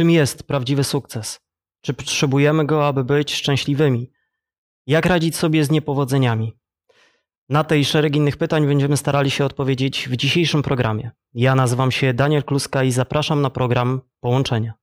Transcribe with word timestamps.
Czym 0.00 0.10
jest 0.10 0.42
prawdziwy 0.42 0.84
sukces? 0.84 1.40
Czy 1.80 1.94
potrzebujemy 1.94 2.66
go, 2.66 2.86
aby 2.86 3.04
być 3.04 3.34
szczęśliwymi? 3.34 4.12
Jak 4.86 5.06
radzić 5.06 5.36
sobie 5.36 5.64
z 5.64 5.70
niepowodzeniami? 5.70 6.58
Na 7.48 7.64
te 7.64 7.78
i 7.78 7.84
szereg 7.84 8.16
innych 8.16 8.36
pytań 8.36 8.66
będziemy 8.66 8.96
starali 8.96 9.30
się 9.30 9.44
odpowiedzieć 9.44 10.08
w 10.08 10.16
dzisiejszym 10.16 10.62
programie. 10.62 11.10
Ja 11.34 11.54
nazywam 11.54 11.90
się 11.90 12.14
Daniel 12.14 12.44
Kluska 12.44 12.84
i 12.84 12.92
zapraszam 12.92 13.42
na 13.42 13.50
program 13.50 14.00
Połączenia. 14.20 14.74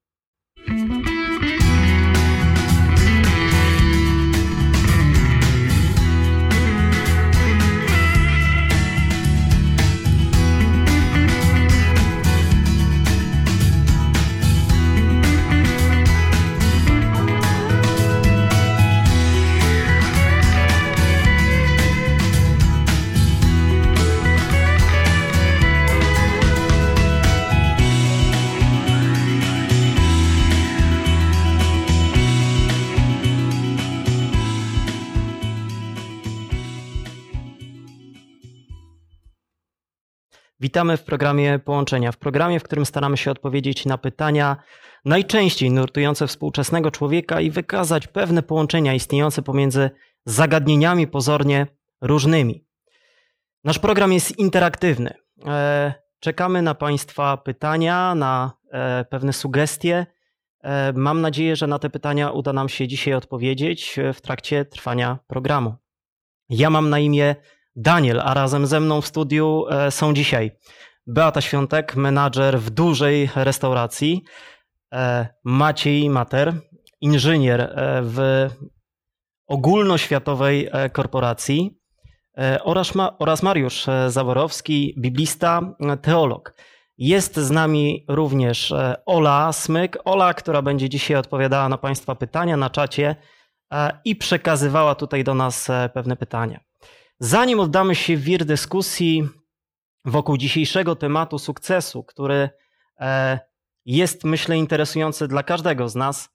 Witamy 40.59 40.97
w 40.97 41.03
programie 41.03 41.59
Połączenia, 41.59 42.11
w 42.11 42.17
programie, 42.17 42.59
w 42.59 42.63
którym 42.63 42.85
staramy 42.85 43.17
się 43.17 43.31
odpowiedzieć 43.31 43.85
na 43.85 43.97
pytania 43.97 44.57
najczęściej 45.05 45.71
nurtujące 45.71 46.27
współczesnego 46.27 46.91
człowieka 46.91 47.41
i 47.41 47.51
wykazać 47.51 48.07
pewne 48.07 48.43
połączenia 48.43 48.93
istniejące 48.93 49.41
pomiędzy 49.41 49.89
zagadnieniami 50.25 51.07
pozornie 51.07 51.67
różnymi. 52.01 52.65
Nasz 53.63 53.79
program 53.79 54.13
jest 54.13 54.39
interaktywny. 54.39 55.13
E, 55.45 55.93
czekamy 56.19 56.61
na 56.61 56.75
Państwa 56.75 57.37
pytania, 57.37 58.15
na 58.15 58.51
e, 58.71 59.05
pewne 59.05 59.33
sugestie. 59.33 60.05
E, 60.61 60.93
mam 60.93 61.21
nadzieję, 61.21 61.55
że 61.55 61.67
na 61.67 61.79
te 61.79 61.89
pytania 61.89 62.31
uda 62.31 62.53
nam 62.53 62.69
się 62.69 62.87
dzisiaj 62.87 63.13
odpowiedzieć 63.13 63.99
w 64.13 64.21
trakcie 64.21 64.65
trwania 64.65 65.19
programu. 65.27 65.75
Ja 66.49 66.69
mam 66.69 66.89
na 66.89 66.99
imię 66.99 67.35
Daniel, 67.79 68.21
a 68.21 68.33
razem 68.33 68.67
ze 68.67 68.79
mną 68.79 69.01
w 69.01 69.07
studiu 69.07 69.65
e, 69.69 69.91
są 69.91 70.13
dzisiaj 70.13 70.51
Beata 71.07 71.41
Świątek, 71.41 71.95
menadżer 71.95 72.59
w 72.59 72.69
dużej 72.69 73.29
restauracji, 73.35 74.23
e, 74.93 75.27
Maciej 75.43 76.09
Mater, 76.09 76.53
inżynier 77.01 77.61
e, 77.61 78.01
w 78.03 78.47
ogólnoświatowej 79.47 80.69
korporacji 80.91 81.77
oraz 83.19 83.43
Mariusz 83.43 83.85
Zaworowski, 84.07 84.95
biblista, 84.97 85.61
teolog. 86.01 86.53
Jest 86.97 87.35
z 87.35 87.51
nami 87.51 88.05
również 88.07 88.73
Ola 89.05 89.53
Smyk. 89.53 89.97
Ola, 90.05 90.33
która 90.33 90.61
będzie 90.61 90.89
dzisiaj 90.89 91.17
odpowiadała 91.17 91.69
na 91.69 91.77
Państwa 91.77 92.15
pytania 92.15 92.57
na 92.57 92.69
czacie 92.69 93.15
i 94.05 94.15
przekazywała 94.15 94.95
tutaj 94.95 95.23
do 95.23 95.33
nas 95.33 95.67
pewne 95.93 96.15
pytania. 96.15 96.66
Zanim 97.19 97.59
oddamy 97.59 97.95
się 97.95 98.17
w 98.17 98.21
wir 98.21 98.45
dyskusji 98.45 99.29
wokół 100.05 100.37
dzisiejszego 100.37 100.95
tematu 100.95 101.39
sukcesu, 101.39 102.03
który 102.03 102.49
e, 102.99 103.39
jest, 103.85 104.23
myślę, 104.23 104.57
interesujący 104.57 105.27
dla 105.27 105.43
każdego 105.43 105.89
z 105.89 105.95
nas, 105.95 106.29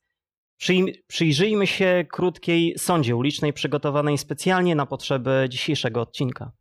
przyjrzyjmy 1.06 1.66
się 1.66 2.04
krótkiej 2.12 2.74
sądzie 2.78 3.16
ulicznej 3.16 3.52
przygotowanej 3.52 4.18
specjalnie 4.18 4.74
na 4.74 4.86
potrzeby 4.86 5.46
dzisiejszego 5.50 6.00
odcinka. 6.00 6.52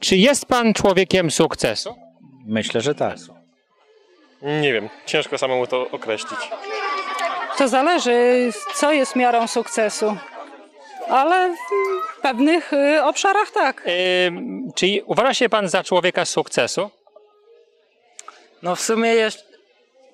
Czy 0.00 0.16
jest 0.16 0.46
pan 0.46 0.74
człowiekiem 0.74 1.30
sukcesu? 1.30 1.94
Myślę, 2.46 2.80
że 2.80 2.94
tak. 2.94 3.16
Nie 4.42 4.72
wiem, 4.72 4.88
ciężko 5.06 5.38
samemu 5.38 5.66
to 5.66 5.90
określić. 5.90 6.40
To 7.58 7.68
zależy, 7.68 8.50
co 8.74 8.92
jest 8.92 9.16
miarą 9.16 9.46
sukcesu. 9.46 10.16
Ale 11.08 11.56
w 12.18 12.20
pewnych 12.20 12.72
y, 12.72 13.02
obszarach 13.02 13.50
tak. 13.50 13.82
E, 13.86 13.90
czy 14.74 14.86
uważa 15.06 15.34
się 15.34 15.48
pan 15.48 15.68
za 15.68 15.84
człowieka 15.84 16.24
sukcesu? 16.24 16.90
No 18.62 18.76
w 18.76 18.80
sumie 18.80 19.10
jeszcze 19.14 19.42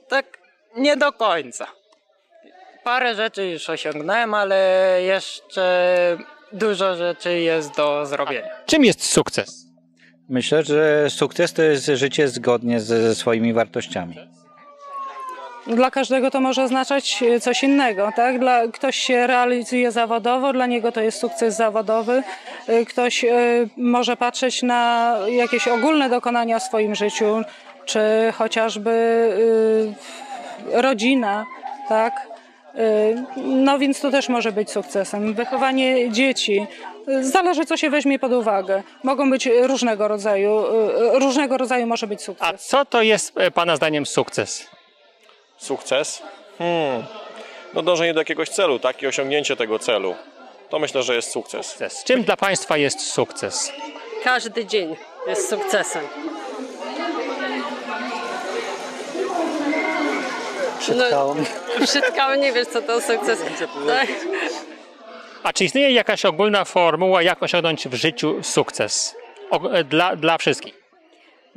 tak 0.09 0.38
nie 0.76 0.97
do 0.97 1.12
końca. 1.12 1.66
Parę 2.84 3.15
rzeczy 3.15 3.47
już 3.47 3.71
osiągnąłem, 3.71 4.34
ale 4.34 4.98
jeszcze 5.03 6.19
dużo 6.52 6.96
rzeczy 6.96 7.40
jest 7.40 7.76
do 7.76 8.06
zrobienia. 8.06 8.48
Czym 8.66 8.84
jest 8.84 9.04
sukces? 9.04 9.66
Myślę, 10.28 10.62
że 10.62 11.10
sukces 11.10 11.52
to 11.52 11.62
jest 11.62 11.86
życie 11.86 12.28
zgodnie 12.28 12.80
ze 12.80 13.14
swoimi 13.14 13.52
wartościami. 13.52 14.16
Dla 15.66 15.91
każdego 15.91 16.30
to 16.30 16.41
może 16.41 16.62
oznaczać 16.62 17.24
coś 17.41 17.62
innego, 17.62 18.12
tak? 18.16 18.38
Dla, 18.38 18.68
ktoś 18.68 18.96
się 18.96 19.26
realizuje 19.26 19.92
zawodowo, 19.92 20.52
dla 20.52 20.66
niego 20.66 20.92
to 20.92 21.00
jest 21.00 21.18
sukces 21.18 21.56
zawodowy. 21.56 22.22
Ktoś 22.88 23.24
y, 23.24 23.68
może 23.76 24.16
patrzeć 24.16 24.62
na 24.62 25.16
jakieś 25.28 25.68
ogólne 25.68 26.08
dokonania 26.08 26.58
w 26.58 26.62
swoim 26.62 26.94
życiu, 26.94 27.42
czy 27.84 28.00
chociażby 28.34 28.91
y, 30.70 30.82
rodzina, 30.82 31.46
tak? 31.88 32.31
Y, 32.78 33.25
no 33.37 33.78
więc 33.78 34.00
to 34.00 34.10
też 34.10 34.28
może 34.28 34.53
być 34.53 34.71
sukcesem. 34.71 35.34
Wychowanie 35.34 36.10
dzieci. 36.10 36.66
Zależy, 37.21 37.66
co 37.66 37.77
się 37.77 37.91
weźmie 37.91 38.19
pod 38.19 38.33
uwagę. 38.33 38.83
Mogą 39.03 39.31
być 39.31 39.47
różnego 39.62 40.09
rodzaju, 40.09 40.65
y, 41.15 41.19
różnego 41.19 41.59
rodzaju 41.59 41.87
może 41.87 42.06
być 42.06 42.22
sukces. 42.22 42.49
A 42.49 42.59
co 42.59 42.84
to 42.84 43.03
jest 43.03 43.33
e, 43.37 43.50
Pana 43.50 43.77
zdaniem 43.77 44.06
sukces? 44.06 44.66
Sukces? 45.56 46.22
Hmm. 46.59 47.03
No 47.75 47.83
dążenie 47.83 48.15
do 48.15 48.21
jakiegoś 48.21 48.49
celu, 48.49 48.78
tak? 48.78 49.03
I 49.03 49.06
osiągnięcie 49.06 49.56
tego 49.56 49.78
celu. 49.78 50.15
To 50.69 50.78
myślę, 50.78 51.03
że 51.03 51.15
jest 51.15 51.31
sukces. 51.31 51.66
sukces. 51.66 52.04
Czym 52.04 52.22
dla 52.22 52.37
Państwa 52.37 52.77
jest 52.77 53.00
sukces? 53.00 53.72
Każdy 54.25 54.66
dzień 54.66 54.97
jest 55.27 55.49
sukcesem. 55.50 56.04
Przed 60.82 61.10
kawą. 61.10 61.34
No, 62.16 62.34
nie 62.34 62.53
wiesz, 62.53 62.69
co 62.69 62.82
to 62.82 63.00
sukces. 63.00 63.43
Tak. 63.87 64.09
A 65.43 65.53
czy 65.53 65.65
istnieje 65.65 65.91
jakaś 65.91 66.25
ogólna 66.25 66.65
formuła, 66.65 67.22
jak 67.22 67.43
osiągnąć 67.43 67.88
w 67.88 67.94
życiu 67.94 68.43
sukces? 68.43 69.16
O, 69.50 69.60
dla, 69.84 70.16
dla 70.16 70.38
wszystkich? 70.38 70.82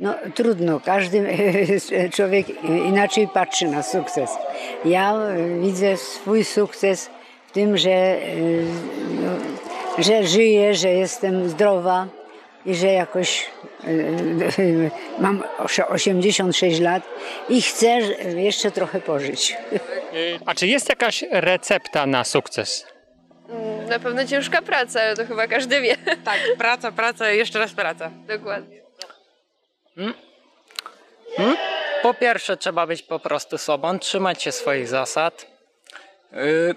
No 0.00 0.14
trudno, 0.34 0.80
każdy 0.84 1.26
człowiek 2.14 2.46
inaczej 2.64 3.28
patrzy 3.28 3.66
na 3.66 3.82
sukces. 3.82 4.30
Ja 4.84 5.14
widzę 5.60 5.96
swój 5.96 6.44
sukces 6.44 7.10
w 7.46 7.52
tym, 7.52 7.76
że, 7.78 8.16
no, 9.08 9.30
że 9.98 10.26
żyję, 10.26 10.74
że 10.74 10.88
jestem 10.88 11.48
zdrowa, 11.48 12.06
i 12.66 12.74
że 12.74 12.86
jakoś 12.86 13.44
e, 13.44 13.46
e, 13.46 13.75
mam 15.18 15.42
86 15.88 16.80
lat 16.80 17.02
i 17.48 17.62
chcę 17.62 17.86
jeszcze 18.36 18.70
trochę 18.70 19.00
pożyć. 19.00 19.56
A 20.46 20.54
czy 20.54 20.66
jest 20.66 20.88
jakaś 20.88 21.24
recepta 21.30 22.06
na 22.06 22.24
sukces? 22.24 22.86
Mm, 23.48 23.88
na 23.88 23.98
pewno 23.98 24.24
ciężka 24.24 24.62
praca, 24.62 25.00
ale 25.00 25.16
to 25.16 25.26
chyba 25.26 25.46
każdy 25.46 25.80
wie. 25.80 25.96
Tak, 26.24 26.40
praca, 26.58 26.92
praca 26.92 27.30
jeszcze 27.30 27.58
raz 27.58 27.72
praca. 27.72 28.10
Dokładnie. 28.26 28.80
Hmm? 29.96 30.14
Hmm? 31.36 31.56
Po 32.02 32.14
pierwsze 32.14 32.56
trzeba 32.56 32.86
być 32.86 33.02
po 33.02 33.18
prostu 33.18 33.58
sobą, 33.58 33.98
trzymać 33.98 34.42
się 34.42 34.52
swoich 34.52 34.88
zasad. 34.88 35.46
Yy, 36.32 36.74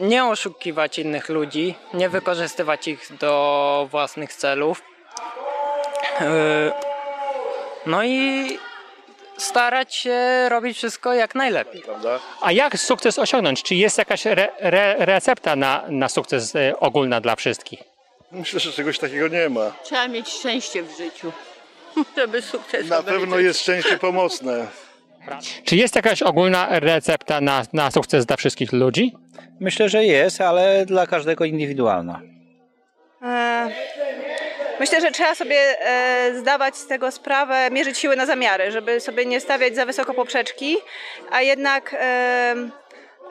nie 0.00 0.24
oszukiwać 0.24 0.98
innych 0.98 1.28
ludzi, 1.28 1.74
nie 1.94 2.08
wykorzystywać 2.08 2.88
ich 2.88 3.16
do 3.20 3.88
własnych 3.90 4.32
celów. 4.32 4.82
E, 6.20 6.72
no 7.86 8.04
i 8.04 8.58
starać 9.36 9.94
się 9.94 10.48
robić 10.48 10.76
wszystko 10.76 11.14
jak 11.14 11.34
najlepiej. 11.34 11.82
Prawda? 11.82 12.18
A 12.40 12.52
jak 12.52 12.78
sukces 12.78 13.18
osiągnąć? 13.18 13.62
Czy 13.62 13.74
jest 13.74 13.98
jakaś 13.98 14.26
re, 14.26 14.48
re, 14.58 14.96
recepta 14.98 15.56
na, 15.56 15.84
na 15.88 16.08
sukces 16.08 16.56
e, 16.56 16.80
ogólna 16.80 17.20
dla 17.20 17.36
wszystkich? 17.36 17.80
Myślę, 18.32 18.60
że 18.60 18.72
czegoś 18.72 18.98
takiego 18.98 19.28
nie 19.28 19.48
ma. 19.48 19.72
Trzeba 19.82 20.08
mieć 20.08 20.28
szczęście 20.28 20.82
w 20.82 20.96
życiu, 20.96 21.32
żeby 22.16 22.42
sukces 22.42 22.88
Na 22.88 23.02
pewno 23.02 23.38
jest 23.38 23.60
szczęście 23.60 23.98
pomocne. 23.98 24.66
Czy 25.64 25.76
jest 25.76 25.96
jakaś 25.96 26.22
ogólna 26.22 26.66
recepta 26.70 27.40
na, 27.40 27.62
na 27.72 27.90
sukces 27.90 28.26
dla 28.26 28.36
wszystkich 28.36 28.72
ludzi? 28.72 29.16
Myślę, 29.60 29.88
że 29.88 30.04
jest, 30.04 30.40
ale 30.40 30.86
dla 30.86 31.06
każdego 31.06 31.44
indywidualna. 31.44 32.20
E, 33.22 33.68
Myślę, 34.80 35.00
że 35.00 35.10
trzeba 35.10 35.34
sobie 35.34 35.56
e, 35.56 36.34
zdawać 36.38 36.76
z 36.76 36.86
tego 36.86 37.10
sprawę, 37.10 37.70
mierzyć 37.70 37.98
siły 37.98 38.16
na 38.16 38.26
zamiary, 38.26 38.72
żeby 38.72 39.00
sobie 39.00 39.26
nie 39.26 39.40
stawiać 39.40 39.74
za 39.74 39.86
wysoko 39.86 40.14
poprzeczki, 40.14 40.76
a 41.30 41.42
jednak 41.42 41.94
e, 41.94 42.54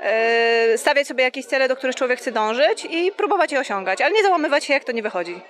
e, 0.02 0.78
stawiać 0.78 1.08
sobie 1.08 1.24
jakieś 1.24 1.46
cele, 1.46 1.68
do 1.68 1.76
których 1.76 1.96
człowiek 1.96 2.20
chce 2.20 2.32
dążyć 2.32 2.88
i 2.90 3.12
próbować 3.12 3.52
je 3.52 3.60
osiągać, 3.60 4.02
ale 4.02 4.12
nie 4.12 4.24
załamywać 4.24 4.66
się, 4.66 4.74
jak 4.74 4.84
to 4.84 4.92
nie 4.92 5.04
wychodzi. 5.04 5.42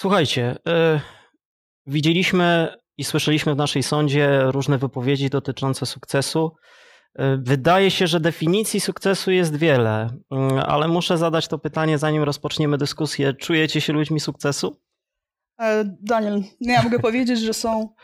Słuchajcie, 0.00 0.56
y, 0.68 1.00
widzieliśmy 1.86 2.77
i 2.98 3.04
słyszeliśmy 3.04 3.54
w 3.54 3.56
naszej 3.56 3.82
sądzie 3.82 4.40
różne 4.44 4.78
wypowiedzi 4.78 5.30
dotyczące 5.30 5.86
sukcesu. 5.86 6.56
Wydaje 7.38 7.90
się, 7.90 8.06
że 8.06 8.20
definicji 8.20 8.80
sukcesu 8.80 9.30
jest 9.30 9.56
wiele, 9.56 10.08
y, 10.56 10.62
ale 10.62 10.88
muszę 10.88 11.18
zadać 11.18 11.48
to 11.48 11.58
pytanie, 11.58 11.98
zanim 11.98 12.22
rozpoczniemy 12.22 12.78
dyskusję. 12.78 13.34
Czujecie 13.34 13.80
się 13.80 13.92
ludźmi 13.92 14.20
sukcesu? 14.20 14.80
E, 15.60 15.84
Daniel, 16.02 16.42
no 16.60 16.72
ja 16.72 16.82
mogę 16.82 16.98
powiedzieć, 17.08 17.40
że 17.40 17.54
są 17.54 17.94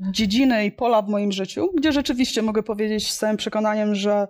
dziedziny 0.00 0.64
i 0.64 0.72
pola 0.72 1.02
w 1.02 1.08
moim 1.08 1.32
życiu, 1.32 1.72
gdzie 1.76 1.92
rzeczywiście 1.92 2.42
mogę 2.42 2.62
powiedzieć 2.62 3.10
z 3.10 3.18
całym 3.18 3.36
przekonaniem, 3.36 3.94
że 3.94 4.28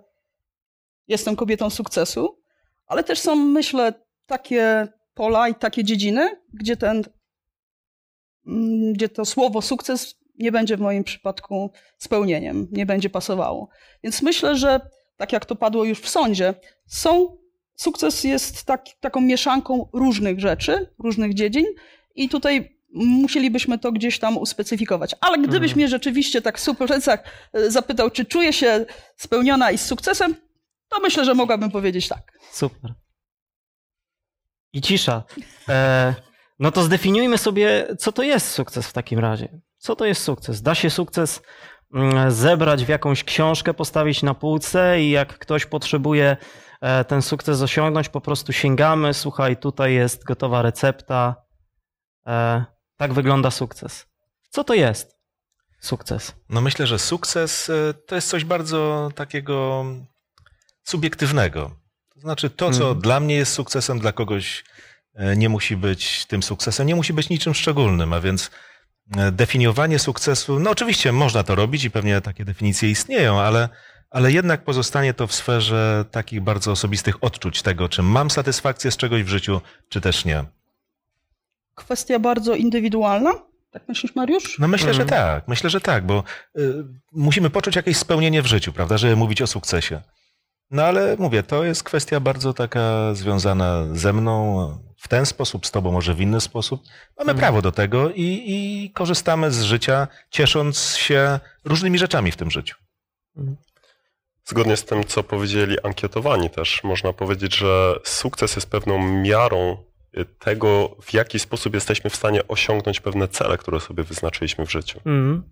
jestem 1.07 1.35
kobietą 1.35 1.69
sukcesu, 1.69 2.41
ale 2.87 3.03
też 3.03 3.19
są, 3.19 3.35
myślę, 3.35 3.93
takie 4.25 4.87
pola 5.13 5.49
i 5.49 5.55
takie 5.55 5.83
dziedziny, 5.83 6.41
gdzie 6.53 6.77
ten, 6.77 6.97
mm, 6.97 7.03
gdzie 8.93 9.09
to 9.09 9.25
słowo 9.25 9.61
sukces 9.61 10.15
nie 10.39 10.51
będzie 10.51 10.77
w 10.77 10.79
moim 10.79 11.03
przypadku 11.03 11.71
spełnieniem, 11.97 12.67
nie 12.71 12.85
będzie 12.85 13.09
pasowało. 13.09 13.69
Więc 14.03 14.21
myślę, 14.21 14.55
że 14.55 14.81
tak 15.17 15.33
jak 15.33 15.45
to 15.45 15.55
padło 15.55 15.83
już 15.83 15.99
w 15.99 16.09
sądzie, 16.09 16.53
są, 16.85 17.37
sukces 17.75 18.23
jest 18.23 18.63
tak, 18.63 18.85
taką 18.99 19.21
mieszanką 19.21 19.89
różnych 19.93 20.39
rzeczy, 20.39 20.93
różnych 20.99 21.33
dziedzin 21.33 21.65
i 22.15 22.29
tutaj 22.29 22.77
musielibyśmy 22.93 23.79
to 23.79 23.91
gdzieś 23.91 24.19
tam 24.19 24.37
uspecyfikować. 24.37 25.15
Ale 25.21 25.37
gdybyś 25.37 25.71
Mhm. 25.71 25.75
mnie 25.77 25.87
rzeczywiście 25.87 26.41
tak 26.41 26.57
w 26.57 26.61
supercach 26.61 27.23
zapytał, 27.53 28.09
czy 28.09 28.25
czuję 28.25 28.53
się 28.53 28.85
spełniona 29.17 29.71
i 29.71 29.77
z 29.77 29.85
sukcesem, 29.85 30.35
to 30.89 30.99
myślę, 30.99 31.25
że 31.25 31.33
mogłabym 31.33 31.71
powiedzieć 31.71 32.07
tak. 32.07 32.39
Super. 32.51 32.93
I 34.73 34.81
cisza. 34.81 35.23
E, 35.69 36.15
no 36.61 36.71
to 36.71 36.83
zdefiniujmy 36.83 37.37
sobie, 37.37 37.87
co 37.99 38.11
to 38.11 38.23
jest 38.23 38.51
sukces 38.51 38.87
w 38.87 38.93
takim 38.93 39.19
razie. 39.19 39.61
Co 39.77 39.95
to 39.95 40.05
jest 40.05 40.23
sukces? 40.23 40.61
Da 40.61 40.75
się 40.75 40.89
sukces 40.89 41.41
mm, 41.93 42.31
zebrać 42.31 42.85
w 42.85 42.89
jakąś 42.89 43.23
książkę, 43.23 43.73
postawić 43.73 44.23
na 44.23 44.33
półce 44.33 45.01
i 45.01 45.09
jak 45.09 45.39
ktoś 45.39 45.65
potrzebuje 45.65 46.37
e, 46.81 47.05
ten 47.05 47.21
sukces 47.21 47.61
osiągnąć, 47.61 48.09
po 48.09 48.21
prostu 48.21 48.53
sięgamy, 48.53 49.13
słuchaj, 49.13 49.57
tutaj 49.57 49.93
jest 49.93 50.23
gotowa 50.23 50.61
recepta. 50.61 51.35
E, 52.27 52.65
tak 52.97 53.13
wygląda 53.13 53.51
sukces. 53.51 54.05
Co 54.49 54.63
to 54.63 54.73
jest 54.73 55.17
sukces? 55.79 56.35
No 56.49 56.61
myślę, 56.61 56.87
że 56.87 56.99
sukces 56.99 57.69
e, 57.69 57.93
to 57.93 58.15
jest 58.15 58.29
coś 58.29 58.45
bardzo 58.45 59.09
takiego 59.15 59.85
subiektywnego. 60.83 61.71
To 62.13 62.19
znaczy 62.19 62.49
to, 62.49 62.71
co 62.71 62.83
Mhm. 62.83 63.01
dla 63.01 63.19
mnie 63.19 63.35
jest 63.35 63.53
sukcesem, 63.53 63.99
dla 63.99 64.11
kogoś 64.11 64.63
nie 65.35 65.49
musi 65.49 65.77
być 65.77 66.25
tym 66.25 66.43
sukcesem, 66.43 66.87
nie 66.87 66.95
musi 66.95 67.13
być 67.13 67.29
niczym 67.29 67.53
szczególnym, 67.53 68.13
a 68.13 68.21
więc 68.21 68.51
e, 69.17 69.31
definiowanie 69.31 69.99
sukcesu, 69.99 70.59
no 70.59 70.69
oczywiście 70.69 71.11
można 71.11 71.43
to 71.43 71.55
robić 71.55 71.83
i 71.83 71.91
pewnie 71.91 72.21
takie 72.21 72.45
definicje 72.45 72.89
istnieją, 72.89 73.39
ale, 73.39 73.69
ale 74.09 74.31
jednak 74.31 74.63
pozostanie 74.63 75.13
to 75.13 75.27
w 75.27 75.33
sferze 75.33 76.05
takich 76.11 76.41
bardzo 76.41 76.71
osobistych 76.71 77.23
odczuć 77.23 77.61
tego, 77.61 77.89
czy 77.89 78.03
mam 78.03 78.29
satysfakcję 78.29 78.91
z 78.91 78.97
czegoś 78.97 79.23
w 79.23 79.27
życiu, 79.27 79.61
czy 79.89 80.01
też 80.01 80.25
nie. 80.25 80.45
Kwestia 81.75 82.19
bardzo 82.19 82.55
indywidualna. 82.55 83.33
Tak 83.71 83.83
myślisz, 83.87 84.15
Mariusz? 84.15 84.59
No 84.59 84.67
myślę, 84.67 84.93
że 84.93 85.01
Mhm. 85.01 85.21
tak, 85.21 85.47
myślę, 85.47 85.69
że 85.69 85.81
tak, 85.81 86.05
bo 86.05 86.23
y, 86.57 86.73
musimy 87.11 87.49
poczuć 87.49 87.75
jakieś 87.75 87.97
spełnienie 87.97 88.41
w 88.41 88.45
życiu, 88.45 88.73
prawda, 88.73 88.97
żeby 88.97 89.15
mówić 89.15 89.41
o 89.41 89.47
sukcesie. 89.47 90.01
No 90.71 90.83
ale 90.83 91.15
mówię, 91.19 91.43
to 91.43 91.63
jest 91.63 91.83
kwestia 91.83 92.19
bardzo 92.19 92.53
taka 92.53 93.13
związana 93.13 93.85
ze 93.93 94.13
mną 94.13 94.77
w 95.01 95.07
ten 95.07 95.25
sposób, 95.25 95.65
z 95.65 95.71
tobą 95.71 95.91
może 95.91 96.13
w 96.13 96.21
inny 96.21 96.41
sposób. 96.41 96.81
Mamy 97.17 97.31
Mhm. 97.31 97.37
prawo 97.37 97.61
do 97.61 97.71
tego 97.71 98.09
i, 98.09 98.43
i 98.45 98.91
korzystamy 98.91 99.51
z 99.51 99.61
życia, 99.61 100.07
ciesząc 100.29 100.95
się 100.95 101.39
różnymi 101.65 101.97
rzeczami 101.97 102.31
w 102.31 102.35
tym 102.37 102.51
życiu. 102.51 102.75
Zgodnie 104.45 104.77
z 104.77 104.85
tym, 104.85 105.03
co 105.03 105.23
powiedzieli 105.23 105.81
ankietowani 105.83 106.49
też, 106.49 106.83
można 106.83 107.13
powiedzieć, 107.13 107.55
że 107.55 107.95
sukces 108.03 108.55
jest 108.55 108.69
pewną 108.69 109.21
miarą 109.21 109.77
y, 110.17 110.25
tego, 110.25 110.95
w 111.01 111.13
jaki 111.13 111.39
sposób 111.39 111.73
jesteśmy 111.73 112.09
w 112.09 112.15
stanie 112.15 112.47
osiągnąć 112.47 112.99
pewne 112.99 113.27
cele, 113.27 113.57
które 113.57 113.79
sobie 113.79 114.03
wyznaczyliśmy 114.03 114.65
w 114.65 114.71
życiu. 114.71 114.97
Mhm. 114.97 115.43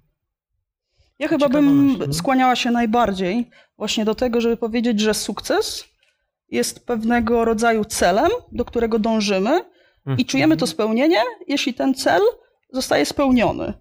Ja 1.20 1.28
chyba 1.28 1.50
bym 1.50 1.98
skłaniała 2.14 2.56
się 2.56 2.72
najbardziej 2.72 3.50
właśnie 3.78 4.06
do 4.06 4.16
tego, 4.16 4.42
żeby 4.42 4.58
powiedzieć, 4.58 5.00
że 5.00 5.14
sukces 5.14 5.89
jest 6.52 6.86
pewnego 6.86 7.46
rodzaju 7.46 7.86
celem, 7.86 8.32
do 8.52 8.66
którego 8.66 9.00
dążymy 9.00 9.62
i 10.18 10.26
czujemy 10.26 10.58
to 10.58 10.68
spełnienie, 10.68 11.22
jeśli 11.48 11.74
ten 11.74 11.94
cel 11.94 12.22
zostaje 12.72 13.06
spełniony. 13.06 13.74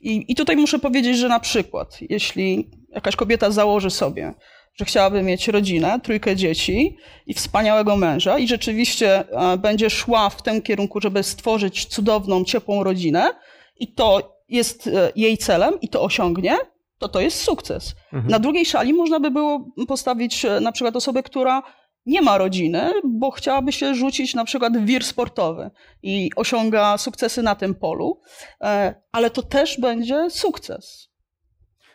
I, 0.00 0.32
I 0.32 0.34
tutaj 0.34 0.56
muszę 0.56 0.78
powiedzieć, 0.78 1.18
że 1.18 1.28
na 1.28 1.40
przykład, 1.40 1.98
jeśli 2.00 2.70
jakaś 2.90 3.16
kobieta 3.16 3.50
założy 3.50 3.90
sobie, 3.90 4.34
że 4.74 4.84
chciałaby 4.84 5.22
mieć 5.22 5.48
rodzinę, 5.48 6.00
trójkę 6.02 6.36
dzieci 6.36 6.96
i 7.26 7.34
wspaniałego 7.34 7.96
męża 7.96 8.38
i 8.38 8.48
rzeczywiście 8.48 9.24
e, 9.28 9.56
będzie 9.56 9.90
szła 9.90 10.30
w 10.30 10.42
tym 10.42 10.62
kierunku, 10.62 11.00
żeby 11.00 11.22
stworzyć 11.22 11.86
cudowną, 11.86 12.44
ciepłą 12.44 12.84
rodzinę 12.84 13.30
i 13.76 13.92
to 13.92 14.38
jest 14.48 14.86
e, 14.86 15.12
jej 15.16 15.38
celem 15.38 15.80
i 15.80 15.88
to 15.88 16.02
osiągnie, 16.02 16.56
to 16.98 17.08
to 17.08 17.20
jest 17.20 17.42
sukces. 17.42 17.94
Mhm. 18.12 18.30
Na 18.30 18.38
drugiej 18.38 18.66
szali 18.66 18.92
można 18.92 19.20
by 19.20 19.30
było 19.30 19.66
postawić 19.88 20.44
e, 20.44 20.60
na 20.60 20.72
przykład 20.72 20.96
osobę, 20.96 21.22
która 21.22 21.62
nie 22.06 22.22
ma 22.22 22.38
rodziny, 22.38 22.92
bo 23.04 23.30
chciałaby 23.30 23.72
się 23.72 23.94
rzucić 23.94 24.34
na 24.34 24.44
przykład 24.44 24.78
w 24.78 24.84
wir 24.84 25.04
sportowy 25.04 25.70
i 26.02 26.30
osiąga 26.36 26.98
sukcesy 26.98 27.42
na 27.42 27.54
tym 27.54 27.74
polu, 27.74 28.20
e, 28.60 28.94
ale 29.12 29.30
to 29.30 29.42
też 29.42 29.80
będzie 29.80 30.30
sukces. 30.30 31.08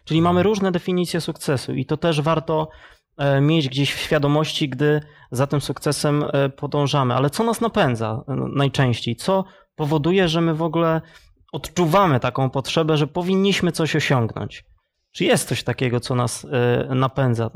Czyli 0.06 0.22
mamy 0.22 0.44
różne 0.44 0.72
definicje 0.72 1.22
sukcesu 1.22 1.74
i 1.74 1.86
to 1.86 1.98
też 1.98 2.22
warto 2.22 2.70
e, 3.18 3.42
mieć 3.42 3.70
gdzieś 3.70 3.94
w 3.94 4.00
świadomości, 4.00 4.70
gdy 4.70 5.02
za 5.32 5.48
tym 5.48 5.62
sukcesem 5.62 6.24
e, 6.34 6.50
podążamy. 6.50 7.14
Ale 7.14 7.30
co 7.30 7.44
nas 7.44 7.62
napędza 7.62 8.24
najczęściej? 8.56 9.16
Co 9.16 9.44
powoduje, 9.76 10.28
że 10.28 10.42
my 10.42 10.54
w 10.54 10.62
ogóle 10.62 11.02
odczuwamy 11.52 12.20
taką 12.20 12.50
potrzebę, 12.50 12.98
że 12.98 13.08
powinniśmy 13.08 13.72
coś 13.72 13.96
osiągnąć? 13.96 14.64
Czy 15.12 15.26
jest 15.26 15.48
coś 15.48 15.64
takiego, 15.64 16.00
co 16.00 16.16
nas 16.16 16.48
napędza? 16.90 17.50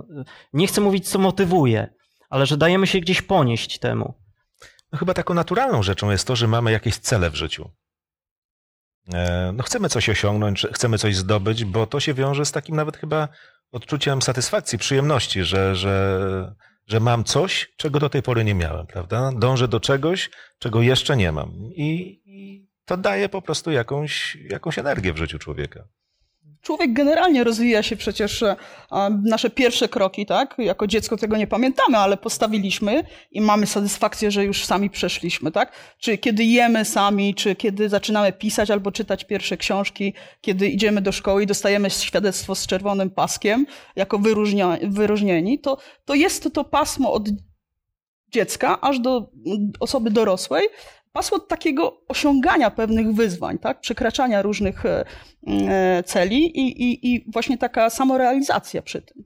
Nie 0.54 0.68
chcę 0.68 0.82
mówić, 0.82 1.10
co 1.10 1.20
motywuje, 1.20 1.94
ale 2.30 2.46
że 2.46 2.58
dajemy 2.58 2.88
się 2.88 3.00
gdzieś 3.00 3.22
ponieść 3.22 3.80
temu. 3.80 4.14
No 4.92 5.00
chyba 5.00 5.14
taką 5.14 5.34
naturalną 5.34 5.84
rzeczą 5.84 6.12
jest 6.12 6.28
to, 6.28 6.36
że 6.36 6.48
mamy 6.48 6.72
jakieś 6.72 6.98
cele 6.98 7.30
w 7.30 7.36
życiu. 7.36 7.70
E, 9.14 9.52
No 9.56 9.64
chcemy 9.64 9.90
coś 9.90 10.10
osiągnąć, 10.10 10.68
chcemy 10.74 10.98
coś 10.98 11.16
zdobyć, 11.16 11.66
bo 11.66 11.88
to 11.88 12.00
się 12.00 12.14
wiąże 12.14 12.46
z 12.46 12.52
takim 12.52 12.76
nawet 12.76 12.98
chyba 12.98 13.28
odczuciem 13.72 14.22
satysfakcji, 14.22 14.78
przyjemności, 14.78 15.44
że, 15.44 15.76
że, 15.76 16.56
że 16.88 17.00
mam 17.00 17.24
coś, 17.24 17.74
czego 17.78 18.00
do 18.00 18.10
tej 18.10 18.22
pory 18.24 18.44
nie 18.44 18.56
miałem, 18.56 18.88
prawda? 18.88 19.32
Dążę 19.36 19.68
do 19.68 19.80
czegoś, 19.80 20.30
czego 20.60 20.82
jeszcze 20.82 21.18
nie 21.18 21.32
mam. 21.32 21.52
I, 21.76 22.22
i 22.26 22.68
to 22.86 22.98
daje 22.98 23.30
po 23.30 23.42
prostu 23.42 23.72
jakąś, 23.72 24.36
jakąś 24.36 24.80
energię 24.80 25.14
w 25.14 25.18
życiu 25.18 25.40
człowieka. 25.40 25.88
Człowiek 26.66 26.94
generalnie 26.94 27.44
rozwija 27.44 27.84
się 27.84 27.96
przecież, 27.96 28.44
e, 28.44 28.56
nasze 29.24 29.50
pierwsze 29.50 29.90
kroki, 29.90 30.26
tak? 30.26 30.56
Jako 30.58 30.88
dziecko 30.88 31.18
tego 31.18 31.38
nie 31.38 31.48
pamiętamy, 31.48 31.98
ale 31.98 32.18
postawiliśmy 32.18 33.04
i 33.32 33.42
mamy 33.42 33.68
satysfakcję, 33.68 34.32
że 34.32 34.46
już 34.46 34.66
sami 34.66 34.90
przeszliśmy, 34.90 35.52
tak? 35.52 35.72
Czy 35.98 36.18
kiedy 36.18 36.44
jemy 36.44 36.86
sami, 36.86 37.36
czy 37.36 37.56
kiedy 37.56 37.90
zaczynamy 37.90 38.34
pisać 38.34 38.72
albo 38.72 38.92
czytać 38.92 39.24
pierwsze 39.24 39.58
książki, 39.58 40.14
kiedy 40.42 40.68
idziemy 40.68 41.02
do 41.02 41.12
szkoły 41.12 41.44
i 41.44 41.48
dostajemy 41.48 41.90
świadectwo 41.90 42.56
z 42.56 42.68
czerwonym 42.68 43.10
paskiem 43.10 43.66
jako 43.96 44.20
wyróżnieni, 44.84 45.60
to, 45.60 45.78
to 46.06 46.16
jest 46.16 46.54
to 46.54 46.64
pasmo 46.64 47.14
od 47.14 47.30
dziecka 48.30 48.82
aż 48.82 49.00
do 49.00 49.30
osoby 49.80 50.12
dorosłej, 50.12 50.68
pasmo 51.16 51.40
takiego 51.40 52.02
osiągania 52.08 52.72
pewnych 52.72 53.14
wyzwań, 53.14 53.58
tak? 53.58 53.80
przekraczania 53.80 54.42
różnych 54.42 54.86
e, 54.86 55.06
e, 55.48 56.04
celi 56.04 56.60
i, 56.60 56.84
i, 56.84 57.16
i 57.16 57.26
właśnie 57.32 57.58
taka 57.58 57.90
samorealizacja 57.90 58.82
przy 58.82 59.02
tym. 59.02 59.24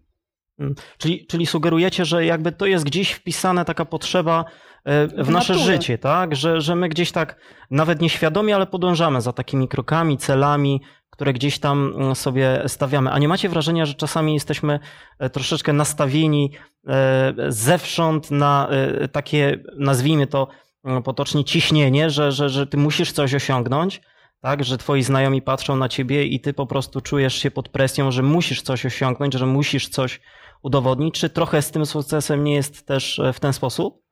Mm. 0.59 0.75
Czyli, 0.97 1.25
czyli 1.25 1.45
sugerujecie, 1.45 2.05
że 2.05 2.25
jakby 2.25 2.51
to 2.51 2.65
jest 2.65 2.85
gdzieś 2.85 3.11
wpisane 3.11 3.65
taka 3.65 3.85
potrzeba 3.85 4.45
e, 4.85 5.23
w 5.23 5.29
nasze 5.29 5.55
życie, 5.55 5.97
tak? 5.97 6.35
Że, 6.35 6.61
że 6.61 6.75
my 6.75 6.89
gdzieś 6.89 7.11
tak 7.11 7.35
nawet 7.71 8.01
nieświadomie, 8.01 8.55
ale 8.55 8.67
podążamy 8.67 9.21
za 9.21 9.33
takimi 9.33 9.67
krokami, 9.67 10.17
celami, 10.17 10.81
które 11.09 11.33
gdzieś 11.33 11.59
tam 11.59 11.93
mm, 11.95 12.15
sobie 12.15 12.63
stawiamy. 12.67 13.11
A 13.11 13.19
nie 13.19 13.27
macie 13.27 13.49
wrażenia, 13.49 13.85
że 13.85 13.93
czasami 13.93 14.33
jesteśmy 14.33 14.79
troszeczkę 15.31 15.73
nastawieni 15.73 16.51
zewsząd 17.47 18.31
na 18.31 18.69
takie, 19.11 19.63
nazwijmy 19.77 20.27
to 20.27 20.47
potocznie, 21.03 21.43
ciśnienie, 21.43 22.09
że, 22.09 22.31
że, 22.31 22.49
że 22.49 22.67
ty 22.67 22.77
musisz 22.77 23.11
coś 23.11 23.33
osiągnąć, 23.33 24.01
tak? 24.41 24.63
Że 24.63 24.77
twoi 24.77 25.03
znajomi 25.03 25.41
patrzą 25.41 25.75
na 25.75 25.89
ciebie 25.89 26.25
i 26.25 26.39
ty 26.39 26.53
po 26.53 26.67
prostu 26.67 27.01
czujesz 27.01 27.35
się 27.35 27.51
pod 27.51 27.69
presją, 27.69 28.11
że 28.11 28.23
musisz 28.23 28.61
coś 28.61 28.85
osiągnąć, 28.85 29.33
że 29.33 29.45
musisz 29.45 29.89
coś 29.89 30.19
udowodnić. 30.61 31.19
Czy 31.19 31.29
trochę 31.29 31.61
z 31.61 31.71
tym 31.71 31.85
sukcesem 31.85 32.43
nie 32.43 32.55
jest 32.55 32.85
też 32.87 33.19
e, 33.19 33.33
w 33.33 33.39
ten 33.39 33.53
sposób? 33.53 34.03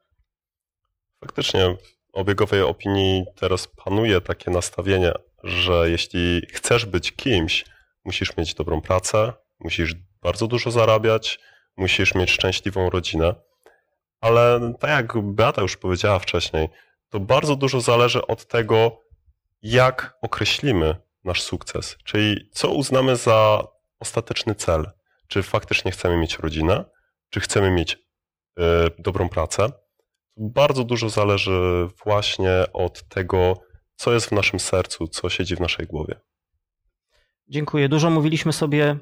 Faktycznie 1.19 1.77
w 2.13 2.17
obiegowej 2.17 2.61
opinii 2.61 3.25
teraz 3.35 3.67
panuje 3.67 4.21
takie 4.21 4.51
nastawienie, 4.51 5.11
że 5.43 5.89
jeśli 5.89 6.41
chcesz 6.51 6.85
być 6.85 7.11
kimś, 7.11 7.65
musisz 8.05 8.37
mieć 8.37 8.53
dobrą 8.53 8.81
pracę, 8.81 9.33
musisz 9.59 9.93
bardzo 10.21 10.47
dużo 10.47 10.71
zarabiać, 10.71 11.39
musisz 11.77 12.15
mieć 12.15 12.31
szczęśliwą 12.31 12.89
rodzinę. 12.89 13.35
Ale 14.21 14.73
tak 14.79 14.89
jak 14.89 15.23
Beata 15.23 15.61
już 15.61 15.77
powiedziała 15.77 16.19
wcześniej, 16.19 16.69
to 17.09 17.19
bardzo 17.19 17.55
dużo 17.55 17.81
zależy 17.81 18.27
od 18.27 18.47
tego, 18.47 19.01
jak 19.61 20.17
określimy 20.21 20.95
nasz 21.23 21.41
sukces, 21.41 21.97
czyli 22.03 22.49
co 22.51 22.71
uznamy 22.71 23.15
za 23.15 23.63
ostateczny 23.99 24.55
cel. 24.55 24.91
Czy 25.27 25.43
faktycznie 25.43 25.91
chcemy 25.91 26.17
mieć 26.17 26.39
rodzinę, 26.39 26.85
czy 27.29 27.39
chcemy 27.39 27.71
mieć 27.71 27.93
y, 27.93 28.63
dobrą 28.99 29.29
pracę. 29.29 29.71
Bardzo 30.37 30.83
dużo 30.83 31.09
zależy 31.09 31.87
właśnie 32.05 32.51
od 32.73 33.07
tego, 33.07 33.53
co 33.95 34.13
jest 34.13 34.27
w 34.27 34.31
naszym 34.31 34.59
sercu, 34.59 35.07
co 35.07 35.29
siedzi 35.29 35.55
w 35.55 35.59
naszej 35.59 35.87
głowie. 35.87 36.19
Dziękuję. 37.47 37.89
Dużo 37.89 38.09
mówiliśmy 38.09 38.53
sobie 38.53 38.97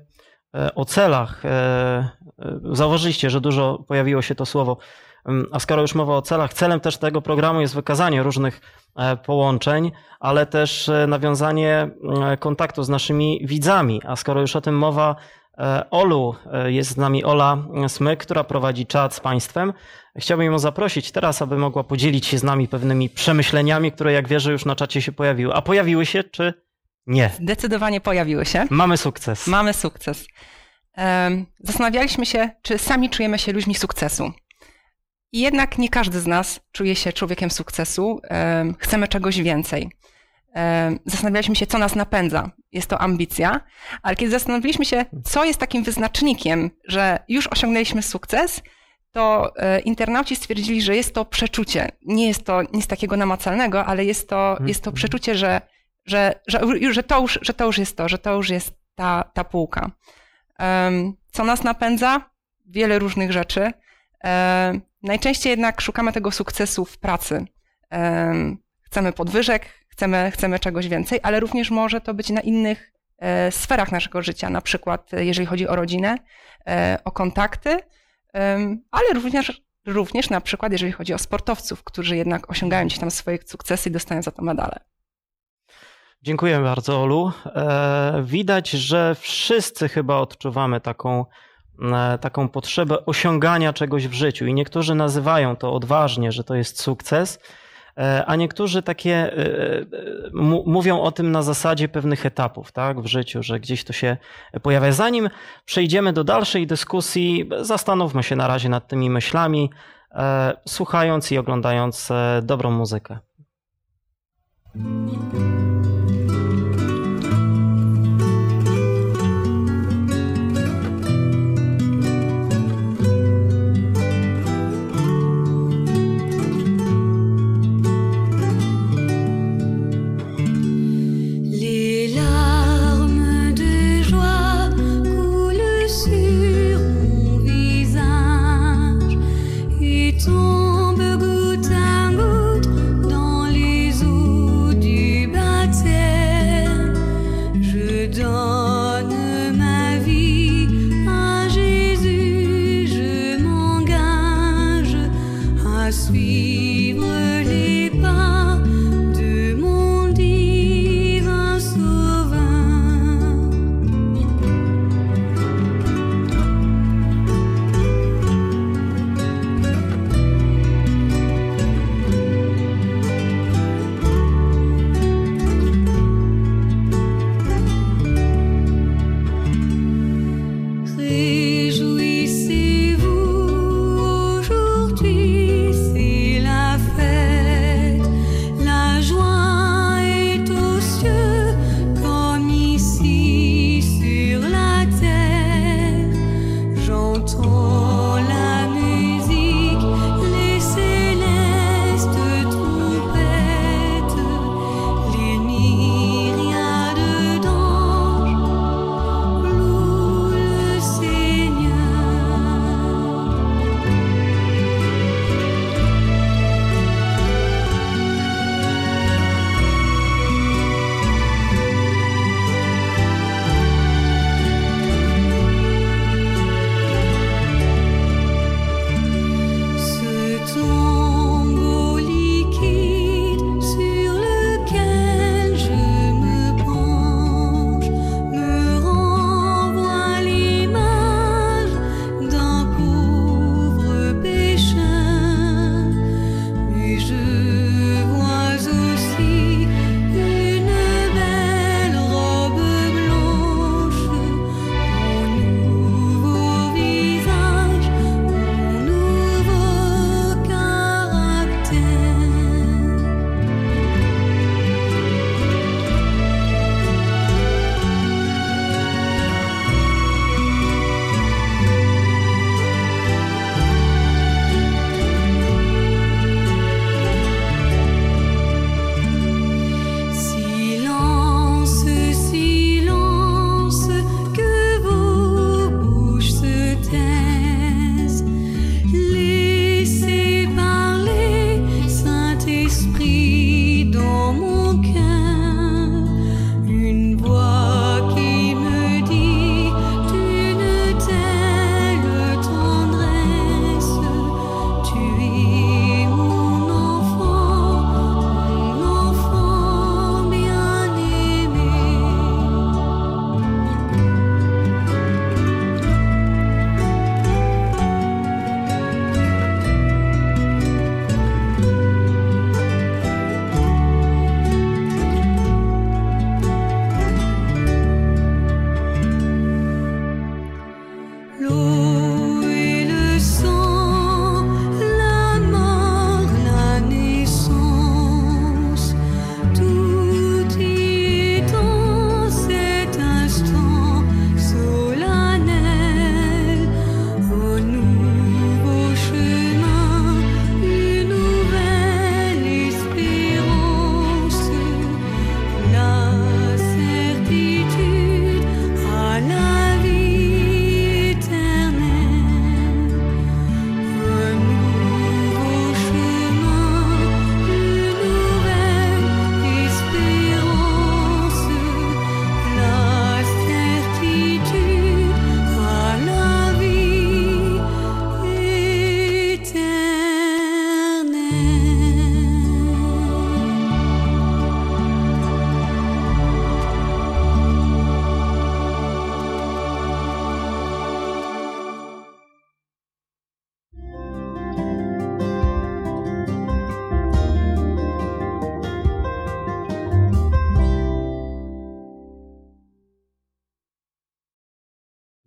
o 0.76 0.86
celach. 0.86 1.46
E, 1.46 1.50
e, 1.50 2.60
Zauważyliście, 2.72 3.30
że 3.30 3.42
dużo 3.42 3.84
pojawiło 3.88 4.22
się 4.22 4.36
to 4.36 4.46
słowo. 4.46 4.78
Mm, 5.26 5.48
A 5.52 5.60
skoro 5.60 5.82
już 5.82 5.96
mowa 5.96 6.18
o 6.18 6.22
celach, 6.22 6.54
celem 6.54 6.80
też 6.80 6.98
tego 6.98 7.22
programu 7.22 7.62
jest 7.62 7.76
wykazanie 7.76 8.24
różnych 8.24 8.62
e, 8.96 9.18
połączeń, 9.18 9.92
ale 10.20 10.46
też 10.46 10.90
e, 10.90 11.08
nawiązanie 11.08 11.90
e, 12.32 12.38
kontaktu 12.38 12.84
z 12.84 12.90
naszymi 12.90 13.42
widzami. 13.44 14.02
A 14.08 14.16
skoro 14.16 14.42
już 14.42 14.56
o 14.56 14.62
tym 14.62 14.78
mowa, 14.78 15.16
e, 15.58 15.90
Olu, 15.90 16.36
e, 16.54 16.72
jest 16.72 16.92
z 16.92 16.98
nami 16.98 17.24
Ola 17.24 17.58
Smyk, 17.88 18.20
która 18.20 18.44
prowadzi 18.44 18.86
czat 18.86 19.14
z 19.14 19.20
Państwem. 19.20 19.74
Chciałbym 20.18 20.52
ją 20.52 20.60
zaprosić 20.60 21.12
teraz, 21.12 21.42
aby 21.42 21.58
mogła 21.58 21.84
podzielić 21.84 22.26
się 22.26 22.38
z 22.38 22.44
nami 22.44 22.68
pewnymi 22.68 23.10
przemyśleniami, 23.10 23.92
które 23.92 24.12
jak 24.12 24.28
wierzę 24.28 24.52
już 24.52 24.66
na 24.66 24.76
czacie 24.76 25.02
się 25.02 25.12
pojawiły. 25.12 25.54
A 25.54 25.62
pojawiły 25.62 26.06
się 26.06 26.24
czy 26.24 26.65
nie? 27.08 27.30
Zdecydowanie 27.42 28.02
pojawiły 28.02 28.46
się. 28.46 28.66
Mamy 28.70 28.98
sukces. 28.98 29.48
Mamy 29.48 29.74
sukces. 29.74 30.28
Zastanawialiśmy 31.60 32.26
się, 32.26 32.50
czy 32.62 32.78
sami 32.78 33.10
czujemy 33.10 33.40
się 33.40 33.52
ludźmi 33.54 33.76
sukcesu. 33.76 34.32
I 35.32 35.40
jednak 35.40 35.78
nie 35.78 35.90
każdy 35.90 36.20
z 36.20 36.28
nas 36.28 36.60
czuje 36.72 36.96
się 36.96 37.14
człowiekiem 37.14 37.52
sukcesu. 37.52 38.20
Em, 38.24 38.76
Chcemy 38.80 39.08
czegoś 39.08 39.42
więcej. 39.42 39.90
Zastanawialiśmy 41.06 41.56
się, 41.56 41.68
co 41.68 41.78
nas 41.78 41.96
napędza. 41.96 42.52
Jest 42.72 42.88
to 42.90 43.02
ambicja, 43.02 43.62
ale 44.04 44.16
kiedy 44.16 44.32
zastanowiliśmy 44.32 44.86
się, 44.86 45.06
co 45.24 45.46
jest 45.46 45.60
takim 45.60 45.84
wyznacznikiem, 45.84 46.72
że 46.88 47.20
już 47.28 47.48
osiągnęliśmy 47.48 48.02
sukces, 48.02 48.62
to 49.12 49.54
e, 49.58 49.80
internauci 49.80 50.36
stwierdzili, 50.36 50.82
że 50.82 50.96
jest 50.96 51.14
to 51.14 51.26
przeczucie. 51.26 51.92
Nie 52.06 52.28
jest 52.28 52.46
to 52.46 52.62
nic 52.74 52.88
takiego 52.88 53.18
namacalnego, 53.18 53.86
ale 53.86 54.06
jest 54.06 54.30
to, 54.30 54.58
jest 54.66 54.84
to 54.84 54.92
przeczucie, 54.92 55.36
że, 55.36 55.62
że, 56.06 56.40
że, 56.48 56.60
że, 56.92 57.04
to 57.04 57.22
już, 57.22 57.40
że 57.42 57.54
to 57.54 57.66
już 57.66 57.78
jest 57.78 57.98
to, 57.98 58.10
że 58.10 58.18
to 58.18 58.34
już 58.34 58.50
jest 58.50 58.74
ta, 58.96 59.24
ta 59.34 59.44
półka. 59.44 59.92
Co 61.32 61.44
nas 61.44 61.64
napędza? 61.64 62.30
Wiele 62.66 63.00
różnych 63.00 63.32
rzeczy. 63.32 63.72
Najczęściej 65.04 65.50
jednak 65.50 65.82
szukamy 65.82 66.14
tego 66.14 66.32
sukcesu 66.32 66.86
w 66.86 66.98
pracy. 66.98 67.46
Em, 67.90 68.58
Chcemy 68.96 69.14
podwyżek, 69.14 69.66
chcemy, 69.88 70.32
chcemy 70.32 70.60
czegoś 70.60 70.88
więcej, 70.88 71.20
ale 71.24 71.40
również 71.40 71.72
może 71.72 72.02
to 72.02 72.14
być 72.14 72.30
na 72.30 72.42
innych 72.42 72.92
e, 73.18 73.52
sferach 73.52 73.92
naszego 73.92 74.22
życia, 74.22 74.50
na 74.50 74.62
przykład 74.62 75.14
e, 75.14 75.26
jeżeli 75.26 75.46
chodzi 75.46 75.68
o 75.68 75.76
rodzinę, 75.76 76.18
e, 76.68 77.00
o 77.06 77.12
kontakty, 77.12 77.80
ale 78.92 79.14
również, 79.14 79.62
również 79.86 80.30
na 80.30 80.42
przykład 80.42 80.72
jeżeli 80.72 80.92
chodzi 80.92 81.14
o 81.14 81.18
sportowców, 81.18 81.84
którzy 81.84 82.16
jednak 82.18 82.50
osiągają 82.50 82.86
gdzieś 82.86 83.00
tam 83.00 83.12
swoje 83.12 83.38
sukcesy 83.46 83.90
i 83.90 83.92
dostają 83.92 84.22
za 84.22 84.32
to 84.32 84.42
medale. 84.42 84.80
Dziękuję 86.26 86.60
bardzo, 86.60 87.02
Olu. 87.02 87.32
E, 87.46 88.24
Widać, 88.24 88.70
że 88.70 89.16
wszyscy 89.20 89.90
chyba 89.90 90.18
odczuwamy 90.18 90.82
taką, 90.82 91.26
e, 91.82 92.18
taką 92.18 92.50
potrzebę 92.50 93.06
osiągania 93.06 93.74
czegoś 93.74 94.08
w 94.08 94.14
życiu 94.14 94.46
i 94.46 94.54
niektórzy 94.54 94.96
nazywają 94.96 95.56
to 95.56 95.74
odważnie, 95.74 96.32
że 96.32 96.44
to 96.44 96.56
jest 96.56 96.82
sukces, 96.82 97.40
e, 97.98 98.26
a 98.26 98.36
niektórzy 98.36 98.84
takie 98.84 99.32
mówią 100.66 101.02
o 101.02 101.12
tym 101.12 101.32
na 101.32 101.42
zasadzie 101.42 101.88
pewnych 101.88 102.26
etapów 102.26 102.72
tak, 102.72 103.02
w 103.02 103.06
życiu, 103.06 103.44
że 103.44 103.60
gdzieś 103.60 103.84
to 103.84 103.94
się 103.94 104.18
pojawia. 104.62 104.92
Zanim 104.92 105.30
przejdziemy 105.66 106.14
do 106.14 106.24
dalszej 106.24 106.68
dyskusji, 106.68 107.50
zastanówmy 107.62 108.24
się 108.24 108.36
na 108.36 108.48
razie 108.48 108.70
nad 108.70 108.88
tymi 108.88 109.10
myślami, 109.10 109.70
słuchając 110.68 111.32
i 111.32 111.38
oglądając 111.38 112.10
dobrą 112.42 112.72
muzykę. 112.72 113.20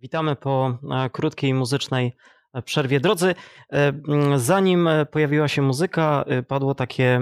Witamy 0.01 0.35
po 0.35 0.77
e, 0.91 1.09
krótkiej 1.09 1.53
muzycznej 1.53 2.15
e, 2.53 2.61
przerwie. 2.61 2.99
Drodzy, 2.99 3.35
e, 3.73 3.93
zanim 4.35 4.89
pojawiła 5.11 5.47
się 5.47 5.61
muzyka, 5.61 6.25
padło 6.47 6.75
takie, 6.75 7.21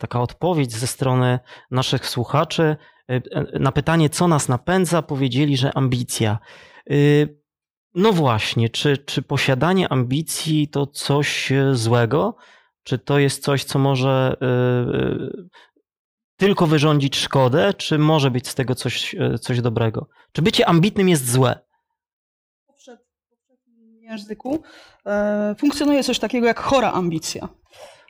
taka 0.00 0.20
odpowiedź 0.20 0.72
ze 0.72 0.86
strony 0.86 1.38
naszych 1.70 2.08
słuchaczy. 2.08 2.76
Na 3.60 3.72
pytanie, 3.72 4.10
co 4.10 4.28
nas 4.28 4.48
napędza, 4.48 5.02
powiedzieli, 5.02 5.56
że 5.56 5.72
ambicja. 5.74 6.38
No 7.94 8.12
właśnie, 8.12 8.68
czy, 8.68 8.98
czy 8.98 9.22
posiadanie 9.22 9.88
ambicji 9.88 10.68
to 10.68 10.86
coś 10.86 11.52
złego? 11.72 12.36
Czy 12.82 12.98
to 12.98 13.18
jest 13.18 13.42
coś, 13.42 13.64
co 13.64 13.78
może 13.78 14.36
tylko 16.36 16.66
wyrządzić 16.66 17.16
szkodę, 17.16 17.74
czy 17.74 17.98
może 17.98 18.30
być 18.30 18.48
z 18.48 18.54
tego 18.54 18.74
coś, 18.74 19.16
coś 19.40 19.60
dobrego? 19.60 20.08
Czy 20.32 20.42
bycie 20.42 20.68
ambitnym 20.68 21.08
jest 21.08 21.30
złe? 21.30 21.71
Języku 24.12 24.62
e, 25.06 25.54
funkcjonuje 25.58 26.04
coś 26.04 26.18
takiego 26.18 26.46
jak 26.46 26.60
chora 26.60 26.92
ambicja. 26.92 27.48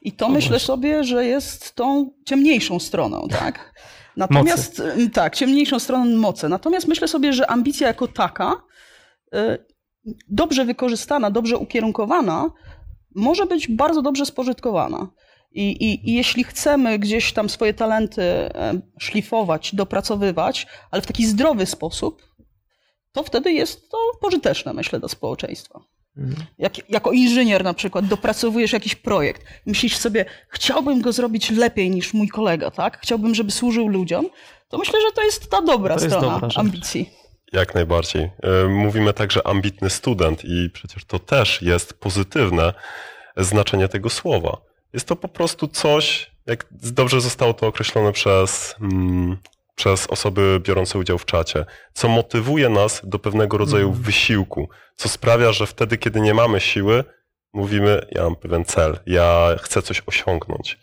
I 0.03 0.13
to 0.13 0.29
myślę 0.29 0.59
sobie, 0.59 1.05
że 1.05 1.27
jest 1.27 1.75
tą 1.75 2.11
ciemniejszą 2.27 2.81
stroną, 2.81 3.29
tak? 3.41 3.75
Natomiast 4.17 4.81
m, 4.81 5.11
tak, 5.11 5.37
ciemniejszą 5.37 5.79
stroną 5.79 6.05
mocy. 6.17 6.49
Natomiast 6.49 6.89
myślę 6.89 7.09
sobie, 7.09 7.33
że 7.33 7.51
ambicja 7.51 7.87
jako 7.87 8.09
taka, 8.09 8.63
e, 9.35 9.59
dobrze 10.29 10.65
wykorzystana, 10.65 11.31
dobrze 11.31 11.59
ukierunkowana, 11.59 12.51
może 13.15 13.47
być 13.47 13.69
bardzo 13.69 14.03
dobrze 14.03 14.27
spożytkowana. 14.27 15.09
I, 15.55 15.71
i, 15.71 16.11
I 16.11 16.15
jeśli 16.15 16.45
chcemy 16.45 16.99
gdzieś 16.99 17.33
tam 17.33 17.49
swoje 17.49 17.75
talenty 17.75 18.23
e, 18.23 18.81
szlifować, 18.99 19.75
dopracowywać, 19.75 20.67
ale 20.91 21.03
w 21.03 21.07
taki 21.07 21.27
zdrowy 21.27 21.67
sposób, 21.67 22.23
to 23.13 23.23
wtedy 23.23 23.53
jest 23.53 23.91
to 23.91 23.99
pożyteczne, 24.21 24.73
myślę, 24.73 24.99
dla 24.99 25.09
społeczeństwa. 25.09 25.81
Jak, 26.59 26.91
jako 26.91 27.13
inżynier 27.13 27.65
na 27.65 27.75
przykład 27.75 28.07
dopracowujesz 28.07 28.73
jakiś 28.73 28.95
projekt, 28.95 29.45
myślisz 29.67 29.97
sobie, 29.97 30.25
chciałbym 30.49 31.03
go 31.03 31.13
zrobić 31.13 31.51
lepiej 31.51 31.91
niż 31.91 32.15
mój 32.15 32.29
kolega, 32.29 32.71
tak? 32.71 32.99
Chciałbym, 33.03 33.35
żeby 33.35 33.51
służył 33.51 33.89
ludziom, 33.89 34.29
to 34.69 34.79
myślę, 34.79 35.01
że 35.01 35.13
to 35.15 35.23
jest 35.23 35.51
ta 35.51 35.63
dobra 35.63 35.95
To 35.95 36.01
strona 36.01 36.39
dobra 36.39 36.49
ambicji. 36.57 37.11
Jak 37.53 37.75
najbardziej. 37.75 38.31
E, 38.43 38.69
Mówimy 38.69 39.13
także 39.13 39.47
ambitny 39.47 39.91
student 39.91 40.45
i 40.45 40.71
przecież 40.73 41.05
to 41.05 41.19
też 41.19 41.63
jest 41.63 41.95
pozytywne 41.95 42.75
znaczenie 43.37 43.89
tego 43.89 44.11
słowa. 44.11 44.57
Jest 44.93 45.07
to 45.07 45.17
po 45.17 45.29
prostu 45.29 45.69
coś, 45.69 46.31
jak 46.47 46.67
dobrze 46.73 47.21
zostało 47.21 47.55
to 47.55 47.67
określone 47.67 48.13
przez, 48.13 48.75
mm, 48.81 49.37
przez 49.75 50.07
osoby 50.07 50.61
biorące 50.63 50.99
udział 50.99 51.19
w 51.19 51.25
czacie, 51.25 51.65
co 51.93 52.09
motywuje 52.09 52.69
nas 52.69 53.01
do 53.05 53.19
pewnego 53.19 53.59
rodzaju 53.59 53.87
Mhm. 53.87 54.05
wysiłku, 54.05 54.69
co 54.97 55.09
sprawia, 55.09 55.53
że 55.53 55.67
wtedy, 55.67 55.99
kiedy 55.99 56.21
nie 56.21 56.35
mamy 56.35 56.61
siły, 56.61 57.05
mówimy, 57.53 58.07
ja 58.11 58.23
mam 58.23 58.37
pewien 58.37 58.65
cel, 58.65 58.99
ja 59.07 59.49
chcę 59.63 59.83
coś 59.83 60.03
osiągnąć. 60.07 60.79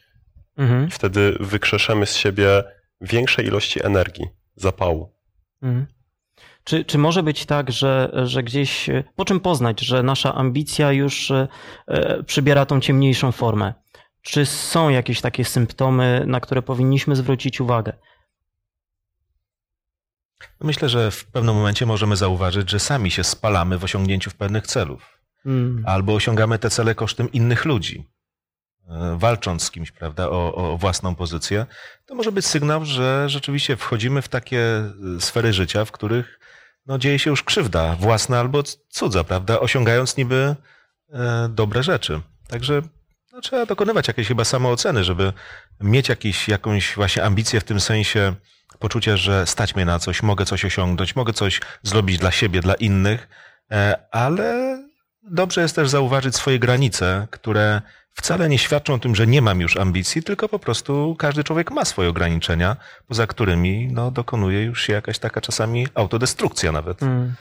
Mhm. 0.58 0.89
Wtedy 0.89 1.38
wykrzeszemy 1.39 2.06
z 2.06 2.15
siebie 2.15 2.63
większej 3.02 3.45
ilości 3.45 3.86
energii, 3.86 4.28
zapału. 4.56 5.13
Mhm. 5.62 5.88
Czy, 6.63 6.86
czy 6.86 6.97
może 6.97 7.23
być 7.23 7.45
tak, 7.45 7.71
że, 7.71 8.12
że 8.23 8.43
gdzieś, 8.43 8.89
po 9.15 9.25
czym 9.25 9.39
poznać, 9.39 9.80
że 9.80 10.04
nasza 10.04 10.36
ambicja 10.36 10.91
już 10.91 11.32
e, 11.32 11.47
przybiera 12.25 12.65
tą 12.65 12.80
ciemniejszą 12.80 13.32
formę? 13.32 13.73
Czy 14.21 14.45
są 14.45 14.89
jakieś 14.89 15.21
takie 15.21 15.45
symptomy, 15.45 16.23
na 16.28 16.39
które 16.39 16.62
powinniśmy 16.62 17.15
zwrócić 17.15 17.62
uwagę? 17.62 17.93
Myślę, 20.62 20.89
że 20.89 21.12
w 21.12 21.25
pewnym 21.25 21.56
momencie 21.56 21.86
możemy 21.86 22.15
zauważyć, 22.15 22.69
że 22.69 22.80
sami 22.80 23.12
się 23.12 23.23
spalamy 23.23 23.78
w 23.78 23.84
osiągnięciu 23.84 24.32
pewnych 24.32 24.67
celów. 24.67 25.19
Mm. 25.45 25.84
Albo 25.88 26.13
osiągamy 26.13 26.60
te 26.60 26.69
cele 26.69 26.95
kosztem 26.95 27.32
innych 27.32 27.65
ludzi. 27.65 28.08
E, 28.89 29.17
Walcząc 29.17 29.63
z 29.63 29.71
kimś, 29.71 29.91
prawda, 29.91 30.30
o, 30.30 30.56
o 30.56 30.78
własną 30.78 31.15
pozycję, 31.15 31.65
to 32.06 32.15
może 32.15 32.32
być 32.32 32.45
sygnał, 32.45 32.86
że 32.86 33.30
rzeczywiście 33.30 33.78
wchodzimy 33.78 34.21
w 34.21 34.28
takie 34.28 34.60
e, 34.60 34.93
sfery 35.19 35.54
życia, 35.54 35.86
w 35.86 35.91
których 35.91 36.39
no, 36.86 36.97
dzieje 36.97 37.19
się 37.19 37.30
już 37.30 37.43
krzywda 37.43 37.95
własna 37.95 38.39
albo 38.39 38.63
cudza, 38.89 39.23
prawda, 39.23 39.60
osiągając 39.60 40.17
niby 40.17 40.56
e, 41.10 41.49
dobre 41.49 41.84
rzeczy. 41.84 42.21
Także 42.47 42.82
no, 43.39 43.43
trzeba 43.43 43.65
dokonywać 43.65 44.08
jakiejś 44.08 44.28
chyba 44.28 44.45
samooceny, 44.45 45.04
żeby 45.04 45.34
mieć 45.82 46.10
jakiś, 46.10 46.47
jakąś 46.47 46.95
właśnie 46.95 47.23
ambicję 47.23 47.60
w 47.60 47.63
tym 47.63 47.80
sensie 47.80 48.34
poczucia, 48.80 49.17
że 49.17 49.47
stać 49.47 49.75
mnie 49.75 49.86
na 49.86 49.99
coś, 49.99 50.23
mogę 50.23 50.45
coś 50.45 50.65
osiągnąć, 50.65 51.15
mogę 51.15 51.34
coś 51.34 51.62
zrobić 51.84 52.17
dla 52.17 52.32
siebie, 52.32 52.62
dla 52.62 52.73
innych, 52.73 53.28
e, 53.71 53.99
ale 54.12 54.80
dobrze 55.23 55.62
jest 55.62 55.75
też 55.75 55.89
zauważyć 55.89 56.36
swoje 56.36 56.60
granice, 56.60 57.28
które 57.32 57.82
wcale 58.13 58.49
nie 58.49 58.58
świadczą 58.58 58.93
o 58.93 58.99
tym, 58.99 59.15
że 59.15 59.28
nie 59.28 59.41
mam 59.41 59.62
już 59.62 59.78
ambicji, 59.78 60.23
tylko 60.23 60.49
po 60.49 60.60
prostu 60.60 61.15
każdy 61.19 61.43
człowiek 61.43 61.71
ma 61.71 61.86
swoje 61.86 62.10
ograniczenia, 62.10 62.75
poza 63.08 63.28
którymi 63.28 63.88
no, 63.91 64.12
dokonuje 64.12 64.63
już 64.63 64.82
się 64.82 64.93
jakaś 64.93 65.19
taka 65.19 65.41
czasami 65.41 65.88
autodestrukcja 65.95 66.71
nawet. 66.71 67.04
Mm. 67.04 67.36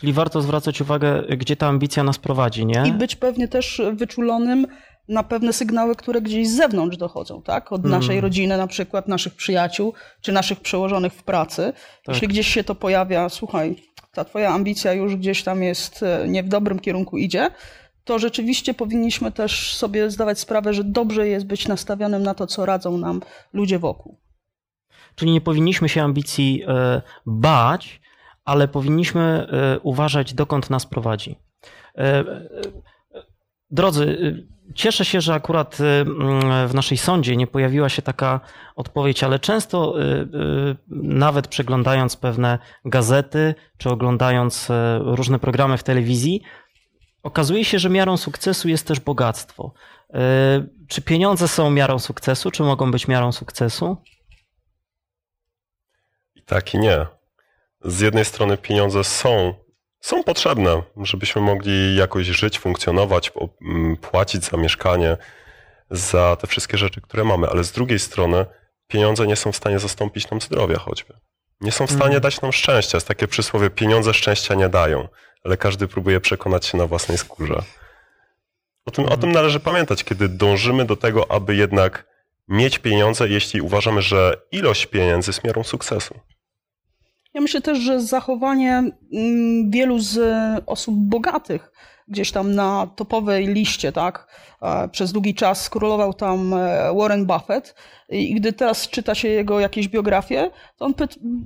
Czyli 0.00 0.12
warto 0.12 0.42
zwracać 0.42 0.80
uwagę, 0.80 1.22
gdzie 1.36 1.56
ta 1.56 1.66
ambicja 1.66 2.04
nas 2.04 2.18
prowadzi, 2.18 2.66
nie? 2.66 2.82
I 2.86 2.92
być 2.92 3.16
pewnie 3.16 3.48
też 3.48 3.82
wyczulonym 3.94 4.66
na 5.08 5.22
pewne 5.22 5.52
sygnały, 5.52 5.96
które 5.96 6.22
gdzieś 6.22 6.48
z 6.48 6.56
zewnątrz 6.56 6.96
dochodzą, 6.96 7.42
tak? 7.42 7.72
Od 7.72 7.80
Mm. 7.80 7.90
naszej 7.90 8.20
rodziny, 8.20 8.56
na 8.56 8.66
przykład 8.66 9.08
naszych 9.08 9.34
przyjaciół, 9.34 9.92
czy 10.20 10.32
naszych 10.32 10.60
przełożonych 10.60 11.12
w 11.12 11.22
pracy. 11.22 11.72
Tak. 12.04 12.14
Jeśli 12.14 12.28
gdzieś 12.28 12.46
się 12.48 12.64
to 12.64 12.74
pojawia, 12.74 13.28
słuchaj, 13.28 13.76
ta 14.12 14.24
twoja 14.24 14.50
ambicja 14.50 14.92
już 14.92 15.16
gdzieś 15.16 15.42
tam 15.42 15.62
jest, 15.62 16.02
e, 16.02 16.28
nie 16.28 16.42
w 16.42 16.48
dobrym 16.48 16.78
kierunku 16.78 17.18
idzie, 17.18 17.50
to 18.04 18.18
rzeczywiście 18.18 18.74
powinniśmy 18.74 19.32
też 19.32 19.76
sobie 19.76 20.10
zdawać 20.10 20.38
sprawę, 20.38 20.74
że 20.74 20.84
dobrze 20.84 21.28
jest 21.28 21.46
być 21.46 21.68
nastawionym 21.68 22.22
na 22.22 22.34
to, 22.34 22.46
co 22.46 22.66
radzą 22.66 22.98
nam 22.98 23.20
ludzie 23.52 23.78
wokół. 23.78 24.18
Czyli 25.14 25.32
nie 25.32 25.40
powinniśmy 25.40 25.88
się 25.88 26.02
ambicji 26.02 26.62
e, 26.68 27.02
bać, 27.26 28.00
ale 28.44 28.68
powinniśmy 28.68 29.20
e, 29.20 29.80
uważać, 29.80 30.34
dokąd 30.34 30.70
nas 30.70 30.86
prowadzi. 30.86 31.36
Drodzy, 33.70 34.46
cieszę 34.74 35.04
się, 35.04 35.20
że 35.20 35.34
akurat 35.34 35.78
mm, 35.80 36.68
w 36.68 36.74
naszej 36.74 36.98
sądzie 36.98 37.36
nie 37.36 37.46
pojawiła 37.46 37.88
się 37.88 38.02
taka 38.02 38.40
odpowiedź, 38.76 39.24
ale 39.24 39.38
często, 39.38 40.02
e, 40.02 40.04
e, 40.04 40.26
nawet 40.88 41.48
przeglądając 41.48 42.16
pewne 42.16 42.58
gazety 42.84 43.54
czy 43.78 43.90
oglądając 43.90 44.70
e, 44.70 44.98
różne 45.02 45.38
programy 45.38 45.78
w 45.78 45.82
telewizji, 45.82 46.42
okazuje 47.22 47.64
się, 47.64 47.78
że 47.78 47.90
miarą 47.90 48.16
sukcesu 48.16 48.68
jest 48.68 48.86
też 48.86 49.00
bogactwo. 49.00 49.72
E, 50.14 50.66
Czy 50.88 51.02
pieniądze 51.02 51.48
są 51.48 51.70
miarą 51.70 51.98
sukcesu, 51.98 52.50
czy 52.50 52.62
mogą 52.62 52.90
być 52.90 53.08
miarą 53.08 53.32
sukcesu? 53.32 53.96
I 56.34 56.42
tak 56.42 56.74
i 56.74 56.78
nie. 56.78 57.06
Z 57.84 58.00
jednej 58.00 58.24
strony 58.24 58.56
pieniądze 58.56 59.04
są 59.04 59.54
są 60.00 60.24
potrzebne, 60.24 60.82
żebyśmy 61.02 61.42
mogli 61.42 61.96
jakoś 61.96 62.26
żyć, 62.26 62.58
funkcjonować, 62.58 63.30
o- 63.34 63.48
m, 63.62 63.96
płacić 63.96 64.44
za 64.44 64.56
mieszkanie, 64.56 65.16
za 65.90 66.36
te 66.40 66.46
wszystkie 66.46 66.78
rzeczy, 66.78 67.00
które 67.00 67.24
mamy, 67.24 67.46
ale 67.48 67.64
z 67.64 67.72
drugiej 67.72 67.98
strony 67.98 68.46
pieniądze 68.88 69.26
nie 69.26 69.36
są 69.36 69.52
w 69.52 69.56
stanie 69.56 69.78
zastąpić 69.78 70.30
nam 70.30 70.40
zdrowia 70.40 70.78
choćby. 70.78 71.14
Nie 71.60 71.72
są 71.72 71.86
w 71.86 71.90
stanie 71.90 72.04
Mhm. 72.04 72.22
dać 72.22 72.40
nam 72.40 72.52
szczęścia. 72.52 72.96
Jest 72.96 73.08
takie 73.08 73.28
przysłowie, 73.28 73.70
pieniądze 73.70 74.14
szczęścia 74.14 74.54
nie 74.54 74.68
dają, 74.68 75.08
ale 75.44 75.56
każdy 75.56 75.88
próbuje 75.88 76.20
przekonać 76.20 76.66
się 76.66 76.78
na 76.78 76.86
własnej 76.86 77.18
skórze. 77.18 77.62
O 78.84 78.90
tym, 78.90 79.06
o 79.06 79.16
tym 79.16 79.32
należy 79.32 79.60
pamiętać, 79.60 80.04
kiedy 80.04 80.28
dążymy 80.28 80.84
do 80.84 80.96
tego, 80.96 81.30
aby 81.30 81.56
jednak 81.56 82.06
mieć 82.48 82.78
pieniądze, 82.78 83.28
jeśli 83.28 83.60
uważamy, 83.60 84.02
że 84.02 84.36
ilość 84.52 84.86
pieniędzy 84.86 85.28
jest 85.30 85.44
miarą 85.44 85.64
sukcesu. 85.64 86.20
Ja 87.38 87.42
myślę 87.42 87.60
też, 87.60 87.78
że 87.78 88.00
zachowanie 88.00 88.82
mm, 89.12 89.70
wielu 89.70 89.98
z 89.98 90.18
osób 90.66 90.94
bogatych 90.94 91.72
gdzieś 92.08 92.32
tam 92.32 92.54
na 92.54 92.86
topowej 92.96 93.46
liście, 93.46 93.92
tak, 93.92 94.26
e, 94.62 94.88
przez 94.88 95.12
długi 95.12 95.34
czas 95.34 95.70
królował 95.70 96.14
tam 96.14 96.54
e, 96.54 96.94
Warren 96.94 97.26
Buffett 97.26 97.74
i 98.08 98.34
gdy 98.34 98.52
teraz 98.52 98.88
czyta 98.88 99.14
się 99.14 99.28
jego 99.28 99.60
jakieś 99.60 99.88
biografie, 99.88 100.50
to 100.76 100.84
on 100.84 100.94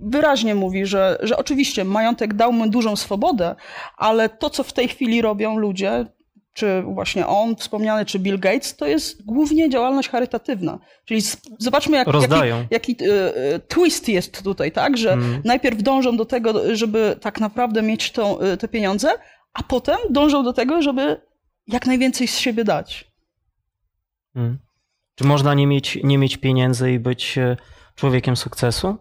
wyraźnie 0.02 0.54
mówi, 0.54 0.86
że, 0.86 1.18
że 1.22 1.36
oczywiście 1.36 1.84
majątek 1.84 2.34
dał 2.34 2.52
mu 2.52 2.68
dużą 2.68 2.96
swobodę, 2.96 3.54
ale 3.96 4.28
to, 4.28 4.50
co 4.50 4.64
w 4.64 4.72
tej 4.72 4.88
chwili 4.88 5.22
robią 5.22 5.58
ludzie, 5.58 6.06
czy 6.52 6.82
właśnie 6.82 7.26
on 7.26 7.56
wspomniany, 7.56 8.04
czy 8.04 8.18
Bill 8.18 8.38
Gates, 8.40 8.76
to 8.76 8.86
jest 8.86 9.24
głównie 9.24 9.70
działalność 9.70 10.08
charytatywna. 10.08 10.78
Czyli 11.04 11.20
zobaczmy, 11.58 11.96
jak, 11.96 12.06
jaki, 12.06 12.18
Rozdają. 12.18 12.66
jaki 12.70 12.96
e, 13.02 13.58
twist 13.58 14.08
jest 14.08 14.42
tutaj, 14.44 14.72
tak? 14.72 14.96
Że 14.98 15.12
Mm. 15.12 15.42
najpierw 15.44 15.82
dążą 15.82 16.16
do 16.16 16.24
tego, 16.24 16.76
żeby 16.76 17.16
tak 17.20 17.40
naprawdę 17.40 17.82
mieć 17.82 18.10
tą, 18.12 18.38
e, 18.40 18.56
te 18.56 18.68
pieniądze, 18.68 19.08
a 19.52 19.62
potem 19.62 19.96
dążą 20.10 20.44
do 20.44 20.52
tego, 20.52 20.82
żeby 20.82 21.20
jak 21.66 21.86
najwięcej 21.86 22.28
z 22.28 22.38
siebie 22.38 22.64
dać. 22.64 23.12
Mm. 24.36 24.58
Czy 25.14 25.24
można 25.24 25.54
nie 25.54 25.66
mieć, 25.66 25.98
nie 26.04 26.18
mieć 26.18 26.36
pieniędzy 26.36 26.92
i 26.92 26.98
być 26.98 27.38
człowiekiem 27.94 28.36
sukcesu? 28.36 28.96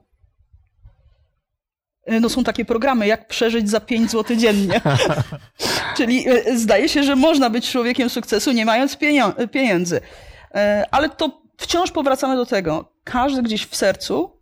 No 2.22 2.30
są 2.30 2.44
takie 2.44 2.66
programy, 2.66 3.08
jak 3.08 3.28
przeżyć 3.28 3.70
za 3.70 3.80
5 3.80 4.12
zł 4.12 4.38
dziennie. 4.38 4.82
Czyli 5.98 6.30
e, 6.30 6.58
zdaje 6.58 6.90
się, 6.90 7.04
że 7.04 7.16
można 7.16 7.50
być 7.50 7.72
człowiekiem 7.72 8.10
sukcesu, 8.10 8.52
nie 8.52 8.66
mając 8.66 8.98
pieniędzy. 9.52 10.02
E, 10.56 10.86
Ale 10.92 11.10
to 11.10 11.42
wciąż 11.58 11.92
powracamy 11.92 12.36
do 12.36 12.46
tego. 12.46 12.94
Każdy 13.04 13.42
gdzieś 13.42 13.66
w 13.66 13.76
sercu 13.76 14.42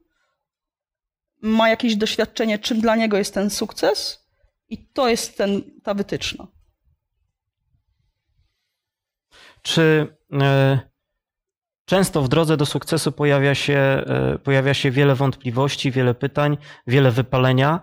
ma 1.42 1.70
jakieś 1.70 1.96
doświadczenie, 1.96 2.60
czym 2.60 2.82
dla 2.82 2.96
niego 2.96 3.18
jest 3.18 3.34
ten 3.34 3.50
sukces, 3.50 4.30
i 4.70 4.78
to 4.78 5.10
jest 5.10 5.38
ten, 5.38 5.62
ta 5.84 5.94
wytyczna. 5.94 6.48
Czy 9.62 10.08
e, 10.34 10.80
często 11.86 12.22
w 12.22 12.30
drodze 12.30 12.58
do 12.58 12.66
sukcesu 12.66 13.12
pojawia 13.12 13.56
się, 13.56 13.78
e, 13.78 14.40
pojawia 14.44 14.74
się 14.74 14.92
wiele 14.92 15.16
wątpliwości, 15.16 15.92
wiele 15.92 16.14
pytań, 16.14 16.58
wiele 16.88 17.12
wypalenia 17.12 17.80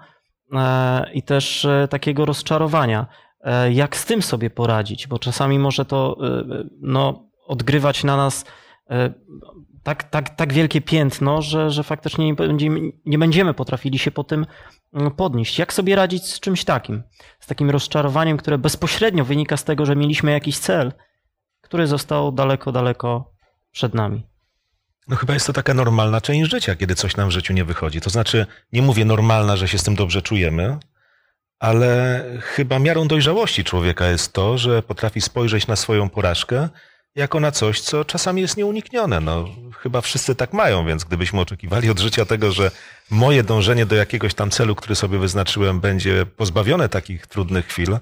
e, 0.53 1.13
i 1.13 1.23
też 1.23 1.67
takiego 1.91 2.25
rozczarowania? 2.25 3.07
E, 3.47 3.73
Jak 3.73 3.97
z 3.97 4.05
tym 4.05 4.23
sobie 4.23 4.51
poradzić? 4.51 5.07
Bo 5.07 5.19
czasami 5.19 5.59
może 5.59 5.85
to 5.85 6.17
e, 6.21 6.45
no, 6.81 7.29
odgrywać 7.47 8.05
na 8.05 8.17
nas 8.17 8.45
e, 8.91 9.15
tak, 9.83 10.05
tak, 10.05 10.31
tak 10.31 10.53
wielkie 10.53 10.81
piętno, 10.81 11.43
że, 11.43 11.71
że 11.71 11.83
faktycznie 11.83 12.27
nie 12.27 12.35
będziemy, 12.35 12.81
nie 13.07 13.19
będziemy 13.19 13.55
potrafili 13.55 13.99
się 13.99 14.11
po 14.11 14.25
tym 14.25 14.47
podnieść. 15.17 15.59
Jak 15.59 15.73
sobie 15.73 15.97
radzić 15.97 16.25
z 16.25 16.41
czymś 16.41 16.65
takim? 16.65 17.03
Z 17.41 17.47
takim 17.47 17.71
rozczarowaniem, 17.71 18.37
które 18.37 18.59
bezpośrednio 18.59 19.25
wynika 19.25 19.57
z 19.57 19.65
tego, 19.65 19.87
że 19.87 19.97
mieliśmy 19.97 20.31
jakiś 20.31 20.59
cel, 20.59 20.93
który 21.61 21.87
został 21.87 22.33
daleko, 22.33 22.73
daleko 22.73 23.33
przed 23.73 23.95
nami. 23.95 24.27
No 25.09 25.17
chyba 25.17 25.35
jest 25.35 25.47
to 25.47 25.53
taka 25.53 25.75
normalna 25.75 26.21
część 26.21 26.51
życia, 26.51 26.77
kiedy 26.77 26.95
coś 26.95 27.17
nam 27.17 27.29
w 27.29 27.33
życiu 27.33 27.53
nie 27.53 27.65
wychodzi. 27.65 28.01
To 28.01 28.11
znaczy, 28.11 28.47
nie 28.73 28.83
mówię 28.83 29.05
normalna, 29.05 29.57
że 29.57 29.69
się 29.69 29.79
z 29.79 29.83
tym 29.83 29.95
dobrze 29.95 30.23
czujemy, 30.23 30.79
ale 31.59 32.25
chyba 32.41 32.79
miarą 32.79 33.09
dojrzałości 33.09 33.65
człowieka 33.65 34.07
jest 34.07 34.33
to, 34.33 34.59
że 34.59 34.83
potrafi 34.83 35.21
spojrzeć 35.21 35.67
na 35.67 35.77
swoją 35.77 36.09
porażkę 36.09 36.69
jako 37.15 37.41
na 37.41 37.51
coś, 37.51 37.81
co 37.81 38.05
czasami 38.05 38.43
jest 38.43 38.57
nieuniknione. 38.57 39.21
No, 39.21 39.49
chyba 39.79 40.01
wszyscy 40.01 40.35
tak 40.35 40.53
mają, 40.53 40.87
więc 40.87 41.05
gdybyśmy 41.05 41.41
oczekiwali 41.41 41.91
od 41.91 41.99
życia 41.99 42.25
tego, 42.25 42.53
że 42.53 42.71
moje 43.11 43.43
dążenie 43.43 43.87
do 43.87 43.97
jakiegoś 43.97 44.35
tam 44.35 44.51
celu, 44.51 44.75
który 44.75 44.95
sobie 44.95 45.19
wyznaczyłem, 45.19 45.81
będzie 45.81 46.27
pozbawione 46.27 46.89
takich 46.89 47.27
trudnych 47.27 47.67
chwil, 47.67 47.99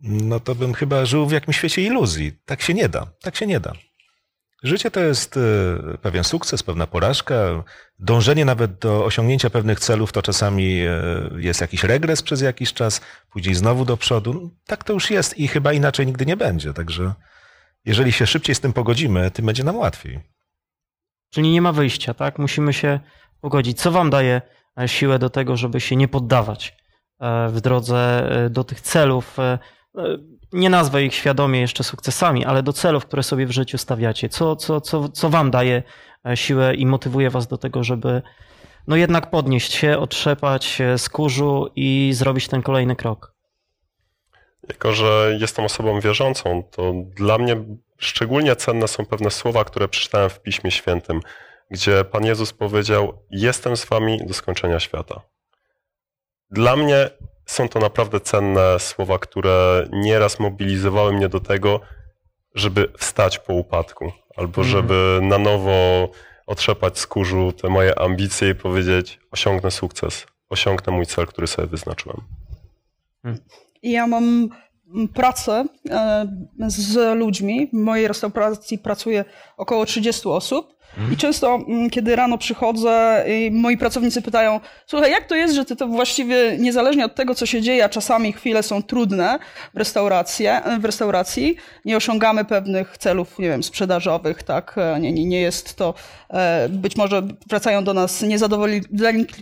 no 0.00 0.40
to 0.40 0.54
bym 0.54 0.74
chyba 0.74 1.06
żył 1.06 1.26
w 1.26 1.32
jakimś 1.32 1.56
świecie 1.56 1.82
iluzji. 1.82 2.32
Tak 2.44 2.62
się 2.62 2.74
nie 2.74 2.88
da. 2.88 3.06
Tak 3.20 3.36
się 3.36 3.46
nie 3.46 3.60
da. 3.60 3.72
Życie 4.62 4.90
to 4.90 5.00
jest 5.00 5.36
e, 5.36 5.98
pewien 5.98 6.24
sukces, 6.24 6.62
pewna 6.62 6.86
porażka. 6.86 7.34
Dążenie 7.98 8.44
nawet 8.44 8.78
do 8.78 9.04
osiągnięcia 9.04 9.50
pewnych 9.50 9.80
celów 9.80 10.12
to 10.12 10.22
czasami 10.22 10.80
e, 10.80 11.02
jest 11.36 11.60
jakiś 11.60 11.84
regres 11.84 12.22
przez 12.22 12.40
jakiś 12.40 12.72
czas, 12.72 13.00
później 13.30 13.54
znowu 13.54 13.84
do 13.84 13.96
przodu. 13.96 14.34
No, 14.34 14.50
Tak 14.66 14.84
to 14.84 14.92
już 14.92 15.10
jest 15.10 15.38
i 15.38 15.48
chyba 15.48 15.72
inaczej 15.72 16.06
nigdy 16.06 16.26
nie 16.26 16.36
będzie. 16.36 16.72
Także 16.72 17.14
jeżeli 17.84 18.12
się 18.12 18.26
szybciej 18.26 18.54
z 18.54 18.60
tym 18.60 18.72
pogodzimy, 18.72 19.30
tym 19.30 19.46
będzie 19.46 19.64
nam 19.64 19.76
łatwiej. 19.76 20.20
Czyli 21.30 21.50
nie 21.50 21.62
ma 21.62 21.72
wyjścia, 21.72 22.14
tak? 22.14 22.38
Musimy 22.38 22.72
się 22.72 23.00
pogodzić. 23.40 23.80
Co 23.80 23.90
wam 23.90 24.10
daje 24.10 24.42
e, 24.80 24.88
siłę 24.88 25.18
do 25.18 25.30
tego, 25.30 25.56
żeby 25.56 25.80
się 25.80 25.96
nie 25.96 26.08
poddawać 26.08 26.82
w 27.48 27.60
drodze 27.60 28.28
do 28.50 28.64
tych 28.64 28.80
celów? 28.80 29.36
Nie 30.52 30.70
nazwę 30.70 31.04
ich 31.04 31.14
świadomie 31.14 31.60
jeszcze 31.60 31.84
sukcesami, 31.84 32.44
ale 32.44 32.62
do 32.62 32.72
celów, 32.72 33.06
które 33.06 33.22
sobie 33.22 33.46
w 33.46 33.50
życiu 33.50 33.78
stawiacie. 33.78 34.28
Co, 34.28 34.56
co, 34.56 34.80
co, 34.80 35.08
co 35.08 35.30
wam 35.30 35.50
daje 35.50 35.82
e, 36.26 36.36
siłę 36.36 36.74
i 36.74 36.86
motywuje 36.86 37.30
was 37.30 37.46
do 37.46 37.58
tego, 37.58 37.84
żeby 37.84 38.22
no 38.86 38.96
jednak 38.96 39.30
podnieść 39.30 39.72
się, 39.72 39.98
otrzepać 39.98 40.78
z 40.96 41.08
kurzu 41.08 41.70
i 41.76 42.10
zrobić 42.14 42.48
ten 42.48 42.62
kolejny 42.62 42.96
krok? 42.96 43.34
Jako, 44.68 44.92
że 44.92 45.36
jestem 45.40 45.64
osobą 45.64 46.00
wierzącą, 46.00 46.62
to 46.70 46.92
dla 47.16 47.38
mnie 47.38 47.56
szczególnie 47.98 48.56
cenne 48.56 48.88
są 48.88 49.06
pewne 49.06 49.30
słowa, 49.30 49.64
które 49.64 49.88
przeczytałem 49.88 50.30
w 50.30 50.40
Piśmie 50.40 50.70
Świętym, 50.70 51.20
gdzie 51.70 52.04
Pan 52.04 52.24
Jezus 52.24 52.52
powiedział: 52.52 53.24
Jestem 53.30 53.76
z 53.76 53.84
Wami 53.84 54.26
do 54.26 54.34
skończenia 54.34 54.80
świata. 54.80 55.20
Dla 56.50 56.76
mnie 56.76 57.10
są 57.52 57.68
to 57.68 57.78
naprawdę 57.78 58.20
cenne 58.20 58.78
słowa, 58.78 59.18
które 59.18 59.86
nieraz 59.92 60.40
mobilizowały 60.40 61.12
mnie 61.12 61.28
do 61.28 61.40
tego, 61.40 61.80
żeby 62.54 62.92
wstać 62.98 63.38
po 63.38 63.52
upadku, 63.54 64.12
albo 64.36 64.62
Mhm. 64.62 64.68
żeby 64.68 65.18
na 65.22 65.38
nowo 65.38 66.08
otrzepać 66.46 66.98
z 66.98 67.06
kurzu 67.06 67.52
te 67.52 67.68
moje 67.68 67.98
ambicje 67.98 68.50
i 68.50 68.54
powiedzieć: 68.54 69.18
Osiągnę 69.30 69.70
sukces, 69.70 70.26
osiągnę 70.50 70.92
mój 70.92 71.06
cel, 71.06 71.26
który 71.26 71.46
sobie 71.46 71.68
wyznaczyłem. 71.68 72.20
I 73.82 73.92
ja 73.92 74.06
mam 74.06 74.24
mm, 74.94 75.08
pracę 75.08 75.64
e, 75.90 76.26
z 76.66 77.18
ludźmi. 77.18 77.68
W 77.72 77.76
mojej 77.76 78.08
restauracji 78.08 78.78
pracuje 78.78 79.24
około 79.56 79.84
30 79.86 80.28
osób. 80.28 80.74
I 81.12 81.16
często, 81.16 81.54
mm, 81.54 81.90
kiedy 81.90 82.16
rano 82.16 82.38
przychodzę, 82.38 83.24
moi 83.50 83.76
pracownicy 83.76 84.22
pytają: 84.22 84.60
Słuchaj, 84.86 85.10
jak 85.10 85.24
to 85.26 85.34
jest, 85.34 85.54
że 85.54 85.64
ty 85.64 85.76
to 85.76 85.86
właściwie 85.86 86.56
niezależnie 86.58 87.04
od 87.04 87.14
tego, 87.14 87.34
co 87.34 87.46
się 87.46 87.62
dzieje, 87.62 87.84
a 87.84 87.88
czasami 87.88 88.32
chwile 88.32 88.62
są 88.62 88.82
trudne 88.82 89.38
w, 89.74 89.78
w 90.80 90.84
restauracji, 90.84 91.56
nie 91.84 91.96
osiągamy 91.96 92.44
pewnych 92.44 92.98
celów, 92.98 93.38
nie 93.38 93.48
wiem, 93.48 93.62
sprzedażowych, 93.62 94.42
tak? 94.42 94.74
E, 94.78 95.00
Nie, 95.00 95.12
nie, 95.12 95.24
nie 95.24 95.40
jest 95.40 95.74
to, 95.74 95.94
e, 96.30 96.68
być 96.68 96.96
może 96.96 97.22
wracają 97.48 97.84
do 97.84 97.94
nas 97.94 98.22
niezadowoleni 98.22 98.80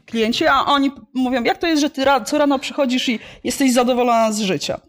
klienci, 0.06 0.46
a 0.46 0.64
oni 0.64 0.90
mówią: 1.14 1.44
Jak 1.44 1.58
to 1.58 1.66
jest, 1.66 1.82
że 1.82 1.90
ty 1.90 2.04
co 2.24 2.38
rano 2.38 2.58
przychodzisz 2.58 3.08
i 3.08 3.18
jesteś 3.44 3.72
zadowolona 3.72 4.32
z 4.32 4.40
życia? 4.40 4.80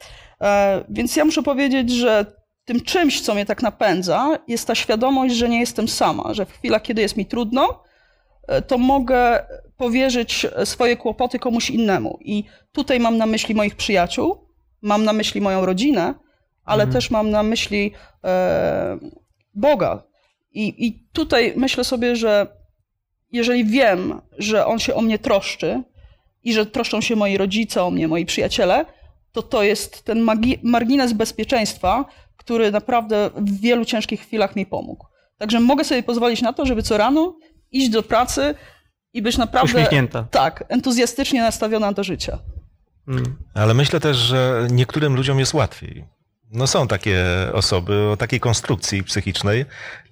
E, 0.41 0.83
Więc 0.89 1.15
ja 1.15 1.25
muszę 1.25 1.43
powiedzieć, 1.43 1.89
że 1.89 2.40
tym 2.71 2.81
czymś, 2.81 3.21
co 3.21 3.33
mnie 3.33 3.45
tak 3.45 3.61
napędza, 3.61 4.37
jest 4.47 4.67
ta 4.67 4.75
świadomość, 4.75 5.35
że 5.35 5.49
nie 5.49 5.59
jestem 5.59 5.87
sama, 5.87 6.33
że 6.33 6.45
w 6.45 6.51
chwilach, 6.51 6.81
kiedy 6.81 7.01
jest 7.01 7.17
mi 7.17 7.25
trudno, 7.25 7.83
e, 8.47 8.61
to 8.61 8.77
mogę 8.77 9.45
powierzyć 9.77 10.47
swoje 10.65 10.97
kłopoty 10.97 11.39
komuś 11.39 11.69
innemu. 11.69 12.19
I 12.21 12.43
tutaj 12.71 12.99
mam 12.99 13.17
na 13.17 13.25
myśli 13.25 13.55
moich 13.55 13.75
przyjaciół, 13.75 14.47
mam 14.81 15.03
na 15.03 15.13
myśli 15.13 15.41
moją 15.41 15.65
rodzinę, 15.65 16.13
ale 16.65 16.83
Mhm. 16.83 16.93
też 16.93 17.11
mam 17.11 17.29
na 17.29 17.43
myśli 17.43 17.91
e, 18.23 18.97
Boga. 19.53 20.03
I, 20.53 20.87
I 20.87 21.07
tutaj 21.13 21.53
myślę 21.55 21.83
sobie, 21.83 22.15
że 22.15 22.47
jeżeli 23.31 23.65
wiem, 23.65 24.21
że 24.37 24.65
On 24.65 24.79
się 24.79 24.93
o 24.95 25.01
mnie 25.01 25.19
troszczy 25.19 25.83
i 26.43 26.53
że 26.53 26.65
troszczą 26.65 27.01
się 27.01 27.15
moi 27.15 27.37
rodzice 27.37 27.83
o 27.83 27.91
mnie, 27.91 28.07
moi 28.07 28.25
przyjaciele, 28.25 28.85
to 29.31 29.41
to 29.41 29.63
jest 29.63 30.03
ten 30.03 30.27
margines 30.63 31.13
bezpieczeństwa, 31.13 32.05
który 32.51 32.71
naprawdę 32.71 33.29
w 33.35 33.61
wielu 33.61 33.85
ciężkich 33.85 34.21
chwilach 34.21 34.55
mi 34.55 34.65
pomógł. 34.65 35.05
Także 35.37 35.59
mogę 35.59 35.83
sobie 35.83 36.03
pozwolić 36.03 36.41
na 36.41 36.53
to, 36.53 36.65
żeby 36.65 36.83
co 36.83 36.97
rano 36.97 37.37
iść 37.71 37.89
do 37.89 38.03
pracy 38.03 38.55
i 39.13 39.21
być 39.21 39.37
naprawdę 39.37 39.65
Uśmiechnięta. 39.65 40.23
tak, 40.31 40.63
entuzjastycznie 40.69 41.41
nastawiona 41.41 41.91
do 41.91 42.03
życia. 42.03 42.39
Mm. 43.07 43.35
Ale 43.53 43.73
myślę 43.73 43.99
też, 43.99 44.17
że 44.17 44.67
niektórym 44.71 45.15
ludziom 45.15 45.39
jest 45.39 45.53
łatwiej. 45.53 46.05
No 46.51 46.67
są 46.67 46.87
takie 46.87 47.25
osoby 47.53 48.09
o 48.09 48.17
takiej 48.17 48.39
konstrukcji 48.39 49.03
psychicznej, 49.03 49.65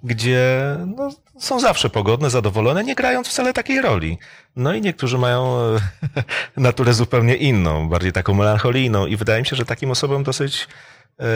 gdzie 0.03 0.75
no, 0.97 1.09
są 1.39 1.59
zawsze 1.59 1.89
pogodne, 1.89 2.29
zadowolone, 2.29 2.83
nie 2.83 2.95
grając 2.95 3.27
wcale 3.27 3.53
takiej 3.53 3.81
roli. 3.81 4.17
No 4.55 4.73
i 4.73 4.81
niektórzy 4.81 5.17
mają 5.17 5.57
naturę 6.57 6.93
zupełnie 6.93 7.35
inną, 7.35 7.89
bardziej 7.89 8.11
taką 8.11 8.33
melancholijną 8.33 9.05
i 9.05 9.17
wydaje 9.17 9.41
mi 9.41 9.45
się, 9.45 9.55
że 9.55 9.65
takim 9.65 9.91
osobom 9.91 10.23
dosyć 10.23 10.67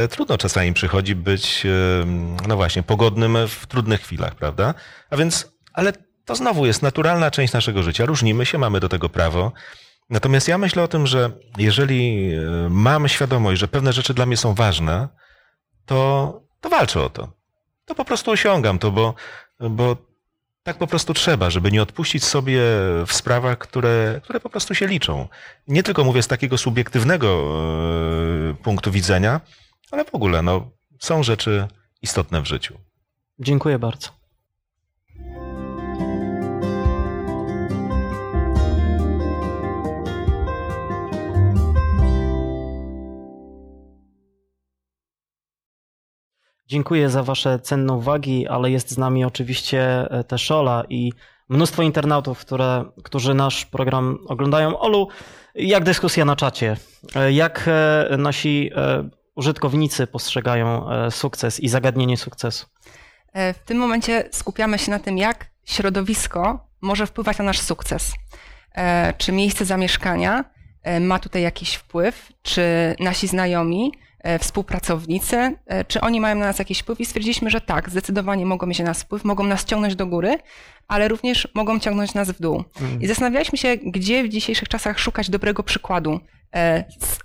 trudno 0.09 0.37
czasami 0.37 0.73
przychodzi 0.73 1.15
być, 1.15 1.65
e, 1.65 1.69
no 2.47 2.55
właśnie, 2.55 2.83
pogodnym 2.83 3.37
w 3.47 3.67
trudnych 3.67 4.01
chwilach, 4.01 4.35
prawda? 4.35 4.73
A 5.09 5.17
więc, 5.17 5.51
ale 5.73 5.93
to 6.25 6.35
znowu 6.35 6.65
jest 6.65 6.81
naturalna 6.81 7.31
część 7.31 7.53
naszego 7.53 7.83
życia. 7.83 8.05
Różnimy 8.05 8.45
się, 8.45 8.57
mamy 8.57 8.79
do 8.79 8.89
tego 8.89 9.09
prawo. 9.09 9.51
Natomiast 10.09 10.47
ja 10.47 10.57
myślę 10.57 10.83
o 10.83 10.87
tym, 10.87 11.07
że 11.07 11.31
jeżeli 11.57 12.31
e, 12.33 12.69
mam 12.69 13.07
świadomość, 13.07 13.59
że 13.59 13.67
pewne 13.67 13.93
rzeczy 13.93 14.13
dla 14.13 14.25
mnie 14.25 14.37
są 14.37 14.53
ważne, 14.53 15.07
to, 15.85 16.41
to 16.61 16.69
walczę 16.69 17.01
o 17.01 17.09
to. 17.09 17.33
To 17.85 17.95
po 17.95 18.05
prostu 18.05 18.31
osiągam 18.31 18.79
to, 18.79 18.91
bo, 18.91 19.13
bo 19.59 19.97
tak 20.63 20.77
po 20.77 20.87
prostu 20.87 21.13
trzeba, 21.13 21.49
żeby 21.49 21.71
nie 21.71 21.81
odpuścić 21.81 22.23
sobie 22.23 22.61
w 23.07 23.13
sprawach, 23.13 23.57
które, 23.57 24.21
które 24.23 24.39
po 24.39 24.49
prostu 24.49 24.75
się 24.75 24.87
liczą. 24.87 25.27
Nie 25.67 25.83
tylko 25.83 26.03
mówię 26.03 26.23
z 26.23 26.27
takiego 26.27 26.57
subiektywnego 26.57 27.53
e, 28.49 28.63
punktu 28.63 28.91
widzenia, 28.91 29.41
ale 29.93 30.05
w 30.05 30.15
ogóle 30.15 30.41
no, 30.41 30.71
są 30.99 31.23
rzeczy 31.23 31.67
istotne 32.01 32.41
w 32.41 32.45
życiu. 32.45 32.77
Dziękuję 33.39 33.79
bardzo. 33.79 34.09
Dziękuję 46.67 47.09
za 47.09 47.23
Wasze 47.23 47.59
cenne 47.59 47.93
uwagi, 47.93 48.47
ale 48.47 48.71
jest 48.71 48.91
z 48.91 48.97
nami 48.97 49.25
oczywiście 49.25 50.11
e, 50.11 50.23
też 50.23 50.51
Ola 50.51 50.83
i 50.89 51.13
mnóstwo 51.49 51.83
internautów, 51.83 52.39
które, 52.39 52.85
którzy 53.03 53.33
nasz 53.33 53.65
program 53.65 54.19
oglądają. 54.27 54.79
Olu, 54.79 55.07
jak 55.55 55.83
dyskusja 55.83 56.25
na 56.25 56.35
czacie? 56.35 56.77
E, 57.15 57.31
Jak 57.31 57.65
e, 57.67 58.17
nasi 58.17 58.71
użytkownicy 59.35 60.07
postrzegają 60.07 60.89
e, 60.91 61.11
sukces 61.11 61.59
i 61.59 61.69
zagadnienie 61.69 62.17
sukcesu? 62.17 62.65
E, 63.33 63.53
W 63.53 63.59
tym 63.59 63.77
momencie 63.77 64.29
skupiamy 64.31 64.77
się 64.79 64.91
na 64.91 64.99
tym, 64.99 65.17
jak 65.17 65.45
środowisko 65.65 66.67
może 66.81 67.07
wpływać 67.07 67.37
na 67.37 67.43
nasz 67.43 67.59
sukces. 67.59 68.13
E, 68.75 69.13
Czy 69.17 69.31
miejsce 69.31 69.65
zamieszkania 69.65 70.45
ma 71.01 71.19
tutaj 71.19 71.41
jakiś 71.41 71.75
wpływ, 71.75 72.29
czy 72.41 72.61
nasi 72.99 73.27
znajomi, 73.27 73.91
współpracownicy, 74.39 75.55
czy 75.87 76.01
oni 76.01 76.21
mają 76.21 76.35
na 76.35 76.45
nas 76.45 76.59
jakiś 76.59 76.79
wpływ 76.79 76.99
i 77.01 77.05
stwierdziliśmy, 77.05 77.49
że 77.49 77.61
tak, 77.61 77.89
zdecydowanie 77.89 78.45
mogą 78.45 78.67
mieć 78.67 78.79
na 78.79 78.85
nas 78.85 79.03
wpływ, 79.03 79.23
mogą 79.23 79.43
nas 79.43 79.65
ciągnąć 79.65 79.95
do 79.95 80.07
góry, 80.07 80.37
ale 80.87 81.07
również 81.07 81.47
mogą 81.53 81.79
ciągnąć 81.79 82.13
nas 82.13 82.31
w 82.31 82.41
dół. 82.41 82.63
Mm. 82.81 83.01
I 83.01 83.07
zastanawialiśmy 83.07 83.57
się, 83.57 83.77
gdzie 83.77 84.23
w 84.23 84.29
dzisiejszych 84.29 84.67
czasach 84.69 84.99
szukać 84.99 85.29
dobrego 85.29 85.63
przykładu, 85.63 86.19
s- 86.51 87.19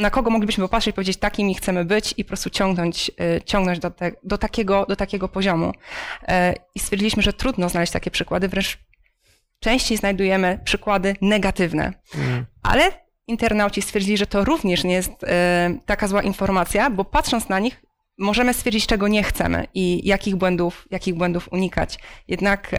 na 0.00 0.10
kogo 0.10 0.30
moglibyśmy 0.30 0.64
popatrzeć 0.64 0.90
i 0.90 0.94
powiedzieć, 0.94 1.16
takimi 1.16 1.54
chcemy 1.54 1.84
być 1.84 2.14
i 2.16 2.24
po 2.24 2.28
prostu 2.28 2.50
ciągnąć, 2.50 3.10
e, 3.20 3.42
ciągnąć 3.42 3.78
do, 3.78 3.90
te, 3.90 4.12
do, 4.22 4.38
takiego, 4.38 4.86
do 4.88 4.96
takiego 4.96 5.28
poziomu. 5.28 5.72
E, 6.28 6.54
I 6.74 6.78
stwierdziliśmy, 6.78 7.22
że 7.22 7.32
trudno 7.32 7.68
znaleźć 7.68 7.92
takie 7.92 8.10
przykłady, 8.10 8.48
wręcz 8.48 8.78
częściej 9.60 9.98
znajdujemy 9.98 10.60
przykłady 10.64 11.16
negatywne. 11.20 11.92
Ale 12.62 12.92
internauci 13.26 13.82
stwierdzili, 13.82 14.16
że 14.16 14.26
to 14.26 14.44
również 14.44 14.84
nie 14.84 14.94
jest 14.94 15.24
e, 15.24 15.78
taka 15.86 16.08
zła 16.08 16.22
informacja, 16.22 16.90
bo 16.90 17.04
patrząc 17.04 17.48
na 17.48 17.58
nich, 17.58 17.82
możemy 18.18 18.54
stwierdzić, 18.54 18.86
czego 18.86 19.08
nie 19.08 19.22
chcemy 19.22 19.66
i 19.74 20.08
jakich 20.08 20.36
błędów, 20.36 20.88
jakich 20.90 21.14
błędów 21.14 21.48
unikać. 21.52 21.98
Jednak 22.28 22.76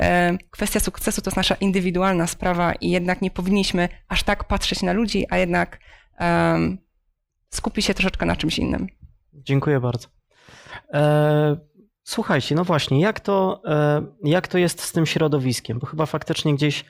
kwestia 0.51 0.79
sukcesu 0.79 1.21
to 1.21 1.29
jest 1.29 1.37
nasza 1.37 1.55
indywidualna 1.55 2.27
sprawa 2.27 2.73
i 2.73 2.89
jednak 2.89 3.21
nie 3.21 3.31
powinniśmy 3.31 3.89
aż 4.07 4.23
tak 4.23 4.43
patrzeć 4.43 4.81
na 4.81 4.93
ludzi, 4.93 5.25
a 5.29 5.37
jednak 5.37 5.79
skupić 7.53 7.85
się 7.85 7.93
troszeczkę 7.93 8.25
na 8.25 8.35
czymś 8.35 8.59
innym. 8.59 8.87
Dziękuję 9.33 9.79
bardzo. 9.79 10.07
E, 10.93 11.57
słuchajcie, 12.03 12.55
no 12.55 12.63
właśnie, 12.63 13.01
jak 13.01 13.19
to, 13.19 13.61
e, 13.65 14.01
jak 14.23 14.47
to 14.47 14.57
jest 14.57 14.81
z 14.81 14.91
tym 14.91 15.05
środowiskiem? 15.05 15.79
Bo 15.79 15.87
chyba 15.87 16.05
faktycznie 16.05 16.55
gdzieś 16.55 16.85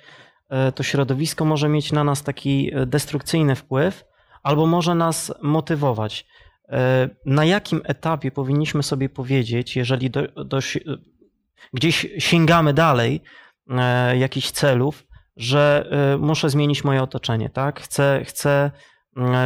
e, 0.49 0.71
to 0.71 0.83
środowisko 0.83 1.45
może 1.45 1.69
mieć 1.69 1.91
na 1.91 2.03
nas 2.03 2.23
taki 2.23 2.71
destrukcyjny 2.85 3.55
wpływ, 3.55 4.05
albo 4.43 4.67
może 4.67 4.95
nas 4.95 5.33
motywować. 5.41 6.25
Na 7.25 7.45
jakim 7.45 7.81
etapie 7.83 8.31
powinniśmy 8.31 8.83
sobie 8.83 9.09
powiedzieć, 9.09 9.75
jeżeli 9.75 10.09
do, 10.09 10.27
do, 10.45 10.59
gdzieś 11.73 12.07
sięgamy 12.17 12.73
dalej 12.73 13.21
jakichś 14.17 14.51
celów, 14.51 15.03
że 15.37 15.89
muszę 16.19 16.49
zmienić 16.49 16.83
moje 16.83 17.03
otoczenie, 17.03 17.49
tak? 17.49 17.81
Chcę, 17.81 18.21
chcę 18.25 18.71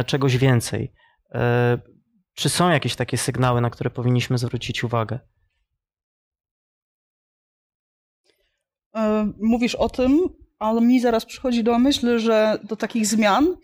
czegoś 0.06 0.36
więcej. 0.36 0.92
E, 1.34 1.78
Czy 2.34 2.48
są 2.48 2.70
jakieś 2.70 2.96
takie 2.96 3.18
sygnały, 3.18 3.60
na 3.60 3.70
które 3.70 3.90
powinniśmy 3.90 4.38
zwrócić 4.38 4.84
uwagę? 4.84 5.18
E, 8.96 9.32
Mówisz 9.40 9.74
o 9.74 9.88
tym, 9.88 10.20
ale 10.58 10.80
mi 10.80 11.00
zaraz 11.00 11.24
przychodzi 11.24 11.64
do 11.64 11.78
myśli, 11.78 12.18
że 12.18 12.58
do 12.64 12.76
takich 12.76 13.06
zmian 13.06 13.56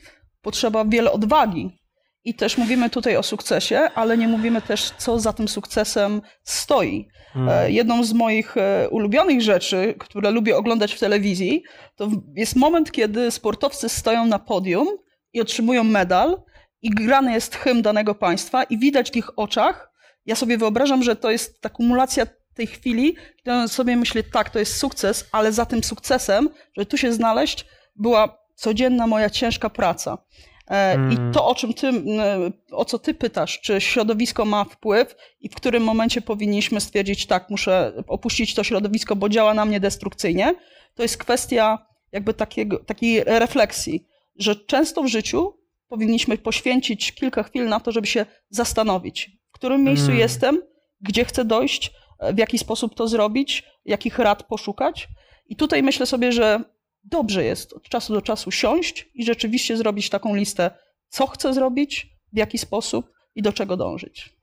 potrzeba 0.43 0.85
wiele 0.85 1.13
odwagi. 1.13 1.79
I 2.25 2.35
też 2.35 2.59
mówimy 2.59 2.91
tutaj 2.91 3.17
o 3.17 3.23
sukcesie, 3.23 3.79
ale 3.95 4.19
nie 4.19 4.29
mówimy 4.29 4.63
też, 4.63 4.91
co 4.91 5.19
za 5.19 5.33
tym 5.33 5.49
sukcesem 5.49 6.23
stoi. 6.43 7.09
Mm. 7.37 7.49
E, 7.49 7.71
Jedną 7.71 8.05
z 8.05 8.13
moich 8.13 8.55
ulubionych 8.91 9.43
rzeczy, 9.43 9.95
które 9.99 10.31
lubię 10.31 10.57
oglądać 10.57 10.93
w 10.95 11.01
telewizji, 11.01 11.63
to 11.97 12.09
jest 12.37 12.57
moment, 12.57 12.93
kiedy 12.93 13.31
sportowcy 13.31 13.89
stoją 13.89 14.27
na 14.27 14.39
podium 14.39 14.89
i 15.33 15.41
otrzymują 15.41 15.85
medal 15.85 16.43
i 16.83 16.91
grany 16.91 17.33
jest 17.33 17.57
hymn 17.57 17.83
danego 17.83 18.15
państwa 18.15 18.63
i 18.63 18.79
widać 18.79 19.11
w 19.11 19.17
ich 19.17 19.39
oczach, 19.39 19.93
ja 20.27 20.37
sobie 20.37 20.59
wyobrażam, 20.59 21.03
że 21.03 21.17
to 21.17 21.31
jest 21.31 21.61
ta 21.61 21.69
kumulacja 21.69 22.27
tej 22.55 22.67
chwili, 22.67 23.17
kiedy 23.37 23.53
on 23.53 23.69
sobie 23.69 23.97
myśli, 23.97 24.25
tak, 24.33 24.51
to 24.51 24.59
jest 24.59 24.77
sukces, 24.77 25.29
ale 25.33 25.53
za 25.53 25.67
tym 25.67 25.85
sukcesem, 25.85 26.49
żeby 26.77 26.87
tu 26.87 26.97
się 26.97 27.13
znaleźć, 27.13 27.67
była 27.97 28.39
codzienna 28.55 29.07
moja 29.07 29.31
ciężka 29.31 29.71
praca. 29.71 30.19
E, 30.71 30.93
Mm. 30.95 31.13
I 31.13 31.35
to, 31.35 31.47
o 31.47 31.55
czym 31.55 31.75
ty, 31.75 31.89
m, 31.89 32.03
o 32.71 32.85
co 32.85 32.99
ty 32.99 33.15
pytasz, 33.15 33.61
czy 33.61 33.81
środowisko 33.81 34.45
ma 34.45 34.65
wpływ 34.65 35.17
i 35.41 35.49
w 35.49 35.55
którym 35.55 35.83
momencie 35.83 36.23
powinniśmy 36.23 36.81
stwierdzić, 36.81 37.27
tak, 37.27 37.51
muszę 37.51 37.93
opuścić 38.07 38.55
to 38.55 38.65
środowisko, 38.65 39.17
bo 39.17 39.29
działa 39.29 39.55
na 39.55 39.65
mnie 39.65 39.81
destrukcyjnie, 39.81 40.55
to 40.95 41.03
jest 41.03 41.17
kwestia 41.17 41.87
jakby 42.13 42.35
takiego, 42.35 42.79
takiej 42.79 43.25
refleksji, 43.25 44.07
że 44.37 44.57
często 44.57 45.03
w 45.03 45.07
życiu 45.07 45.62
powinniśmy 45.93 46.39
poświęcić 46.39 47.13
kilka 47.13 47.43
chwil 47.43 47.69
na 47.69 47.81
to, 47.81 47.93
żeby 47.93 48.07
się 48.07 48.27
zastanowić, 48.51 49.31
w 49.49 49.53
którym 49.53 49.85
miejscu 49.85 50.07
Mm. 50.07 50.19
jestem, 50.19 50.63
gdzie 51.01 51.25
chcę 51.25 51.45
dojść, 51.45 51.93
w 52.35 52.39
jaki 52.39 52.59
sposób 52.59 52.95
to 52.95 53.09
zrobić, 53.09 53.65
jakich 53.85 54.19
rad 54.19 54.43
poszukać. 54.43 55.09
I 55.47 55.57
tutaj 55.57 55.83
myślę 55.83 56.07
sobie, 56.07 56.33
że 56.33 56.61
dobrze 57.05 57.45
jest 57.45 57.73
od 57.73 57.83
czasu 57.83 58.13
do 58.15 58.23
czasu 58.23 58.51
siąść 58.51 59.09
i 59.15 59.25
rzeczywiście 59.25 59.77
zrobić 59.77 60.11
taką 60.11 60.35
listę, 60.35 60.71
co 61.09 61.27
chcę 61.27 61.55
zrobić, 61.55 62.07
w 62.33 62.37
jaki 62.37 62.59
sposób 62.59 63.11
i 63.35 63.43
do 63.43 63.53
czego 63.53 63.77
dążyć. 63.77 64.35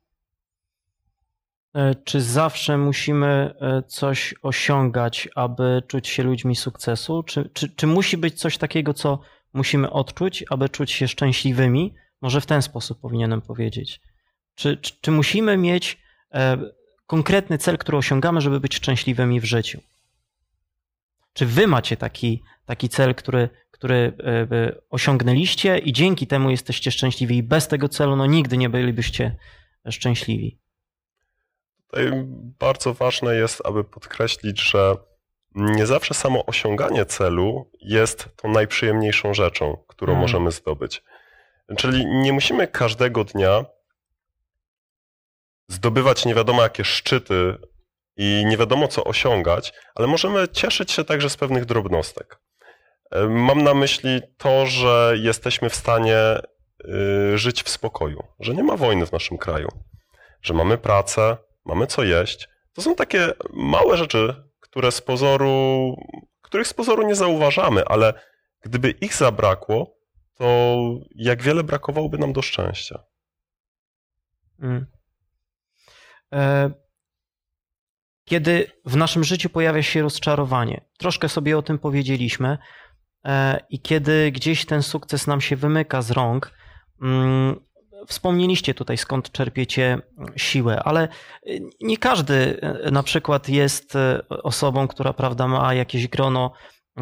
E, 1.76 1.96
Czy 2.04 2.22
zawsze 2.22 2.78
musimy 2.78 3.28
e, 3.62 3.84
coś 3.88 4.36
osiągać, 4.42 5.30
aby 5.36 5.84
czuć 5.88 6.08
się 6.08 6.24
ludźmi 6.24 6.56
sukcesu? 6.56 7.24
Czy, 7.24 7.50
czy, 7.54 7.70
czy 7.76 7.88
musi 7.88 8.18
być 8.18 8.40
coś 8.40 8.58
takiego, 8.58 8.94
co 8.94 9.20
musimy 9.54 9.90
odczuć, 9.90 10.44
aby 10.50 10.70
czuć 10.70 10.92
się 10.92 11.08
szczęśliwymi? 11.08 11.94
Może 12.22 12.42
w 12.42 12.46
ten 12.46 12.62
sposób 12.62 13.00
powinienem 13.00 13.42
powiedzieć. 13.42 14.02
Czy, 14.56 14.78
czy, 14.78 14.94
czy 15.02 15.12
musimy 15.12 15.58
mieć 15.58 15.98
e, 16.34 16.58
konkretny 17.08 17.58
cel, 17.58 17.78
który 17.78 17.98
osiągamy, 17.98 18.42
żeby 18.42 18.60
być 18.60 18.76
szczęśliwymi 18.76 19.40
w 19.40 19.46
życiu? 19.46 19.82
Czy 21.34 21.46
wy 21.46 21.68
macie 21.68 21.98
taki, 21.98 22.44
taki 22.66 22.90
cel, 22.90 23.16
który, 23.16 23.50
który 23.72 24.14
e, 24.20 24.28
e, 24.28 24.76
osiągnęliście 24.90 25.78
i 25.78 25.94
dzięki 25.94 26.28
temu 26.28 26.50
jesteście 26.50 26.92
szczęśliwi 26.92 27.38
i 27.38 27.44
bez 27.44 27.68
tego 27.68 27.90
celu 27.90 28.16
no 28.16 28.26
nigdy 28.26 28.58
nie 28.58 28.70
bylibyście 28.70 29.36
szczęśliwi? 29.90 30.58
Tutaj 31.88 32.12
bardzo 32.60 32.94
ważne 32.94 33.36
jest, 33.36 33.62
aby 33.66 33.84
podkreślić, 33.84 34.62
że 34.62 34.96
nie 35.60 35.86
zawsze 35.86 36.14
samo 36.14 36.46
osiąganie 36.46 37.06
celu 37.06 37.72
jest 37.82 38.30
tą 38.36 38.52
najprzyjemniejszą 38.52 39.34
rzeczą, 39.34 39.78
którą 39.88 40.12
Mm. 40.14 40.22
możemy 40.22 40.52
zdobyć. 40.52 41.04
Czyli 41.78 42.06
nie 42.06 42.34
musimy 42.34 42.68
każdego 42.68 43.24
dnia 43.24 43.66
zdobywać 45.68 46.26
nie 46.26 46.36
wiadomo 46.36 46.62
jakie 46.62 46.84
szczyty 46.84 47.58
i 48.18 48.44
nie 48.48 48.58
wiadomo 48.58 48.88
co 48.88 49.04
osiągać, 49.04 49.74
ale 49.96 50.08
możemy 50.08 50.48
cieszyć 50.48 50.92
się 50.92 51.04
także 51.06 51.30
z 51.30 51.38
pewnych 51.38 51.66
drobnostek. 51.66 52.40
E, 53.12 53.28
Mam 53.30 53.64
na 53.64 53.74
myśli 53.74 54.22
to, 54.38 54.66
że 54.66 55.14
jesteśmy 55.18 55.70
w 55.70 55.76
stanie 55.76 56.18
y, 57.34 57.38
żyć 57.38 57.64
w 57.64 57.70
spokoju, 57.70 58.24
że 58.40 58.54
nie 58.54 58.64
ma 58.64 58.78
wojny 58.78 59.06
w 59.06 59.12
naszym 59.12 59.38
kraju, 59.38 59.68
że 60.42 60.54
mamy 60.54 60.78
pracę, 60.78 61.38
mamy 61.66 61.88
co 61.88 62.04
jeść. 62.04 62.50
To 62.74 62.82
są 62.82 62.96
takie 62.96 63.34
małe 63.54 63.98
rzeczy, 63.98 64.49
które 64.70 64.92
z 64.92 65.02
pozoru, 65.02 65.96
których 66.42 66.68
z 66.68 66.74
pozoru 66.74 67.08
nie 67.08 67.16
zauważamy, 67.16 67.86
ale 67.86 68.14
gdyby 68.62 68.90
ich 68.92 69.16
zabrakło, 69.16 69.96
to 70.34 70.78
jak 71.16 71.42
wiele 71.42 71.64
brakowałoby 71.64 72.18
nam 72.18 72.34
do 72.34 72.42
szczęścia. 72.42 73.04
Mm. 74.62 74.86
E, 76.34 76.72
Kiedy 78.26 78.72
w 78.86 78.96
naszym 78.96 79.24
życiu 79.24 79.50
pojawia 79.50 79.84
się 79.84 80.02
rozczarowanie, 80.02 80.86
troszkę 80.98 81.30
sobie 81.30 81.58
o 81.58 81.62
tym 81.62 81.80
powiedzieliśmy, 81.80 82.58
e, 83.26 83.60
i 83.70 83.82
kiedy 83.82 84.32
gdzieś 84.32 84.66
ten 84.66 84.84
sukces 84.84 85.28
nam 85.28 85.42
się 85.42 85.56
wymyka 85.56 86.02
z 86.02 86.12
rąk, 86.12 86.52
mm, 87.02 87.69
wspomnieliście 88.08 88.74
tutaj 88.74 88.98
skąd 88.98 89.32
czerpiecie 89.32 89.98
siłę, 90.36 90.84
ale 90.84 91.08
nie 91.82 91.98
każdy 91.98 92.60
e, 92.62 92.92
na 92.92 93.04
przykład 93.04 93.50
jest 93.50 93.96
e, 93.96 94.22
osobą, 94.30 94.88
która 94.88 95.14
prawda, 95.14 95.48
ma 95.48 95.74
jakieś 95.74 96.08
grono 96.08 96.52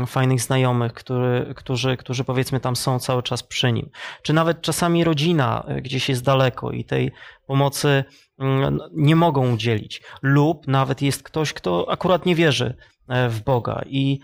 fajnych 0.07 0.41
znajomych, 0.41 0.93
który, 0.93 1.53
którzy, 1.55 1.97
którzy 1.97 2.23
powiedzmy 2.23 2.59
tam 2.59 2.75
są 2.75 2.99
cały 2.99 3.23
czas 3.23 3.43
przy 3.43 3.71
nim. 3.71 3.89
Czy 4.21 4.33
nawet 4.33 4.61
czasami 4.61 5.03
rodzina 5.03 5.63
e, 5.67 5.81
gdzieś 5.81 6.09
jest 6.09 6.23
daleko 6.23 6.71
i 6.71 6.85
tej 6.85 7.11
pomocy 7.47 8.03
mm, 8.39 8.79
nie 8.91 9.15
mogą 9.15 9.53
udzielić. 9.53 10.01
Lub 10.21 10.67
nawet 10.67 11.01
jest 11.01 11.23
ktoś, 11.23 11.53
kto 11.53 11.91
akurat 11.91 12.25
nie 12.25 12.35
wierzy 12.35 12.75
w 13.29 13.41
Boga. 13.45 13.81
I 13.85 14.19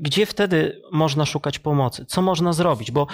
gdzie 0.00 0.26
wtedy 0.26 0.82
można 0.92 1.26
szukać 1.26 1.58
pomocy? 1.58 2.04
Co 2.06 2.22
można 2.22 2.52
zrobić? 2.52 2.90
Bo 2.90 3.06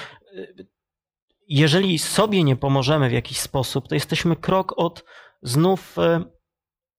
jeżeli 1.49 1.99
sobie 1.99 2.45
nie 2.45 2.57
pomożemy 2.57 3.09
w 3.09 3.13
jakiś 3.13 3.41
sposób, 3.41 3.89
to 3.89 3.95
jesteśmy 3.95 4.37
krok 4.37 4.75
od 4.77 5.05
znów 5.43 5.99
e, 5.99 6.25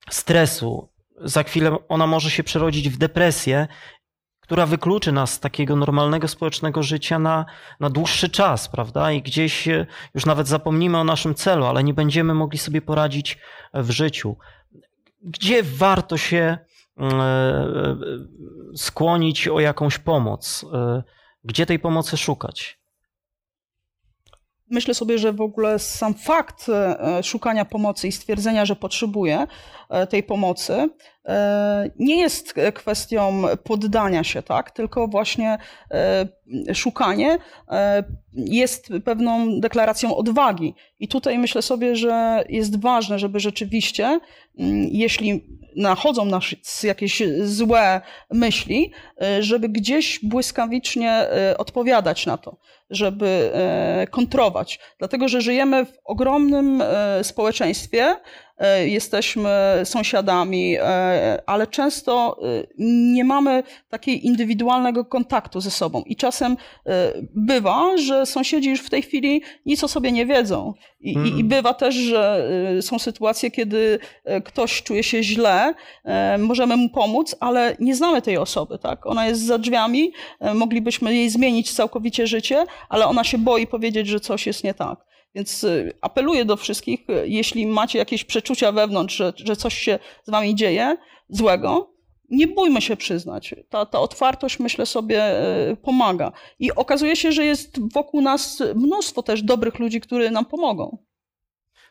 stresu. 0.10 0.90
Za 1.22 1.44
chwilę 1.44 1.78
ona 1.90 2.08
może 2.08 2.32
się 2.32 2.44
przerodzić 2.44 2.90
w 2.90 2.98
depresję 2.98 3.68
która 4.50 4.66
wykluczy 4.66 5.12
nas 5.12 5.34
z 5.34 5.40
takiego 5.40 5.76
normalnego 5.76 6.28
społecznego 6.28 6.84
życia 6.84 7.20
na, 7.20 7.46
na 7.80 7.90
dłuższy 7.90 8.30
czas, 8.30 8.70
prawda? 8.70 9.12
I 9.12 9.22
gdzieś 9.22 9.68
e, 9.68 9.86
już 10.16 10.26
nawet 10.26 10.48
zapomnimy 10.48 10.98
o 10.98 11.04
naszym 11.04 11.36
celu, 11.36 11.66
ale 11.66 11.84
nie 11.84 11.94
będziemy 11.94 12.34
mogli 12.34 12.58
sobie 12.58 12.82
poradzić 12.82 13.38
w 13.74 13.90
życiu. 13.90 14.38
Gdzie 15.22 15.64
warto 15.64 16.18
się 16.18 16.38
e, 16.38 17.04
e, 17.04 17.98
skłonić 18.76 19.48
o 19.48 19.60
jakąś 19.60 19.98
pomoc? 19.98 20.66
E, 20.74 21.04
Gdzie 21.44 21.66
tej 21.66 21.80
pomocy 21.80 22.18
szukać? 22.18 22.79
Myślę 24.70 24.94
sobie, 24.94 25.18
że 25.18 25.34
w 25.34 25.42
ogóle 25.42 25.80
sam 25.80 26.14
fakt 26.14 26.70
e, 26.70 27.24
szukania 27.24 27.66
pomocy 27.66 28.08
i 28.08 28.12
stwierdzenia, 28.12 28.66
że 28.66 28.76
potrzebuję 28.76 29.38
e, 29.40 29.48
tej 30.10 30.24
pomocy, 30.24 30.90
e, 31.26 31.90
nie 32.00 32.20
jest 32.20 32.54
kwestią 32.74 33.44
poddania 33.64 34.24
się, 34.24 34.44
tak? 34.44 34.72
tylko 34.72 35.08
właśnie 35.08 35.58
e, 35.92 36.76
szukanie 36.76 37.38
e, 37.72 38.04
jest 38.34 38.90
pewną 39.06 39.60
deklaracją 39.60 40.16
odwagi. 40.16 40.74
I 41.00 41.08
tutaj 41.08 41.38
myślę 41.38 41.62
sobie, 41.62 41.96
że 41.96 42.44
jest 42.50 42.82
ważne, 42.82 43.20
żeby 43.20 43.40
rzeczywiście, 43.40 44.20
jeśli 44.92 45.60
nachodzą 45.76 46.26
nas 46.26 46.44
jakieś 46.84 47.24
złe 47.44 48.02
myśli, 48.32 48.92
e, 49.22 49.44
żeby 49.44 49.70
gdzieś 49.70 50.20
błyskawicznie 50.24 51.12
e, 51.12 51.58
odpowiadać 51.58 52.26
na 52.26 52.38
to, 52.38 52.58
żeby 52.90 53.52
e, 53.54 54.08
kontrować. 54.08 54.80
Dlatego, 55.00 55.28
że 55.28 55.42
żyjemy 55.42 55.86
w 55.86 55.98
ogromnym 56.06 56.82
e, 56.82 57.24
społeczeństwie, 57.24 58.04
e, 58.04 58.18
jesteśmy 58.86 59.50
sąsiadami, 59.84 60.76
e, 60.80 61.42
ale 61.46 61.68
często 61.68 62.38
e, 62.42 62.64
nie 63.14 63.24
mamy 63.24 63.64
takiego 63.90 64.22
indywidualnego 64.24 65.06
kontaktu 65.06 65.62
ze 65.62 65.72
sobą. 65.72 66.04
I 66.06 66.16
czasem 66.16 66.58
e, 66.86 67.14
bywa, 67.36 67.98
że 67.98 68.26
sąsiedzi 68.26 68.70
już 68.70 68.80
w 68.80 68.90
tej 68.90 69.02
chwili 69.02 69.42
nic 69.66 69.84
o 69.84 69.88
sobie 69.88 70.12
nie 70.12 70.26
wiedzą. 70.26 70.74
I, 71.00 71.14
i, 71.14 71.40
i 71.40 71.44
bywa 71.44 71.74
też, 71.74 71.96
że 71.96 72.50
e, 72.78 72.82
są 72.82 73.00
sytuacje, 73.00 73.52
kiedy 73.52 74.00
e, 74.26 74.42
ktoś 74.42 74.84
czuje 74.84 75.04
się 75.04 75.24
źle, 75.24 75.74
e, 76.04 76.38
możemy 76.38 76.78
mu 76.78 76.90
pomóc, 76.90 77.36
ale 77.40 77.76
nie 77.80 77.96
znamy 77.96 78.22
tej 78.22 78.38
osoby. 78.38 78.78
Tak? 78.78 79.06
Ona 79.06 79.28
jest 79.28 79.46
za 79.46 79.58
drzwiami, 79.58 80.12
e, 80.40 80.54
moglibyśmy 80.54 81.16
jej 81.16 81.30
zmienić 81.30 81.72
całkowicie 81.74 82.28
życie, 82.28 82.66
ale 82.90 83.08
ona 83.08 83.24
się 83.24 83.38
boi 83.38 83.68
powiedzieć, 83.68 84.08
że 84.08 84.20
coś 84.20 84.48
jest 84.48 84.64
nie 84.64 84.74
tak. 84.74 85.09
Więc 85.36 85.64
y, 85.64 85.94
apeluję 86.02 86.46
do 86.46 86.58
wszystkich, 86.58 87.10
y, 87.10 87.28
jeśli 87.28 87.68
macie 87.68 88.00
jakieś 88.00 88.24
przeczucia 88.24 88.72
wewnątrz, 88.72 89.16
że, 89.16 89.34
że 89.36 89.56
coś 89.56 89.78
się 89.78 90.00
z 90.24 90.30
wami 90.30 90.56
dzieje 90.56 90.98
złego, 91.30 91.94
nie 92.30 92.48
bójmy 92.48 92.82
się 92.82 92.98
przyznać. 92.98 93.56
Ta, 93.70 93.86
ta 93.86 94.00
otwartość, 94.00 94.60
myślę 94.60 94.86
sobie, 94.86 95.42
y, 95.72 95.76
pomaga. 95.76 96.32
I 96.60 96.72
okazuje 96.72 97.16
się, 97.16 97.32
że 97.32 97.46
jest 97.46 97.94
wokół 97.94 98.22
nas 98.22 98.64
mnóstwo 98.76 99.24
też 99.24 99.44
dobrych 99.44 99.80
ludzi, 99.80 100.02
którzy 100.02 100.32
nam 100.32 100.46
pomogą. 100.46 100.98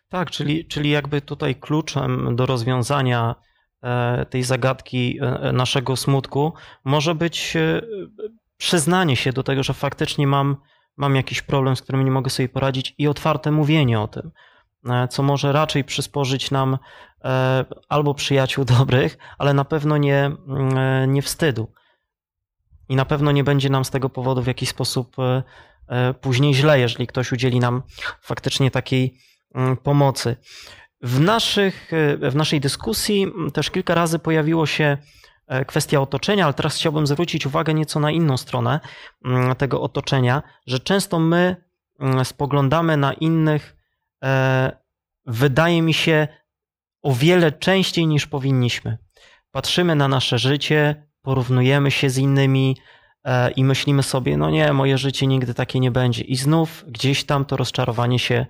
Tak, 0.09 0.31
czyli, 0.31 0.65
czyli 0.65 0.91
jakby 0.91 1.21
tutaj 1.21 1.55
kluczem 1.55 2.37
do 2.37 2.47
rozwiązania 2.47 3.35
e, 3.83 4.27
tej 4.27 4.43
zagadki 4.43 5.19
e, 5.21 5.53
naszego 5.53 5.97
smutku 5.97 6.53
może 6.85 7.15
być 7.15 7.57
e, 7.57 7.83
przyznanie 8.57 9.17
się 9.17 9.33
do 9.33 9.43
tego, 9.43 9.63
że 9.63 9.75
faktycznie 9.75 10.27
mam, 10.27 10.57
mam 10.99 11.17
jakiś 11.17 11.43
problem, 11.43 11.77
z 11.77 11.83
którym 11.83 12.05
nie 12.05 12.11
mogę 12.11 12.31
sobie 12.31 12.49
poradzić 12.49 12.95
i 12.99 13.09
otwarte 13.09 13.51
mówienie 13.51 14.01
o 14.01 14.09
tym, 14.09 14.31
e, 14.91 15.09
co 15.09 15.23
może 15.23 15.53
raczej 15.53 15.85
przysporzyć 15.85 16.51
nam 16.51 16.79
e, 17.25 17.65
albo 17.89 18.15
przyjaciół 18.15 18.65
dobrych, 18.79 19.19
ale 19.39 19.55
na 19.55 19.65
pewno 19.65 19.97
nie, 19.97 20.25
mm, 20.25 20.79
e, 20.79 21.07
nie 21.09 21.23
wstydu. 21.23 21.73
I 22.89 22.97
na 22.97 23.05
pewno 23.05 23.33
nie 23.33 23.45
będzie 23.45 23.71
nam 23.71 23.85
z 23.85 23.91
tego 23.91 24.09
powodu 24.11 24.43
w 24.43 24.47
jakiś 24.47 24.69
sposób 24.69 25.17
później 26.21 26.55
źle, 26.55 26.81
jeżeli 26.81 27.07
ktoś 27.07 27.33
udzieli 27.33 27.61
nam 27.61 27.83
faktycznie 28.21 28.71
takiej 28.71 29.19
mm, 29.55 29.77
pomocy. 29.77 30.37
W, 31.03 31.21
naszych, 31.21 31.91
w 32.21 32.35
naszej 32.35 32.61
dyskusji 32.61 33.27
też 33.55 33.71
kilka 33.71 33.95
razy 33.95 34.19
pojawiło 34.19 34.67
się 34.67 34.99
kwestia 35.67 36.01
otoczenia, 36.01 36.45
ale 36.45 36.55
teraz 36.55 36.77
chciałbym 36.77 37.07
zwrócić 37.07 37.47
uwagę 37.47 37.75
nieco 37.75 38.01
na 38.01 38.11
inną 38.11 38.37
stronę 38.37 38.81
mm, 39.25 39.57
tego 39.57 39.83
otoczenia, 39.83 40.43
że 40.67 40.81
często 40.81 41.19
my 41.19 41.57
mm, 42.01 42.25
spoglądamy 42.25 42.97
na 42.97 43.13
innych, 43.13 43.77
e, 44.25 44.73
wydaje 45.27 45.83
mi 45.83 45.95
się, 45.95 46.29
o 47.03 47.15
wiele 47.15 47.53
częściej 47.53 48.07
niż 48.07 48.27
powinniśmy. 48.27 48.99
Patrzymy 49.51 49.95
na 49.95 50.09
nasze 50.09 50.39
życie, 50.39 51.09
porównujemy 51.23 51.91
się 51.91 52.11
z 52.11 52.19
innymi 52.19 52.77
e, 53.25 53.51
i 53.51 53.65
myślimy 53.65 54.03
sobie, 54.03 54.37
no 54.37 54.51
nie, 54.51 54.73
moje 54.73 54.99
życie 54.99 55.27
nigdy 55.27 55.55
takie 55.55 55.81
nie 55.81 55.91
będzie. 55.91 56.25
I 56.25 56.37
znów 56.37 56.85
gdzieś 56.89 57.25
tam 57.25 57.45
to 57.45 57.57
rozczarowanie 57.57 58.19
się 58.19 58.47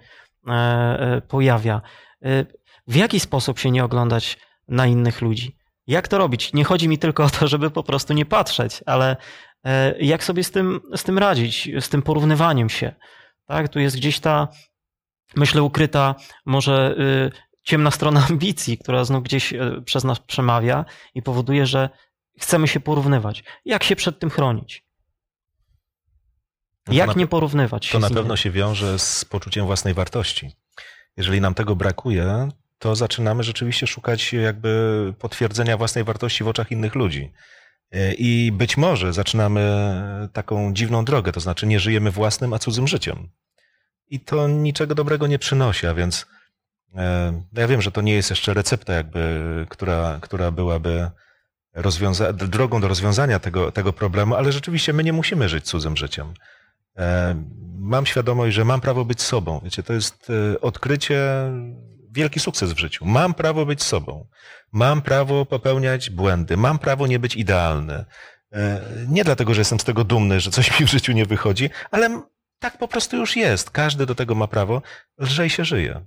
e, 0.49 0.53
e, 0.53 1.21
pojawia. 1.21 1.81
E, 2.25 2.45
W 2.87 2.97
jaki 2.97 3.21
sposób 3.21 3.59
się 3.59 3.71
nie 3.71 3.85
oglądać 3.85 4.39
na 4.69 4.87
innych 4.87 5.23
ludzi? 5.23 5.58
Jak 5.89 6.09
to 6.09 6.19
robić? 6.19 6.53
Nie 6.53 6.65
chodzi 6.65 6.89
mi 6.89 6.99
tylko 6.99 7.25
o 7.25 7.31
to, 7.31 7.49
żeby 7.49 7.71
po 7.71 7.83
prostu 7.83 8.15
nie 8.15 8.27
patrzeć, 8.27 8.81
ale 8.87 9.17
e, 9.65 9.99
jak 10.01 10.25
sobie 10.25 10.45
z 10.45 10.51
tym, 10.51 10.81
z 10.97 11.03
tym 11.03 11.19
radzić, 11.19 11.71
z 11.81 11.89
tym 11.89 12.03
porównywaniem 12.03 12.69
się? 12.69 12.95
Tak, 13.47 13.69
tu 13.69 13.81
jest 13.81 13.97
gdzieś 13.97 14.21
ta, 14.21 14.49
myślę, 15.37 15.63
ukryta 15.63 16.15
może 16.47 16.95
y, 16.99 17.63
ciemna 17.63 17.91
strona 17.91 18.27
ambicji, 18.31 18.79
która 18.79 19.05
znów 19.05 19.25
gdzieś 19.25 19.53
e, 19.53 19.83
przez 19.85 20.05
nas 20.05 20.21
przemawia 20.21 20.85
i 21.15 21.23
powoduje, 21.23 21.67
że 21.67 21.91
chcemy 22.41 22.69
się 22.69 22.81
porównywać. 22.81 23.45
Jak 23.65 23.85
się 23.85 23.97
przed 23.97 24.19
tym 24.19 24.31
chronić? 24.31 24.85
No 26.87 26.95
Jak 26.95 27.07
na- 27.07 27.15
nie 27.15 27.27
porównywać 27.27 27.87
się 27.87 27.93
To 27.93 27.99
na 27.99 28.11
pewno 28.11 28.37
się 28.37 28.51
wiąże 28.51 28.99
z 28.99 29.25
poczuciem 29.25 29.67
własnej 29.67 29.95
wartości. 29.95 30.53
Jeżeli 31.17 31.41
nam 31.41 31.55
tego 31.55 31.77
brakuje, 31.77 32.49
to 32.79 32.97
zaczynamy 32.97 33.43
rzeczywiście 33.43 33.87
szukać 33.87 34.33
jakby 34.33 35.15
potwierdzenia 35.19 35.77
własnej 35.77 36.05
wartości 36.05 36.45
w 36.45 36.49
oczach 36.49 36.71
innych 36.73 36.95
ludzi. 36.95 37.33
E, 37.93 38.15
I 38.15 38.53
być 38.53 38.77
może 38.77 39.13
zaczynamy 39.13 39.89
taką 40.33 40.73
dziwną 40.75 41.05
drogę, 41.05 41.33
to 41.33 41.41
znaczy 41.41 41.67
nie 41.67 41.81
żyjemy 41.81 42.11
własnym, 42.11 42.53
a 42.53 42.59
cudzym 42.59 42.89
życiem. 42.89 43.29
I 44.11 44.21
to 44.21 44.49
niczego 44.49 44.95
dobrego 44.95 45.27
nie 45.27 45.39
przynosi, 45.39 45.87
a 45.87 45.95
więc 45.95 46.27
e, 46.97 47.43
ja 47.53 47.69
wiem, 47.69 47.83
że 47.83 47.91
to 47.93 48.01
nie 48.01 48.15
jest 48.15 48.31
jeszcze 48.31 48.55
recepta, 48.55 48.93
jakby, 48.93 49.67
która, 49.69 50.19
która 50.23 50.51
byłaby 50.51 51.11
rozwiąza- 51.77 52.33
drogą 52.33 52.81
do 52.81 52.89
rozwiązania 52.89 53.39
tego, 53.39 53.73
tego 53.73 53.93
problemu, 53.93 54.35
ale 54.35 54.53
rzeczywiście 54.53 54.93
my 54.93 55.05
nie 55.05 55.13
musimy 55.13 55.49
żyć 55.49 55.65
cudzym 55.65 55.97
życiem. 55.97 56.35
E, 56.99 57.35
Mam 57.81 58.07
świadomość, 58.07 58.55
że 58.57 58.65
mam 58.65 58.81
prawo 58.81 59.05
być 59.05 59.23
sobą. 59.23 59.61
Wiecie, 59.65 59.83
to 59.83 59.93
jest 59.93 60.29
odkrycie, 60.61 61.51
wielki 62.11 62.41
sukces 62.41 62.73
w 62.73 62.79
życiu. 62.79 63.05
Mam 63.07 63.35
prawo 63.35 63.67
być 63.67 63.83
sobą. 63.83 64.27
Mam 64.73 65.03
prawo 65.03 65.47
popełniać 65.47 66.11
błędy. 66.11 66.57
Mam 66.57 66.79
prawo 66.79 67.07
nie 67.07 67.19
być 67.19 67.37
idealny. 67.37 68.05
E, 68.53 68.81
Nie 69.09 69.25
dlatego, 69.25 69.55
że 69.55 69.61
jestem 69.61 69.81
z 69.81 69.85
tego 69.85 70.05
dumny, 70.05 70.41
że 70.41 70.51
coś 70.51 70.71
mi 70.81 70.87
w 70.87 70.91
życiu 70.91 71.13
nie 71.13 71.27
wychodzi, 71.27 71.71
ale 71.91 72.23
tak 72.59 72.79
po 72.79 72.89
prostu 72.89 73.17
już 73.17 73.37
jest. 73.37 73.71
Każdy 73.71 74.07
do 74.07 74.15
tego 74.15 74.35
ma 74.35 74.47
prawo, 74.47 74.83
lżej 75.19 75.51
się 75.51 75.65
żyje. 75.65 76.07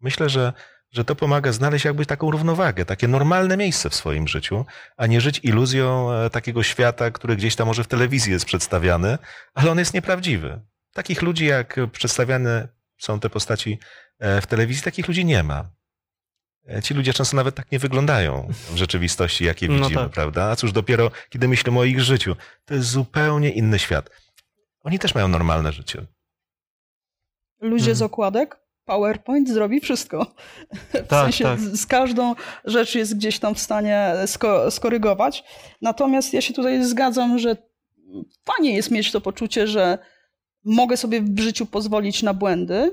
Myślę, 0.00 0.28
że, 0.28 0.52
że 0.92 1.04
to 1.04 1.14
pomaga 1.16 1.52
znaleźć 1.52 1.84
jakby 1.84 2.06
taką 2.06 2.30
równowagę, 2.30 2.84
takie 2.84 3.08
normalne 3.08 3.56
miejsce 3.56 3.90
w 3.90 3.94
swoim 3.94 4.28
życiu, 4.28 4.64
a 4.96 5.06
nie 5.06 5.20
żyć 5.20 5.40
iluzją 5.42 6.12
e, 6.12 6.30
takiego 6.30 6.62
świata, 6.62 7.10
który 7.10 7.36
gdzieś 7.36 7.56
tam 7.56 7.66
może 7.66 7.84
w 7.84 7.88
telewizji 7.88 8.32
jest 8.32 8.44
przedstawiany, 8.44 9.18
ale 9.54 9.70
on 9.70 9.78
jest 9.78 9.94
nieprawdziwy. 9.94 10.60
Takich 10.92 11.22
ludzi, 11.22 11.46
jak 11.46 11.76
przedstawiane 11.92 12.68
są 12.98 13.20
te 13.20 13.30
postaci 13.30 13.78
w 14.20 14.46
telewizji, 14.46 14.82
takich 14.82 15.08
ludzi 15.08 15.24
nie 15.24 15.42
ma. 15.42 15.70
E, 16.68 16.82
Ci 16.82 16.94
ludzie 16.94 17.12
często 17.12 17.36
nawet 17.36 17.54
tak 17.54 17.72
nie 17.72 17.78
wyglądają 17.78 18.48
w 18.72 18.76
rzeczywistości, 18.76 19.44
jakie 19.44 19.68
No 19.68 19.74
widzimy, 19.84 20.00
tak. 20.02 20.10
prawda? 20.12 20.44
A 20.50 20.56
cóż 20.56 20.72
dopiero, 20.72 21.10
kiedy 21.30 21.48
myślimy 21.48 21.78
o 21.78 21.84
ich 21.84 22.00
życiu. 22.00 22.36
To 22.64 22.74
jest 22.74 22.88
zupełnie 22.88 23.50
inny 23.50 23.78
świat. 23.78 24.10
Oni 24.80 24.98
też 24.98 25.14
mają 25.14 25.28
normalne 25.28 25.72
życie. 25.72 26.06
Ludzie 27.60 27.82
Mhm. 27.90 27.96
z 27.96 28.02
okładek, 28.02 28.56
PowerPoint 28.84 29.48
zrobi 29.48 29.80
wszystko. 29.80 30.34
W 30.72 30.92
Tak, 30.92 31.08
sensie 31.08 31.44
tak. 31.44 31.60
z 31.60 31.80
z 31.80 31.86
każdą 31.86 32.34
rzecz 32.64 32.94
jest 32.94 33.16
gdzieś 33.16 33.38
tam 33.38 33.54
w 33.54 33.58
stanie 33.58 34.12
sko- 34.26 34.70
skorygować. 34.70 35.44
Natomiast 35.82 36.32
ja 36.32 36.40
się 36.40 36.54
tutaj 36.54 36.84
zgadzam, 36.84 37.38
że 37.38 37.56
fajnie 38.44 38.74
jest 38.74 38.90
mieć 38.90 39.12
to 39.12 39.20
poczucie, 39.20 39.66
że 39.66 39.98
mogę 40.64 40.96
sobie 40.96 41.20
w 41.22 41.38
życiu 41.40 41.66
pozwolić 41.66 42.22
na 42.22 42.34
błędy, 42.34 42.74
e, 42.74 42.90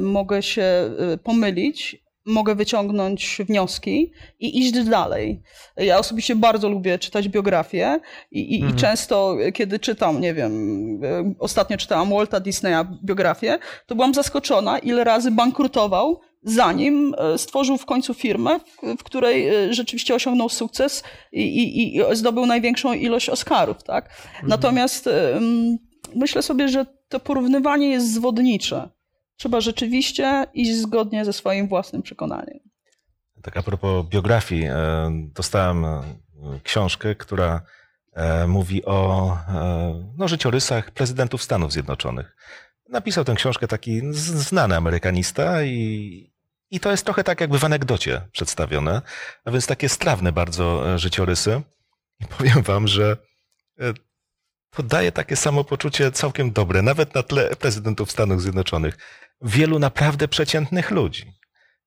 mogę 0.00 0.42
się 0.42 0.62
e, 0.62 1.18
pomylić, 1.18 2.02
mogę 2.26 2.54
wyciągnąć 2.54 3.38
wnioski 3.48 4.12
i 4.40 4.58
iść 4.58 4.72
dalej. 4.72 5.42
Ja 5.76 5.98
osobiście 5.98 6.36
bardzo 6.36 6.68
lubię 6.68 6.98
czytać 6.98 7.28
biografie 7.28 8.00
i, 8.30 8.54
i, 8.54 8.56
Mhm. 8.56 8.76
i 8.76 8.80
często, 8.80 9.36
kiedy 9.54 9.78
czytam, 9.78 10.20
nie 10.20 10.34
wiem, 10.34 11.00
ostatnio 11.38 11.76
czytałam 11.76 12.10
Walta 12.10 12.40
Disneya 12.40 12.84
biografię, 13.04 13.58
to 13.86 13.94
byłam 13.94 14.14
zaskoczona, 14.14 14.78
ile 14.78 15.04
razy 15.04 15.30
bankrutował, 15.30 16.20
zanim 16.42 17.14
stworzył 17.36 17.78
w 17.78 17.86
końcu 17.86 18.14
firmę, 18.14 18.60
w, 18.98 19.02
której 19.04 19.50
rzeczywiście 19.74 20.14
osiągnął 20.14 20.48
sukces 20.48 21.02
i, 21.32 21.42
i, 21.42 21.96
i 21.96 22.00
zdobył 22.12 22.46
największą 22.46 22.92
ilość 22.92 23.28
Oscarów. 23.28 23.82
Tak? 23.82 24.10
Natomiast 24.42 25.06
em, 25.06 25.78
myślę 26.14 26.42
sobie, 26.42 26.68
że 26.68 26.86
to 27.08 27.20
porównywanie 27.20 27.88
jest 27.90 28.14
zwodnicze. 28.14 28.88
Trzeba 29.36 29.60
rzeczywiście 29.60 30.46
iść 30.54 30.74
zgodnie 30.74 31.24
ze 31.24 31.32
swoim 31.32 31.68
własnym 31.68 32.02
przekonaniem. 32.02 32.58
Tak 33.42 33.56
a 33.56 33.62
propos 33.62 34.06
biografii, 34.06 34.64
e, 34.64 35.10
dostałem 35.34 35.84
e, 35.84 36.02
książkę, 36.62 37.14
która 37.14 37.62
e, 38.12 38.46
mówi 38.46 38.84
o 38.84 39.36
no, 40.18 40.28
życiorysach 40.28 40.90
prezydentów 40.90 41.42
Stanów 41.42 41.72
Zjednoczonych. 41.72 42.36
Napisał 42.88 43.24
tę 43.24 43.34
książkę 43.34 43.68
taki 43.68 44.00
znany 44.12 44.76
amerykanista 44.76 45.62
i, 45.62 46.32
i 46.70 46.80
to 46.80 46.90
jest 46.90 47.04
trochę 47.04 47.24
tak 47.24 47.40
jakby 47.40 47.58
w 47.58 47.64
anegdocie 47.64 48.20
przedstawione, 48.32 49.02
a 49.44 49.50
więc 49.50 49.66
takie 49.66 49.88
strawne 49.88 50.32
bardzo 50.32 50.98
życiorysy. 50.98 51.62
I 52.20 52.26
powiem 52.26 52.62
wam, 52.62 52.88
że 52.88 53.16
to 54.76 54.82
daje 54.82 55.12
takie 55.12 55.36
samopoczucie 55.36 56.12
całkiem 56.12 56.52
dobre, 56.52 56.82
nawet 56.82 57.14
na 57.14 57.22
tle 57.22 57.56
prezydentów 57.56 58.12
Stanów 58.12 58.42
Zjednoczonych. 58.42 58.98
Wielu 59.42 59.78
naprawdę 59.78 60.28
przeciętnych 60.28 60.90
ludzi. 60.90 61.32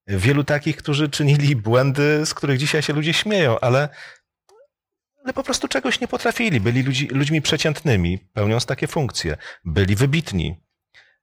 Wielu 0.07 0.43
takich, 0.43 0.77
którzy 0.77 1.09
czynili 1.09 1.55
błędy, 1.55 2.25
z 2.25 2.33
których 2.33 2.57
dzisiaj 2.57 2.81
się 2.81 2.93
ludzie 2.93 3.13
śmieją, 3.13 3.59
ale, 3.59 3.89
ale 5.23 5.33
po 5.33 5.43
prostu 5.43 5.67
czegoś 5.67 5.99
nie 5.99 6.07
potrafili. 6.07 6.59
Byli 6.59 6.83
ludzi, 6.83 7.07
ludźmi 7.07 7.41
przeciętnych, 7.41 7.99
pełniąc 8.33 8.65
takie 8.65 8.87
funkcje. 8.87 9.37
Byli 9.65 9.95
wybitni. 9.95 10.55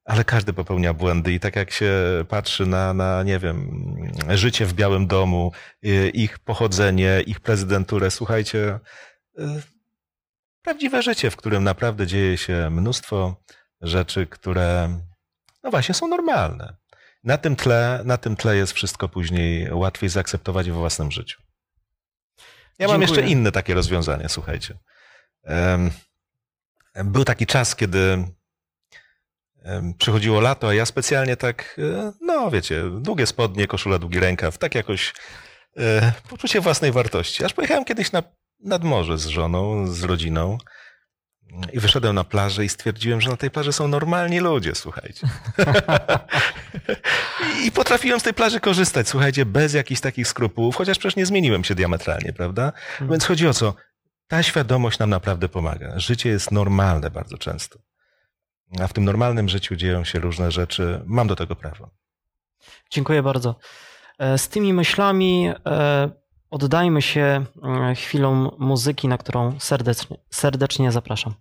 Ale 0.05 0.25
każdy 0.25 0.53
popełnia 0.53 0.95
błędy 0.95 1.33
i 1.33 1.41
tak 1.41 1.57
jak 1.57 1.71
się 1.71 1.93
patrzy 2.29 2.67
na, 2.67 2.95
na 2.95 3.23
nie 3.23 3.39
wiem, 3.39 3.87
życie 4.29 4.67
w 4.67 4.75
Białym 4.75 5.07
Domu, 5.07 5.53
y, 5.87 6.11
ich 6.15 6.39
pochodzenie, 6.39 7.23
ich 7.27 7.41
prezydenturę, 7.41 8.11
słuchajcie, 8.11 8.79
y, 9.39 9.72
prawdziwe 10.63 11.03
życie, 11.03 11.31
w 11.31 11.37
którym 11.37 11.65
naprawdę 11.65 12.07
dzieje 12.07 12.39
się 12.39 12.71
mnóstwo 12.71 13.37
rzeczy, 13.81 14.27
które 14.27 15.01
no 15.63 15.71
właśnie 15.71 15.95
są 15.95 16.09
normalne. 16.09 16.77
Na 17.25 17.39
tym 17.39 17.57
tle, 17.57 18.03
na 18.05 18.17
tym 18.17 18.37
tle 18.37 18.57
jest 18.57 18.73
wszystko 18.73 19.09
później 19.09 19.73
łatwiej 19.73 20.11
zaakceptować 20.11 20.71
we 20.71 20.77
własnym 20.77 21.11
życiu. 21.11 21.43
Ja 22.79 22.89
mam 22.89 23.01
Dziękuję. 23.01 23.21
jeszcze 23.21 23.33
inne 23.33 23.53
takie 23.53 23.75
rozwiązanie, 23.75 24.29
słuchajcie. 24.29 24.79
Był 27.05 27.25
taki 27.25 27.47
czas, 27.47 27.77
kiedy 27.77 28.25
przychodziło 29.99 30.41
lato, 30.41 30.69
a 30.69 30.75
ja 30.75 30.87
specjalnie 30.87 31.37
tak, 31.37 31.77
e, 31.79 32.13
no 32.21 32.51
wiecie, 32.51 32.83
długie 33.01 33.27
spodnie, 33.27 33.67
koszula, 33.67 33.99
długi 33.99 34.21
rękaw, 34.21 34.59
tak 34.59 34.75
jakoś 34.75 35.15
e, 35.77 36.13
poczucie 36.29 36.61
własnej 36.61 36.93
wartości. 36.93 37.45
Aż 37.45 37.53
pojechałem 37.53 37.85
kiedyś 37.85 38.13
na, 38.13 38.23
nad 38.65 38.85
morze 38.85 39.19
z 39.19 39.27
żoną, 39.27 39.87
z 39.87 40.03
rodziną 40.03 40.59
i 41.73 41.81
wyszedłem 41.81 42.15
na 42.15 42.25
plażę 42.25 42.65
i 42.65 42.69
stwierdziłem, 42.69 43.21
że 43.21 43.31
na 43.31 43.37
tej 43.37 43.51
plaży 43.51 43.73
są 43.73 43.89
normalni 43.89 44.41
ludzie, 44.41 44.75
słuchajcie. 44.75 45.29
I 47.67 47.73
potrafiłem 47.73 48.21
z 48.21 48.23
tej 48.23 48.35
plaży 48.35 48.61
korzystać, 48.61 49.09
słuchajcie, 49.09 49.47
bez 49.47 49.75
jakichś 49.75 50.01
takich 50.01 50.29
skrupułów, 50.29 50.77
chociaż 50.77 50.99
przecież 50.99 51.17
nie 51.17 51.27
zmieniłem 51.27 51.65
się 51.65 51.75
diametralnie, 51.75 52.33
prawda? 52.33 52.73
Więc 53.01 53.25
chodzi 53.25 53.49
o 53.49 53.55
co? 53.55 53.75
Ta 54.29 54.43
świadomość 54.43 54.99
nam 54.99 55.11
naprawdę 55.11 55.49
pomaga. 55.49 55.99
Życie 55.99 56.29
jest 56.29 56.53
normalne 56.53 57.11
bardzo 57.11 57.39
często. 57.39 57.79
A 58.81 58.87
w 58.87 58.93
tym 58.93 59.05
normalnym 59.05 59.49
życiu 59.49 59.77
dzieją 59.77 60.05
się 60.05 60.19
różne 60.19 60.51
rzeczy. 60.51 61.03
Mam 61.07 61.29
do 61.29 61.37
tego 61.37 61.57
prawo. 61.57 61.91
Dziękuję 62.91 63.23
bardzo. 63.23 63.59
E, 64.19 64.39
Z 64.39 64.49
tymi 64.49 64.73
myślami 64.73 65.53
e, 65.67 66.11
oddajmy 66.53 67.03
się 67.03 67.45
e, 67.63 67.95
chwilą 67.95 68.51
muzyki, 68.59 69.09
na 69.09 69.19
którą 69.19 69.61
serdecznie, 69.61 70.17
serdecznie 70.31 70.93
zapraszam. 70.93 71.35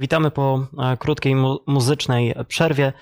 Witamy 0.00 0.30
po 0.30 0.66
e, 0.78 0.96
krótkiej 0.96 1.34
mu 1.34 1.58
muzycznej 1.66 2.34
przerwie. 2.48 2.92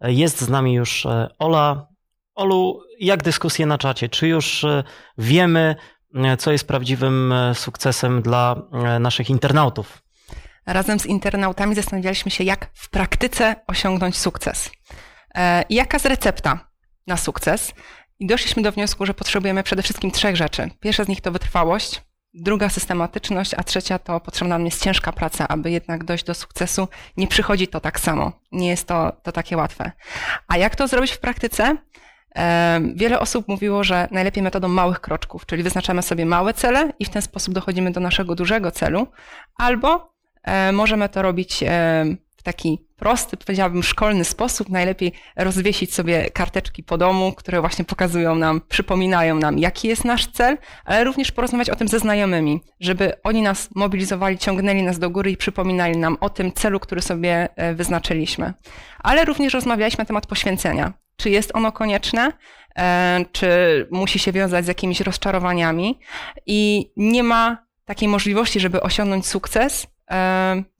Jest 0.00 0.40
z 0.40 0.48
nami 0.48 0.74
już 0.74 1.06
e, 1.06 1.28
Ola. 1.38 1.86
Olu, 2.34 2.80
jak 3.00 3.22
dyskusje 3.22 3.66
na 3.66 3.78
czacie? 3.78 4.08
Czy 4.08 4.28
już 4.28 4.64
e, 4.64 4.84
wiemy, 5.18 5.76
co 6.38 6.52
jest 6.52 6.66
prawdziwym 6.66 7.34
sukcesem 7.54 8.22
dla 8.22 8.62
naszych 9.00 9.30
internautów? 9.30 10.02
Razem 10.66 11.00
z 11.00 11.06
internautami 11.06 11.74
zastanawialiśmy 11.74 12.30
się, 12.30 12.44
jak 12.44 12.70
w 12.74 12.90
praktyce 12.90 13.56
osiągnąć 13.66 14.18
sukces. 14.18 14.70
Jaka 15.70 15.96
jest 15.96 16.06
recepta 16.06 16.68
na 17.06 17.16
sukces? 17.16 17.74
I 18.18 18.26
doszliśmy 18.26 18.62
do 18.62 18.72
wniosku, 18.72 19.06
że 19.06 19.14
potrzebujemy 19.14 19.62
przede 19.62 19.82
wszystkim 19.82 20.10
trzech 20.10 20.36
rzeczy. 20.36 20.70
Pierwsza 20.80 21.04
z 21.04 21.08
nich 21.08 21.20
to 21.20 21.32
wytrwałość, 21.32 22.02
druga 22.34 22.68
systematyczność, 22.68 23.54
a 23.54 23.62
trzecia 23.62 23.98
to 23.98 24.20
potrzebna 24.20 24.58
nam 24.58 24.64
jest 24.64 24.82
ciężka 24.82 25.12
praca, 25.12 25.48
aby 25.48 25.70
jednak 25.70 26.04
dojść 26.04 26.24
do 26.24 26.34
sukcesu. 26.34 26.88
Nie 27.16 27.28
przychodzi 27.28 27.68
to 27.68 27.80
tak 27.80 28.00
samo, 28.00 28.32
nie 28.52 28.68
jest 28.68 28.88
to, 28.88 29.12
to 29.22 29.32
takie 29.32 29.56
łatwe. 29.56 29.92
A 30.48 30.56
jak 30.56 30.76
to 30.76 30.88
zrobić 30.88 31.12
w 31.12 31.18
praktyce? 31.18 31.76
E, 32.36 32.80
Wiele 32.94 33.20
osób 33.20 33.48
mówiło, 33.48 33.84
że 33.84 34.08
najlepiej 34.10 34.42
metodą 34.42 34.68
małych 34.68 35.00
kroczków, 35.00 35.46
czyli 35.46 35.62
wyznaczamy 35.62 36.02
sobie 36.02 36.26
małe 36.26 36.54
cele 36.54 36.92
i 36.98 37.04
w 37.04 37.10
ten 37.10 37.22
sposób 37.22 37.54
dochodzimy 37.54 37.90
do 37.90 38.00
naszego 38.00 38.34
dużego 38.34 38.70
celu, 38.70 39.06
albo 39.56 40.12
e, 40.42 40.72
możemy 40.72 41.08
to 41.08 41.22
robić 41.22 41.62
e, 41.62 42.04
w 42.42 42.44
taki 42.44 42.78
prosty, 42.96 43.36
powiedziałabym, 43.36 43.82
szkolny 43.82 44.24
sposób. 44.24 44.68
Najlepiej 44.68 45.12
rozwiesić 45.36 45.94
sobie 45.94 46.30
karteczki 46.30 46.82
po 46.82 46.98
domu, 46.98 47.32
które 47.32 47.60
właśnie 47.60 47.84
pokazują 47.84 48.34
nam, 48.34 48.60
przypominają 48.68 49.34
nam, 49.34 49.58
jaki 49.58 49.88
jest 49.88 50.04
nasz 50.04 50.26
cel, 50.26 50.58
ale 50.84 51.04
również 51.04 51.32
porozmawiać 51.32 51.70
o 51.70 51.76
tym 51.76 51.88
ze 51.88 51.98
znajomymi, 51.98 52.60
żeby 52.80 53.12
oni 53.24 53.42
nas 53.42 53.68
mobilizowali, 53.74 54.38
ciągnęli 54.38 54.82
nas 54.82 54.98
do 54.98 55.10
góry 55.10 55.30
i 55.30 55.36
przypominali 55.36 55.96
nam 55.96 56.16
o 56.20 56.30
tym 56.30 56.52
celu, 56.52 56.80
który 56.80 57.02
sobie 57.02 57.48
e, 57.56 57.74
wyznaczyliśmy. 57.74 58.54
Ale 58.98 59.24
również 59.24 59.54
rozmawialiśmy 59.54 60.02
na 60.02 60.06
temat 60.06 60.26
poświęcenia. 60.26 60.92
Czy 61.16 61.30
jest 61.30 61.50
ono 61.54 61.72
konieczne, 61.72 62.32
e, 62.78 63.24
czy 63.32 63.48
musi 63.90 64.18
się 64.18 64.32
wiązać 64.32 64.64
z 64.64 64.68
jakimiś 64.68 65.00
rozczarowaniami 65.00 65.98
i 66.46 66.90
nie 66.96 67.22
ma 67.22 67.66
takiej 67.84 68.08
możliwości, 68.08 68.60
żeby 68.60 68.80
osiągnąć 68.80 69.26
sukces, 69.26 69.86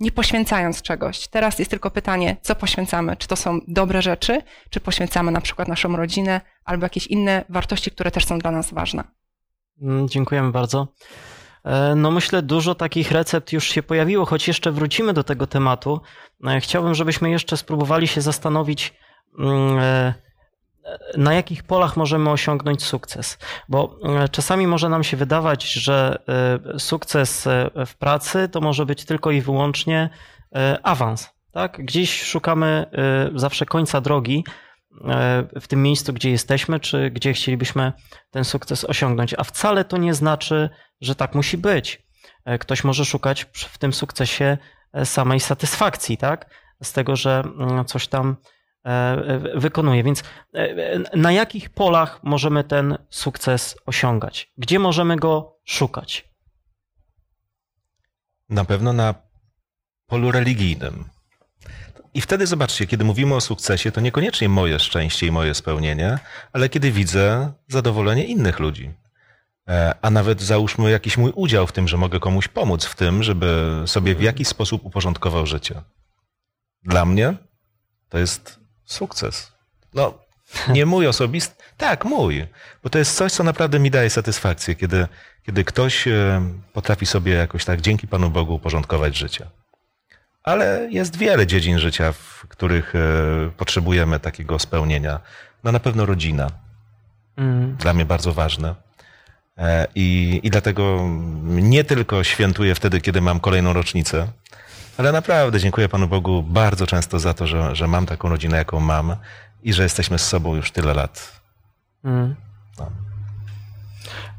nie 0.01 0.13
poświęcając 0.13 0.83
czegoś. 0.83 1.29
Teraz 1.29 1.59
jest 1.59 1.71
tylko 1.71 1.91
pytanie, 1.91 2.37
co 2.43 2.55
poświęcamy? 2.55 3.17
Czy 3.17 3.29
to 3.29 3.37
są 3.37 3.59
dobre 3.69 4.03
rzeczy, 4.03 4.43
czy 4.71 4.81
poświęcamy 4.81 5.33
na 5.33 5.41
przykład 5.41 5.69
naszą 5.69 5.97
rodzinę 5.97 6.41
albo 6.65 6.85
jakieś 6.87 7.07
inne 7.07 7.45
wartości, 7.49 7.91
które 7.91 8.11
też 8.11 8.25
są 8.27 8.39
dla 8.39 8.51
nas 8.51 8.75
ważne. 8.75 9.05
Mm, 9.83 10.09
Dziękujemy 10.09 10.53
bardzo. 10.53 10.89
E, 11.65 11.95
No 11.95 12.11
myślę, 12.11 12.43
dużo 12.43 12.75
takich 12.75 13.11
recept 13.13 13.53
już 13.53 13.65
się 13.65 13.83
pojawiło, 13.83 14.25
choć 14.25 14.49
jeszcze 14.49 14.73
wrócimy 14.73 15.13
do 15.13 15.25
tego 15.25 15.47
tematu. 15.47 16.01
E, 16.47 16.61
Chciałbym, 16.61 16.95
żebyśmy 16.95 17.31
jeszcze 17.31 17.57
spróbowali 17.57 18.09
się 18.09 18.21
zastanowić, 18.21 18.95
mm, 19.39 19.79
e, 19.79 20.15
na 21.17 21.35
jakich 21.35 21.63
polach 21.63 21.97
możemy 21.97 22.31
osiągnąć 22.31 22.85
sukces. 22.85 23.39
Bo 23.69 23.99
e, 24.05 24.29
czasami 24.29 24.67
może 24.67 24.89
nam 24.89 25.05
się 25.05 25.17
wydawać, 25.17 25.73
że 25.73 26.23
e, 26.75 26.79
sukces 26.79 27.47
e, 27.47 27.71
w 27.87 27.95
pracy 27.97 28.49
to 28.49 28.61
może 28.61 28.87
być 28.87 29.05
tylko 29.05 29.31
i 29.31 29.41
wyłącznie 29.41 30.11
awans. 30.83 31.31
Tak? 31.53 31.85
Gdzieś 31.85 32.23
szukamy 32.23 32.87
zawsze 33.35 33.67
końca 33.67 34.01
drogi 34.01 34.45
w 35.61 35.69
tym 35.69 35.83
miejscu, 35.83 36.13
gdzie 36.13 36.31
jesteśmy, 36.31 36.81
czy 36.81 37.11
gdzie 37.11 37.33
chcielibyśmy 37.33 37.93
ten 38.31 38.45
sukces 38.45 38.85
osiągnąć. 38.85 39.35
A 39.39 39.45
wcale 39.45 39.85
to 39.85 39.97
nie 39.97 40.15
znaczy, 40.15 40.71
że 41.01 41.15
tak 41.15 41.35
musi 41.35 41.59
być. 41.59 42.07
Ktoś 42.61 42.85
może 42.85 43.05
szukać 43.05 43.47
w 43.53 43.79
tym 43.79 43.93
sukcesie 43.93 44.59
samej 45.05 45.41
satysfakcji, 45.41 46.17
tak? 46.17 46.51
Z 46.83 46.93
tego, 46.93 47.17
że 47.17 47.43
mm, 47.59 47.85
coś 47.85 48.09
tam 48.09 48.37
wykonuje. 49.55 50.03
Więc 50.03 50.23
e, 50.55 50.59
e, 50.59 51.17
na 51.17 51.33
jakich 51.33 51.71
polach 51.71 52.21
możemy 52.23 52.65
ten 52.65 52.99
sukces 53.11 53.77
osiągać? 53.87 54.53
Gdzie 54.59 54.79
możemy 54.79 55.17
go 55.17 55.59
szukać? 55.65 56.29
Na 58.49 58.65
pewno 58.65 58.93
na 58.93 59.15
polu 60.07 60.33
religijnym. 60.33 61.05
I 62.15 62.21
wtedy 62.21 62.47
zobaczcie, 62.47 62.87
kiedy 62.87 63.05
mówimy 63.05 63.35
o 63.35 63.41
sukcesie, 63.41 63.93
to 63.93 64.01
niekoniecznie 64.01 64.49
moje 64.49 64.79
szczęście 64.79 65.27
i 65.27 65.31
moje 65.31 65.55
spełnienie, 65.55 66.19
ale 66.53 66.69
kiedy 66.69 66.93
widzę 66.93 67.53
zadowolenie 67.69 68.25
innych 68.25 68.61
ludzi. 68.61 68.91
E, 69.69 69.95
A 70.03 70.11
nawet 70.11 70.43
załóżmy 70.43 70.91
jakiś 70.91 71.17
mój 71.19 71.33
udział 71.35 71.67
w 71.67 71.73
tym, 71.73 71.89
że 71.89 71.97
mogę 71.97 72.21
komuś 72.21 72.49
pomóc 72.49 72.85
w 72.85 72.97
tym, 72.97 73.23
żeby 73.23 73.83
sobie 73.87 74.15
w 74.15 74.23
jakiś 74.23 74.49
sposób 74.49 74.85
uporządkował 74.85 75.47
życie. 75.47 75.83
Dla 76.85 77.05
mnie 77.05 77.35
to 78.09 78.19
jest 78.19 78.62
sukces. 78.93 79.53
No, 79.95 80.15
nie 80.69 80.87
mój 80.87 81.07
osobisty, 81.07 81.55
tak, 81.77 82.05
mój. 82.05 82.47
Bo 82.83 82.91
to 82.91 82.99
jest 82.99 83.17
coś, 83.17 83.33
co 83.33 83.45
naprawdę 83.45 83.79
mi 83.79 83.91
daje 83.91 84.11
satysfakcję, 84.11 84.75
kiedy, 84.75 85.07
kiedy 85.47 85.65
ktoś 85.65 86.09
e, 86.09 86.43
potrafi 86.73 87.07
sobie 87.07 87.33
jakoś 87.33 87.65
tak 87.65 87.81
dzięki 87.81 88.09
Panu 88.09 88.31
Bogu 88.31 88.55
uporządkować 88.55 89.17
życie. 89.17 89.47
Ale 90.43 90.89
jest 90.91 91.17
wiele 91.17 91.47
dziedzin 91.47 91.79
życia, 91.79 92.13
w 92.13 92.47
których 92.49 92.95
e, 92.95 92.99
potrzebujemy 93.57 94.21
takiego 94.21 94.59
spełnienia. 94.59 95.21
No 95.65 95.73
na 95.73 95.81
pewno 95.81 96.07
rodzina. 96.07 96.51
Mm. 97.37 97.77
Dla 97.77 97.95
mnie 97.95 98.05
bardzo 98.05 98.33
ważne. 98.33 98.75
E, 99.59 99.87
I, 99.95 100.41
I 100.43 100.51
dlatego 100.51 101.09
nie 101.45 101.85
tylko 101.85 102.25
świętuję 102.25 102.75
wtedy, 102.75 103.01
kiedy 103.01 103.21
mam 103.21 103.41
kolejną 103.41 103.73
rocznicę, 103.73 104.29
ale 104.99 105.13
naprawdę 105.13 105.61
dziękuję 105.61 105.89
Panu 105.89 106.09
Bogu 106.09 106.43
bardzo 106.43 106.87
często 106.87 107.19
za 107.19 107.35
to, 107.35 107.47
że, 107.47 107.77
że 107.77 107.89
mam 107.89 108.07
taką 108.07 108.29
rodzinę, 108.29 108.57
jaką 108.57 108.81
mam 108.81 109.17
i 109.63 109.73
że 109.73 109.83
jesteśmy 109.83 110.19
z 110.19 110.29
sobą 110.29 110.55
już 110.57 110.71
tyle 110.71 110.95
lat. 110.95 111.41
Mm. 112.05 112.35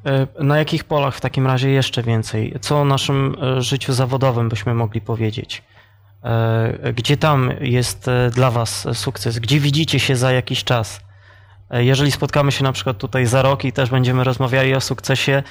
E, 0.05 0.27
Na 0.43 0.57
jakich 0.57 0.83
polach 0.83 1.15
w 1.15 1.21
takim 1.21 1.47
razie 1.47 1.69
jeszcze 1.69 2.03
więcej? 2.03 2.55
Co 2.61 2.81
o 2.81 2.85
naszym 2.85 3.35
e, 3.41 3.61
życiu 3.61 3.93
zawodowym 3.93 4.49
byśmy 4.49 4.73
mogli 4.73 5.01
powiedzieć? 5.01 5.63
E, 6.23 6.93
Gdzie 6.93 7.17
tam 7.17 7.51
jest 7.61 8.09
dla 8.31 8.51
Was 8.51 8.87
sukces? 8.93 9.39
Gdzie 9.39 9.59
widzicie 9.59 9.99
się 9.99 10.15
za 10.15 10.31
jakiś 10.31 10.63
czas? 10.63 11.01
Jeżeli 11.69 12.11
spotkamy 12.11 12.51
się 12.51 12.63
na 12.63 12.71
przykład 12.71 12.97
tutaj 12.97 13.25
za 13.25 13.41
rok 13.41 13.65
i 13.65 13.71
też 13.71 13.89
będziemy 13.89 14.23
rozmawiali 14.23 14.75
o 14.75 14.81
sukcesie, 14.81 15.43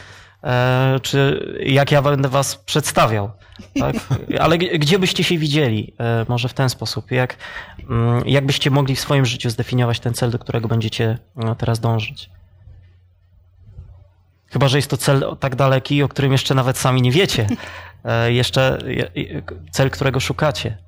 czy 1.02 1.46
jak 1.66 1.92
ja 1.92 2.02
będę 2.02 2.28
Was 2.28 2.56
przedstawiał? 2.56 3.30
Tak? 3.80 3.96
Ale 4.44 4.58
gdzie 4.58 4.98
byście 4.98 5.24
się 5.24 5.38
widzieli? 5.38 5.94
E, 6.00 6.26
Może 6.28 6.48
w 6.48 6.54
ten 6.54 6.68
sposób. 6.70 7.10
Jak, 7.10 7.36
mm, 7.90 8.22
jak 8.28 8.46
byście 8.46 8.70
mogli 8.70 8.96
w 8.96 9.00
swoim 9.00 9.26
życiu 9.26 9.50
zdefiniować 9.50 10.00
ten 10.00 10.14
cel, 10.14 10.30
do 10.30 10.38
którego 10.38 10.68
będziecie 10.68 11.18
e, 11.36 11.54
teraz 11.58 11.80
dążyć? 11.80 12.30
Chyba, 14.46 14.68
że 14.68 14.78
jest 14.78 14.90
to 14.90 14.96
cel 14.96 15.36
tak 15.40 15.56
daleki, 15.56 16.02
o 16.02 16.08
którym 16.08 16.32
jeszcze 16.32 16.54
nawet 16.54 16.78
sami 16.78 17.02
nie 17.02 17.10
wiecie. 17.12 17.46
E, 18.04 18.32
Jeszcze 18.32 18.78
je- 18.86 19.10
je- 19.14 19.42
cel, 19.70 19.90
którego 19.90 20.20
szukacie. 20.20 20.78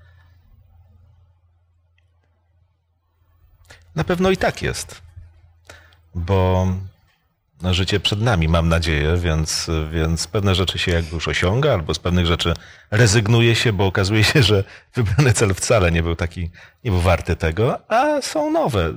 Na 3.95 4.05
pewno 4.05 4.31
i 4.31 4.37
tak 4.37 4.63
jest. 4.63 5.03
Bo 6.15 6.67
życie 7.73 8.01
przed 8.01 8.21
nami, 8.21 8.49
mam 8.49 8.69
nadzieję, 8.69 9.17
więc, 9.17 9.71
więc 9.91 10.27
pewne 10.27 10.55
rzeczy 10.55 10.79
się 10.79 10.93
jakby 10.93 11.15
już 11.15 11.29
osiąga, 11.29 11.73
albo 11.73 11.95
z 11.95 11.99
pewnych 11.99 12.27
rzeczy 12.27 12.55
rezygnuje 12.91 13.55
się, 13.55 13.73
bo 13.73 13.87
okazuje 13.87 14.25
się, 14.25 14.43
że 14.43 14.65
wybrany 14.95 15.33
cel 15.33 15.55
wcale 15.55 15.93
nie 15.93 16.03
był 16.03 16.17
taki, 16.17 16.51
nie 16.85 16.91
był 16.91 17.01
warty 17.01 17.37
tego, 17.37 17.91
a 17.91 18.23
są 18.23 18.51
nowe. 18.51 18.93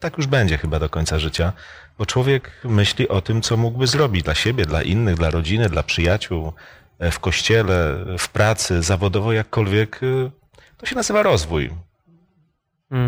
Tak 0.00 0.16
już 0.16 0.26
będzie 0.26 0.58
chyba 0.58 0.78
do 0.78 0.88
końca 0.88 1.18
życia, 1.18 1.52
bo 1.98 2.06
człowiek 2.06 2.50
myśli 2.64 3.08
o 3.08 3.20
tym, 3.20 3.42
co 3.42 3.56
mógłby 3.56 3.86
zrobić 3.86 4.22
dla 4.22 4.34
siebie, 4.34 4.66
dla 4.66 4.82
innych, 4.82 5.16
dla 5.16 5.30
rodziny, 5.30 5.68
dla 5.68 5.82
przyjaciół, 5.82 6.52
e, 6.98 7.10
w 7.10 7.18
kościele, 7.20 8.04
w 8.18 8.28
pracy, 8.28 8.82
zawodowo, 8.82 9.32
jakkolwiek. 9.32 10.00
e, 10.02 10.30
To 10.76 10.86
się 10.86 10.96
nazywa 10.96 11.22
rozwój. 11.22 11.70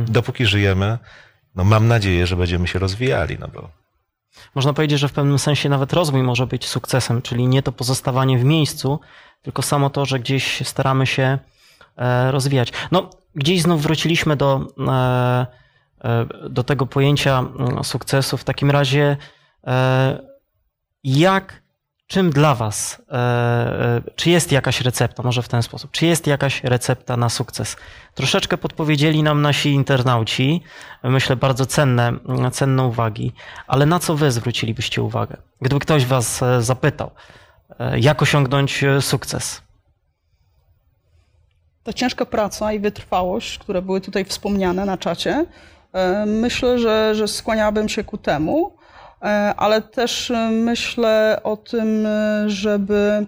Dopóki 0.05 0.47
żyjemy, 0.47 0.99
no 1.55 1.65
mam 1.65 1.89
nadzieję, 1.89 2.27
że 2.27 2.37
będziemy 2.37 2.69
się 2.69 2.79
rozwijali, 2.79 3.37
no 3.41 3.49
bo 3.49 3.71
Można 4.55 4.73
powiedzieć, 4.73 5.01
że 5.01 5.09
w 5.09 5.13
pewnym 5.13 5.39
sensie 5.39 5.69
nawet 5.69 5.93
rozwój 5.93 6.23
może 6.23 6.47
być 6.47 6.67
sukcesem, 6.67 7.23
czyli 7.23 7.49
nie 7.49 7.63
to 7.63 7.73
pozostawanie 7.73 8.39
w 8.39 8.45
miejscu, 8.45 9.01
tylko 9.43 9.63
samo 9.63 9.91
to, 9.91 10.07
że 10.07 10.19
gdzieś 10.19 10.67
staramy 10.67 11.07
się 11.07 11.39
e, 11.97 12.31
rozwijać. 12.31 12.73
No, 12.91 13.11
gdzieś 13.35 13.63
znów 13.63 13.83
wróciliśmy 13.83 14.37
do, 14.37 14.67
e, 14.89 15.47
e, 16.05 16.27
do 16.51 16.65
tego 16.65 16.87
pojęcia 16.87 17.39
mm, 17.39 17.85
sukcesu. 17.85 18.37
W 18.37 18.45
takim 18.45 18.71
razie, 18.71 19.17
jak, 21.05 21.63
czym 22.11 22.31
dla 22.31 22.55
Was, 22.55 23.03
e, 23.09 23.15
e, 23.15 24.03
czy 24.17 24.31
jest 24.31 24.53
jakaś 24.53 24.81
recepta, 24.81 25.23
może 25.23 25.43
w 25.43 25.49
ten 25.49 25.63
sposób, 25.63 25.91
czy 25.91 26.07
jest 26.07 26.27
jakaś 26.27 26.65
recepta 26.65 27.17
na 27.17 27.29
sukces? 27.29 27.77
Troszeczkę 28.15 28.59
podpowiedzieli 28.59 29.23
nam 29.23 29.43
nasi 29.43 29.73
internauci, 29.73 30.63
myślę 31.03 31.37
bardzo 31.37 31.67
cenne, 31.67 32.13
cenne 32.53 32.85
uwagi, 32.85 33.33
ale 33.67 33.87
na 33.87 33.99
co 33.99 34.17
Wy 34.17 34.31
zwrócilibyście 34.31 35.03
uwagę? 35.03 35.37
Gdyby 35.61 35.81
ktoś 35.81 36.07
Was 36.07 36.43
e, 36.43 36.63
zapytał, 36.63 37.11
jak 37.97 38.23
osiągnąć 38.23 38.85
sukces? 39.01 39.63
ta 41.83 41.93
ciężka 41.93 42.27
praca 42.27 42.73
i 42.73 42.79
wytrwałość, 42.79 43.59
które 43.59 43.83
były 43.83 44.01
tutaj 44.01 44.25
wspomniane 44.25 44.85
na 44.85 44.99
czacie, 44.99 45.47
myślę, 46.27 46.79
że, 46.79 47.15
że 47.15 47.29
skłaniałabym 47.29 47.89
się 47.89 48.05
ku 48.05 48.19
temu, 48.19 48.80
ale 49.57 49.83
też 49.83 50.31
e, 50.31 50.51
myślę 50.51 51.41
o 51.43 51.57
tym, 51.57 52.07
e, 52.07 52.45
żeby 52.47 53.27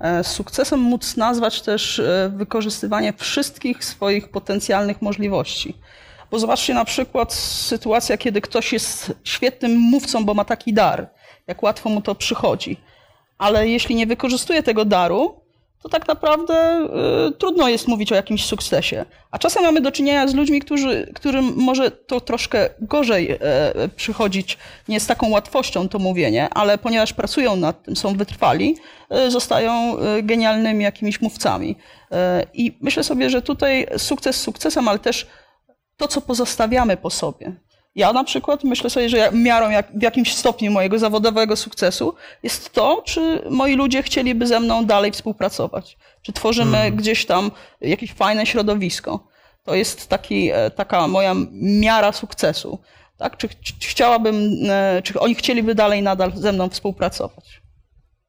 e, 0.00 0.24
sukcesem 0.24 0.80
móc 0.80 1.16
nazwać 1.16 1.62
też 1.62 1.98
e, 1.98 2.32
wykorzystywanie 2.36 3.12
wszystkich 3.12 3.84
swoich 3.84 4.28
potencjalnych 4.28 5.02
możliwości. 5.02 5.74
Bo 6.30 6.38
zobaczcie 6.38 6.74
na 6.74 6.84
przykład 6.84 7.32
sytuacja, 7.34 8.18
kiedy 8.18 8.40
ktoś 8.40 8.72
jest 8.72 9.12
świetnym 9.24 9.76
mówcą, 9.76 10.24
bo 10.24 10.34
ma 10.34 10.44
taki 10.44 10.72
dar, 10.72 11.08
jak 11.46 11.62
łatwo 11.62 11.88
mu 11.88 12.02
to 12.02 12.14
przychodzi. 12.14 12.76
Ale 13.38 13.68
jeśli 13.68 13.94
nie 13.94 14.06
wykorzystuje 14.06 14.62
tego 14.62 14.84
daru, 14.84 15.40
to 15.82 15.88
tak 15.88 16.08
naprawdę 16.08 16.86
y, 17.28 17.32
trudno 17.32 17.68
jest 17.68 17.88
mówić 17.88 18.12
o 18.12 18.14
jakimś 18.14 18.46
sukcesie. 18.46 19.04
A 19.30 19.38
czasem 19.38 19.62
mamy 19.62 19.80
do 19.80 19.92
czynienia 19.92 20.28
z 20.28 20.34
ludźmi, 20.34 20.60
którzy, 20.60 21.12
którym 21.14 21.52
może 21.56 21.90
to 21.90 22.20
troszkę 22.20 22.70
gorzej 22.80 23.30
e, 23.30 23.38
przychodzić, 23.96 24.58
nie 24.88 25.00
z 25.00 25.06
taką 25.06 25.30
łatwością 25.30 25.88
to 25.88 25.98
mówienie, 25.98 26.48
ale 26.50 26.78
ponieważ 26.78 27.12
pracują 27.12 27.56
nad 27.56 27.82
tym, 27.82 27.96
są 27.96 28.16
wytrwali, 28.16 28.76
e, 29.10 29.30
zostają 29.30 29.98
e, 29.98 30.22
genialnymi 30.22 30.84
jakimiś 30.84 31.20
mówcami. 31.20 31.76
I 32.54 32.78
myślę 32.80 33.04
sobie, 33.04 33.30
że 33.30 33.42
tutaj 33.42 33.86
sukces 33.96 34.40
sukcesem, 34.40 34.88
ale 34.88 34.98
też 34.98 35.26
to, 35.96 36.08
co 36.08 36.20
pozostawiamy 36.20 36.96
po 36.96 37.10
sobie. 37.10 37.52
Ja 37.94 38.12
na 38.12 38.24
przykład 38.24 38.64
myślę 38.64 38.90
sobie, 38.90 39.08
że 39.08 39.30
miarą 39.32 39.70
jak, 39.70 39.98
w 39.98 40.02
jakimś 40.02 40.34
stopniu 40.36 40.70
mojego 40.70 40.98
zawodowego 40.98 41.56
sukcesu 41.56 42.14
jest 42.42 42.72
to, 42.72 43.02
czy 43.06 43.42
moi 43.50 43.76
ludzie 43.76 44.02
chcieliby 44.02 44.46
ze 44.46 44.60
mną 44.60 44.86
dalej 44.86 45.12
współpracować. 45.12 45.98
Czy 46.22 46.32
tworzymy 46.32 46.76
Mhm. 46.76 46.96
gdzieś 46.96 47.26
tam 47.26 47.50
jakieś 47.80 48.12
fajne 48.12 48.46
środowisko. 48.46 49.28
To 49.64 49.74
jest 49.74 50.08
taki, 50.08 50.50
e, 50.50 50.70
taka 50.70 51.08
moja 51.08 51.34
miara 51.52 52.12
sukcesu. 52.12 52.78
Tak? 53.16 53.36
Czy, 53.36 53.48
czy 53.48 53.88
chciałabym, 53.88 54.50
e, 54.70 55.02
czy 55.02 55.20
oni 55.20 55.34
chcieliby 55.34 55.74
dalej 55.74 56.02
nadal 56.02 56.32
ze 56.34 56.52
mną 56.52 56.68
współpracować. 56.68 57.60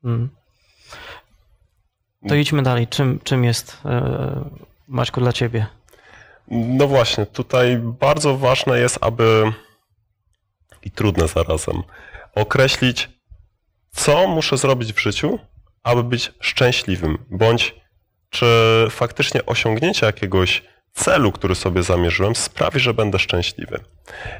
Mm. 0.04 0.30
To 2.28 2.36
idźmy 2.36 2.64
dalej. 2.64 2.88
Czym, 2.88 3.20
czym 3.24 3.44
jest, 3.44 3.78
e, 3.86 4.44
Maćku, 4.88 5.20
dla 5.22 5.34
Ciebie? 5.34 5.66
No 6.54 6.88
właśnie, 6.88 7.26
tutaj 7.26 7.78
bardzo 7.78 8.38
ważne 8.38 8.80
jest, 8.80 8.98
aby 9.02 9.54
i 10.84 10.92
trudne 10.92 11.28
zarazem 11.28 11.84
określić, 12.36 13.10
co 13.92 14.28
muszę 14.28 14.58
zrobić 14.58 14.94
w 14.94 15.00
życiu, 15.00 15.40
aby 15.84 16.04
być 16.04 16.32
szczęśliwym, 16.40 17.18
bądź 17.30 17.76
czy 18.30 18.88
faktycznie 18.90 19.46
osiągnięcie 19.46 20.06
jakiegoś 20.06 20.64
celu, 20.94 21.32
który 21.32 21.56
sobie 21.56 21.84
zamierzyłem, 21.84 22.36
sprawi, 22.36 22.80
że 22.80 22.94
będę 22.94 23.20
szczęśliwy. 23.20 23.80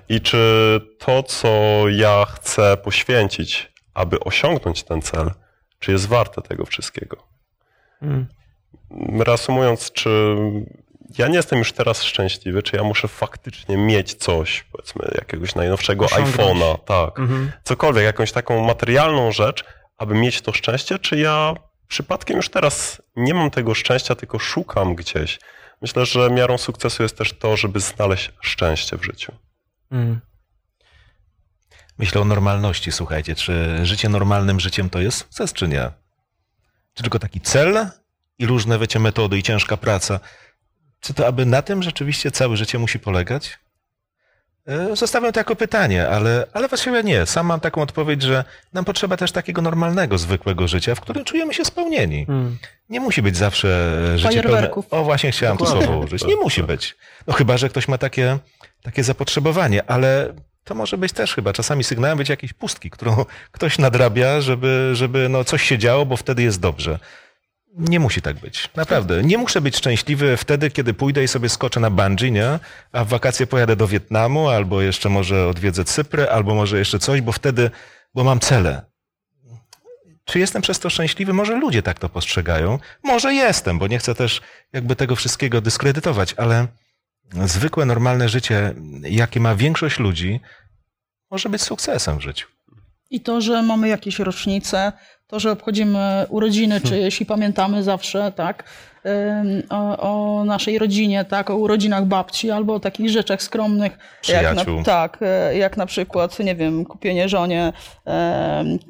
I 0.10 0.22
czy 0.22 0.82
to, 1.00 1.24
co 1.24 1.50
ja 1.90 2.26
chcę 2.26 2.78
poświęcić, 2.78 3.72
aby 3.94 4.20
osiągnąć 4.20 4.84
ten 4.84 5.02
cel, 5.02 5.32
czy 5.80 5.92
jest 5.92 6.08
warte 6.08 6.42
tego 6.42 6.66
wszystkiego. 6.66 7.18
Mm. 8.02 8.28
Reasumując, 9.20 9.92
czy 9.92 10.38
ja 11.18 11.28
nie 11.28 11.36
jestem 11.36 11.60
już 11.60 11.74
teraz 11.74 12.04
szczęśliwy, 12.04 12.64
czy 12.64 12.76
ja 12.76 12.84
muszę 12.84 13.08
faktycznie 13.08 13.78
mieć 13.78 14.14
coś, 14.14 14.64
powiedzmy, 14.72 15.12
jakiegoś 15.16 15.56
najnowszego 15.56 16.06
iPhone'a, 16.06 16.78
tak, 16.86 17.20
Mhm. 17.20 17.52
cokolwiek, 17.64 18.04
jakąś 18.04 18.32
taką 18.32 18.66
materialną 18.66 19.32
rzecz, 19.32 19.64
aby 19.98 20.16
mieć 20.16 20.42
to 20.42 20.54
szczęście, 20.54 21.00
czy 21.00 21.18
ja 21.18 21.54
przypadkiem 21.88 22.38
już 22.38 22.50
teraz 22.50 23.02
nie 23.16 23.34
mam 23.34 23.52
tego 23.52 23.74
szczęścia, 23.74 24.16
tylko 24.16 24.40
szukam 24.40 24.96
gdzieś. 24.96 25.40
Myślę, 25.82 26.06
że 26.06 26.30
miarą 26.30 26.58
sukcesu 26.58 27.04
jest 27.04 27.18
też 27.18 27.34
to, 27.34 27.58
żeby 27.58 27.80
znaleźć 27.80 28.32
szczęście 28.42 28.98
w 28.98 29.04
życiu. 29.06 29.32
Mm. 29.92 30.20
Myślę 31.98 32.22
o 32.22 32.26
normalności, 32.26 32.92
słuchajcie, 32.92 33.36
czy 33.36 33.80
życie 33.86 34.10
normalnym 34.10 34.60
życiem 34.60 34.90
to 34.90 35.00
jest 35.00 35.18
sukces, 35.18 35.54
czy 35.54 35.68
nie? 35.68 35.92
Czy 36.94 37.04
tylko 37.04 37.20
taki 37.20 37.42
cel 37.42 37.90
i 38.40 38.46
różne, 38.46 38.80
wiecie, 38.80 39.00
metody 39.00 39.38
i 39.38 39.44
ciężka 39.44 39.78
praca? 39.78 40.20
Czy 41.02 41.14
to 41.14 41.28
aby 41.28 41.46
na 41.46 41.62
tym 41.62 41.84
rzeczywiście 41.84 42.32
całe 42.32 42.58
życie 42.58 42.80
musi 42.80 43.00
polegać? 43.00 43.60
E, 44.68 44.96
Zostawiam 44.96 45.34
to 45.34 45.40
jako 45.40 45.56
pytanie, 45.56 46.10
ale, 46.10 46.48
ale 46.54 46.68
właściwie 46.68 47.04
nie. 47.04 47.26
Sam 47.26 47.46
mam 47.46 47.60
taką 47.60 47.82
odpowiedź, 47.82 48.22
że 48.22 48.44
nam 48.74 48.86
potrzeba 48.86 49.18
też 49.18 49.32
takiego 49.32 49.62
normalnego, 49.62 50.18
zwykłego 50.18 50.68
życia, 50.68 50.96
w 50.96 51.02
którym 51.02 51.26
czujemy 51.26 51.54
się 51.54 51.66
spełnieni. 51.66 52.26
Mm. 52.30 52.58
Nie 52.90 53.00
musi 53.00 53.22
być 53.22 53.38
zawsze 53.38 53.98
e, 54.14 54.18
życie 54.18 54.44
pełne... 54.44 54.72
O, 54.92 55.04
właśnie 55.04 55.32
chciałem 55.32 55.58
to 55.58 55.66
słowo 55.66 55.98
użyć. 55.98 56.24
Nie 56.24 56.36
musi 56.36 56.64
być. 56.64 56.96
No 57.28 57.34
chyba, 57.34 57.58
że 57.58 57.70
ktoś 57.70 57.88
ma 57.88 57.98
takie, 57.98 58.38
takie 58.84 59.04
zapotrzebowanie, 59.04 59.90
ale 59.90 60.34
to 60.64 60.76
może 60.76 60.98
być 60.98 61.14
też 61.14 61.36
chyba 61.36 61.54
czasami 61.54 61.84
sygnałem 61.84 62.18
być 62.18 62.30
jakiejś 62.30 62.54
pustki, 62.54 62.90
którą 62.90 63.26
ktoś 63.52 63.78
nadrabia, 63.78 64.42
żeby, 64.42 64.92
żeby 64.94 65.30
no 65.30 65.44
coś 65.44 65.64
się 65.64 65.78
działo, 65.78 66.06
bo 66.06 66.18
wtedy 66.18 66.44
jest 66.44 66.60
dobrze. 66.60 67.00
Nie 67.78 68.00
musi 68.00 68.22
tak 68.22 68.40
być. 68.40 68.70
Naprawdę. 68.76 69.24
Nie 69.24 69.38
muszę 69.38 69.62
być 69.62 69.78
szczęśliwy 69.78 70.38
wtedy, 70.38 70.72
kiedy 70.72 70.94
pójdę 70.94 71.24
i 71.24 71.28
sobie 71.28 71.50
skoczę 71.50 71.80
na 71.80 71.90
bungee, 71.90 72.32
nie? 72.32 72.60
A 72.92 73.06
w 73.06 73.08
wakacje 73.08 73.48
pojadę 73.48 73.76
do 73.76 73.88
Wietnamu, 73.88 74.50
albo 74.50 74.82
jeszcze 74.82 75.10
może 75.10 75.48
odwiedzę 75.48 75.86
Cyprę, 75.86 76.32
albo 76.32 76.56
może 76.56 76.80
jeszcze 76.80 77.00
coś, 77.00 77.22
bo 77.22 77.32
wtedy, 77.32 77.72
bo 78.16 78.24
mam 78.24 78.40
cele. 78.40 78.92
Czy 80.26 80.40
jestem 80.40 80.62
przez 80.62 80.80
to 80.80 80.90
szczęśliwy? 80.90 81.34
Może 81.34 81.56
ludzie 81.56 81.84
tak 81.84 82.00
to 82.00 82.10
postrzegają. 82.10 82.80
Może 83.04 83.34
jestem, 83.34 83.80
bo 83.80 83.88
nie 83.88 84.00
chcę 84.00 84.16
też 84.16 84.42
jakby 84.74 84.96
tego 84.96 85.16
wszystkiego 85.16 85.62
dyskredytować, 85.62 86.34
ale 86.38 86.68
zwykłe, 87.46 87.86
normalne 87.86 88.30
życie, 88.30 88.74
jakie 89.02 89.40
ma 89.40 89.56
większość 89.56 90.00
ludzi, 90.00 90.40
może 91.32 91.50
być 91.50 91.62
sukcesem 91.62 92.18
w 92.18 92.22
życiu. 92.22 92.48
I 93.10 93.22
to, 93.22 93.42
że 93.42 93.62
mamy 93.62 93.88
jakieś 93.88 94.20
rocznice, 94.20 94.92
to, 95.32 95.40
że 95.40 95.52
obchodzimy 95.52 96.26
urodziny 96.30 96.82
czyjeś 96.82 97.22
i 97.22 97.26
pamiętamy 97.26 97.84
zawsze, 97.84 98.32
tak, 98.36 98.64
o, 99.70 99.98
o 99.98 100.46
naszej 100.46 100.80
rodzinie, 100.80 101.26
tak, 101.26 101.50
o 101.50 101.56
urodzinach 101.56 102.06
babci 102.06 102.52
albo 102.52 102.74
o 102.74 102.80
takich 102.80 103.10
rzeczach 103.10 103.44
skromnych, 103.44 103.98
jak 104.30 104.56
na, 104.56 104.64
tak, 104.84 105.18
e, 105.22 105.58
jak 105.58 105.78
na 105.78 105.86
przykład, 105.86 106.40
nie 106.40 106.56
wiem, 106.56 106.86
kupienie 106.86 107.30
żonie 107.30 107.74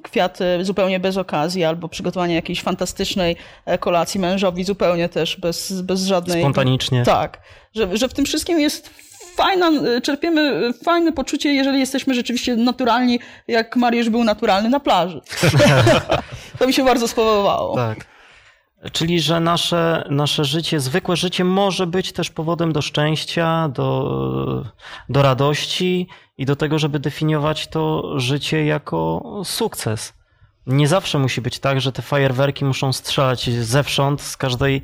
kwiaty 0.03 0.45
zupełnie 0.61 0.99
bez 0.99 1.17
okazji 1.17 1.63
albo 1.63 1.87
przygotowanie 1.87 2.35
jakiejś 2.35 2.61
fantastycznej 2.61 3.35
e, 3.65 3.77
kolacji 3.77 4.19
mężowi 4.19 4.63
zupełnie 4.63 5.09
też 5.09 5.37
bez, 5.37 5.81
bez 5.81 6.01
żadnej... 6.01 6.41
Spontanicznie. 6.41 7.03
Tak, 7.03 7.41
że, 7.75 7.97
że 7.97 8.09
w 8.09 8.13
tym 8.13 8.25
wszystkim 8.25 8.59
jest 8.59 9.10
fajna, 9.35 9.69
y, 9.69 10.01
czerpiemy 10.01 10.41
y, 10.41 10.73
fajne 10.73 11.11
poczucie, 11.11 11.53
jeżeli 11.53 11.79
jesteśmy 11.79 12.13
rzeczywiście 12.13 12.55
naturalni, 12.55 13.19
jak 13.47 13.75
Mariusz 13.75 14.09
był 14.09 14.23
naturalny 14.23 14.69
na 14.69 14.79
plaży. 14.79 15.21
to 16.59 16.67
mi 16.67 16.73
się 16.73 16.85
bardzo 16.85 17.07
spodobało. 17.07 17.75
Tak. 17.75 18.11
Czyli, 18.91 19.19
że 19.19 19.39
nasze, 19.39 20.07
nasze 20.09 20.45
życie, 20.45 20.79
zwykłe 20.79 21.15
życie 21.15 21.43
może 21.43 21.87
być 21.87 22.11
też 22.11 22.29
powodem 22.29 22.73
do 22.73 22.81
szczęścia, 22.81 23.69
do, 23.69 24.65
do 25.09 25.21
radości 25.21 26.07
i 26.37 26.45
do 26.45 26.55
tego, 26.55 26.79
żeby 26.79 26.99
definiować 26.99 27.67
to 27.67 28.13
życie 28.19 28.65
jako 28.65 29.23
sukces. 29.45 30.13
Nie 30.67 30.87
zawsze 30.87 31.19
musi 31.19 31.41
być 31.41 31.59
tak, 31.59 31.81
że 31.81 31.91
te 31.91 32.01
fajerwerki 32.01 32.65
muszą 32.65 32.93
strzelać 32.93 33.49
zewsząd, 33.49 34.21
z 34.21 34.37
każdej 34.37 34.83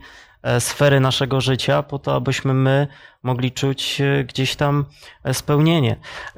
sfery 0.60 1.00
naszego 1.00 1.42
życia, 1.42 1.84
po 1.84 2.00
to, 2.00 2.16
abyśmy 2.16 2.54
my 2.54 2.88
mogli 3.24 3.52
czuć 3.52 4.02
e, 4.02 4.24
gdzieś 4.24 4.56
tam 4.56 4.86
e, 5.24 5.34
spełnienie. 5.34 5.96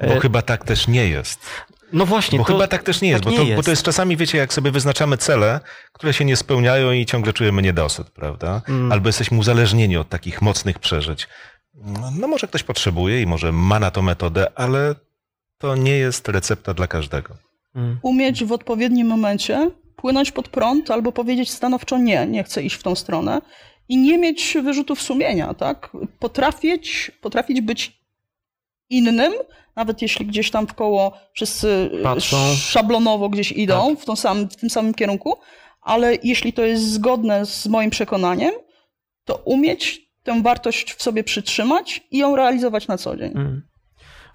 Bo 0.08 0.20
chyba 0.20 0.42
tak 0.42 0.64
też 0.64 0.88
nie 0.88 1.08
jest. 1.08 1.46
No 1.92 2.06
właśnie. 2.06 2.38
Bo 2.38 2.44
to, 2.44 2.52
chyba 2.52 2.68
tak 2.68 2.82
też 2.82 3.00
nie 3.00 3.08
jest, 3.08 3.24
tak 3.24 3.32
bo, 3.32 3.38
to, 3.38 3.44
bo 3.56 3.62
to 3.62 3.70
jest 3.70 3.82
czasami, 3.82 4.16
wiecie, 4.16 4.38
jak 4.38 4.52
sobie 4.52 4.70
wyznaczamy 4.70 5.16
cele, 5.16 5.60
które 5.92 6.12
się 6.12 6.24
nie 6.24 6.36
spełniają 6.36 6.92
i 6.92 7.06
ciągle 7.06 7.32
czujemy 7.32 7.62
niedosyt, 7.62 8.10
prawda? 8.10 8.62
Mm. 8.68 8.92
Albo 8.92 9.08
jesteśmy 9.08 9.38
uzależnieni 9.38 9.96
od 9.96 10.08
takich 10.08 10.42
mocnych 10.42 10.78
przeżyć. 10.78 11.28
No, 11.74 12.10
no 12.20 12.28
może 12.28 12.48
ktoś 12.48 12.62
potrzebuje 12.62 13.22
i 13.22 13.26
może 13.26 13.52
ma 13.52 13.78
na 13.78 13.90
to 13.90 14.02
metodę, 14.02 14.46
ale 14.54 14.94
to 15.58 15.76
nie 15.76 15.96
jest 15.98 16.28
recepta 16.28 16.74
dla 16.74 16.86
każdego. 16.86 17.34
Mm. 17.74 17.98
Umieć 18.02 18.44
w 18.44 18.52
odpowiednim 18.52 19.06
momencie 19.06 19.70
płynąć 19.96 20.32
pod 20.32 20.48
prąd 20.48 20.90
albo 20.90 21.12
powiedzieć 21.12 21.50
stanowczo 21.50 21.98
nie, 21.98 22.26
nie 22.26 22.44
chcę 22.44 22.62
iść 22.62 22.76
w 22.76 22.82
tą 22.82 22.94
stronę 22.94 23.40
i 23.90 23.96
nie 23.96 24.18
mieć 24.18 24.56
wyrzutów 24.62 25.02
sumienia, 25.02 25.54
tak? 25.54 25.90
Potrafić, 26.18 27.10
potrafić 27.20 27.60
być 27.60 28.00
innym, 28.90 29.32
nawet 29.76 30.02
jeśli 30.02 30.26
gdzieś 30.26 30.50
tam 30.50 30.66
w 30.66 30.74
koło 30.74 31.12
wszyscy 31.32 31.90
Patrzą. 32.02 32.36
szablonowo 32.54 33.28
gdzieś 33.28 33.52
idą 33.52 33.96
w, 33.96 34.04
tą 34.04 34.16
sam, 34.16 34.48
w 34.48 34.56
tym 34.56 34.70
samym 34.70 34.94
kierunku, 34.94 35.34
ale 35.80 36.16
jeśli 36.22 36.52
to 36.52 36.62
jest 36.62 36.92
zgodne 36.92 37.46
z 37.46 37.66
moim 37.66 37.90
przekonaniem, 37.90 38.52
to 39.24 39.36
umieć 39.44 40.10
tę 40.22 40.42
wartość 40.42 40.94
w 40.94 41.02
sobie 41.02 41.24
przytrzymać 41.24 42.06
i 42.10 42.18
ją 42.18 42.36
realizować 42.36 42.88
na 42.88 42.98
co 42.98 43.16
dzień. 43.16 43.32
Mm. 43.34 43.62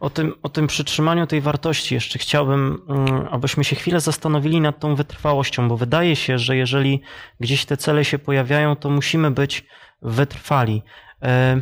O 0.06 0.10
tym, 0.10 0.34
o 0.44 0.50
tym 0.50 0.68
przytrzymaniu 0.68 1.28
tej 1.28 1.42
wartości 1.42 1.96
jeszcze 1.96 2.20
chciałbym, 2.20 2.82
mm, 2.90 3.28
abyśmy 3.32 3.64
się 3.64 3.76
chwilę 3.76 4.00
zastanowili 4.00 4.62
nad 4.62 4.80
tą 4.80 4.96
wytrwałością, 4.96 5.70
bo 5.70 5.78
wydaje 5.78 6.16
się, 6.16 6.40
że 6.40 6.58
jeżeli 6.58 7.02
gdzieś 7.40 7.66
te 7.66 7.78
cele 7.78 8.06
się 8.06 8.20
pojawiają, 8.20 8.76
to 8.76 8.90
musimy 8.90 9.32
być 9.32 9.66
wytrwali. 10.02 10.84
E, 11.22 11.62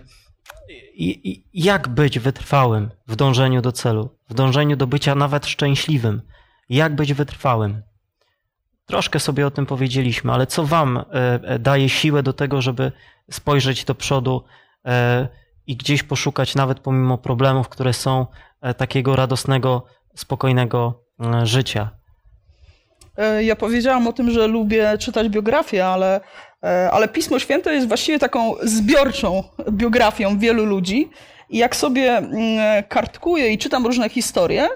I, 0.93 1.43
jak 1.53 1.87
być 1.87 2.19
wytrwałym 2.19 2.91
w 3.07 3.15
dążeniu 3.15 3.61
do 3.61 3.71
celu, 3.71 4.17
w 4.29 4.33
dążeniu 4.33 4.75
do 4.75 4.87
bycia 4.87 5.15
nawet 5.15 5.45
szczęśliwym? 5.45 6.21
Jak 6.69 6.95
być 6.95 7.13
wytrwałym? 7.13 7.81
Troszkę 8.85 9.19
sobie 9.19 9.47
o 9.47 9.51
tym 9.51 9.65
powiedzieliśmy, 9.65 10.31
ale 10.31 10.47
co 10.47 10.65
Wam 10.65 10.97
e, 10.97 11.03
e, 11.43 11.59
daje 11.59 11.89
siłę 11.89 12.23
do 12.23 12.33
tego, 12.33 12.61
żeby 12.61 12.91
spojrzeć 13.31 13.85
do 13.85 13.95
przodu 13.95 14.43
i 15.67 15.75
gdzieś 15.77 16.03
poszukać, 16.03 16.55
nawet 16.55 16.79
pomimo 16.79 17.17
problemów, 17.17 17.69
które 17.69 17.93
są, 17.93 18.25
e, 18.61 18.73
takiego 18.73 19.15
radosnego, 19.15 19.83
spokojnego 20.15 21.03
e, 21.19 21.45
życia? 21.45 21.89
E, 23.17 23.43
Ja 23.43 23.55
powiedziałam 23.55 24.07
o 24.07 24.13
tym, 24.13 24.31
że 24.31 24.47
lubię 24.47 24.97
czytać 24.97 25.29
biografię, 25.29 25.87
ale, 25.87 26.21
ale 26.91 27.07
Pismo 27.07 27.39
Święte 27.39 27.73
jest 27.73 27.87
właściwie 27.87 28.19
taką 28.19 28.55
zbiorczą 28.63 29.43
biografią 29.71 30.39
wielu 30.39 30.65
ludzi. 30.65 31.09
I 31.49 31.57
jak 31.57 31.75
sobie 31.75 32.17
mm, 32.17 32.83
kartkuję 32.83 33.49
i 33.49 33.57
czytam 33.57 33.85
różne 33.85 34.09
historie, 34.09 34.69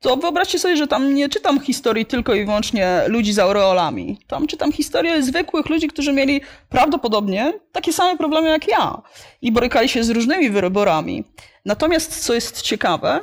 to 0.00 0.16
wyobraźcie 0.16 0.58
sobie, 0.58 0.76
że 0.76 0.86
tam 0.86 1.14
nie 1.14 1.28
czytam 1.28 1.60
historii 1.60 2.06
tylko 2.06 2.34
i 2.34 2.44
wyłącznie 2.44 3.02
ludzi 3.06 3.32
z 3.32 3.38
aureolami. 3.38 4.18
Tam 4.26 4.46
czytam 4.46 4.72
historie 4.72 5.22
zwykłych 5.22 5.68
ludzi, 5.68 5.88
którzy 5.88 6.12
mieli 6.12 6.40
prawdopodobnie 6.68 7.52
takie 7.72 7.92
same 7.92 8.18
problemy 8.18 8.48
jak 8.48 8.68
ja 8.68 9.02
i 9.42 9.52
borykali 9.52 9.88
się 9.88 10.04
z 10.04 10.10
różnymi 10.10 10.50
wyborami. 10.50 11.24
Natomiast 11.64 12.24
co 12.24 12.34
jest 12.34 12.62
ciekawe 12.62 13.20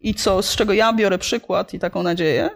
i 0.00 0.14
co, 0.14 0.42
z 0.42 0.56
czego 0.56 0.72
ja 0.72 0.92
biorę 0.92 1.18
przykład 1.18 1.74
i 1.74 1.78
taką 1.78 2.02
nadzieję, 2.02 2.50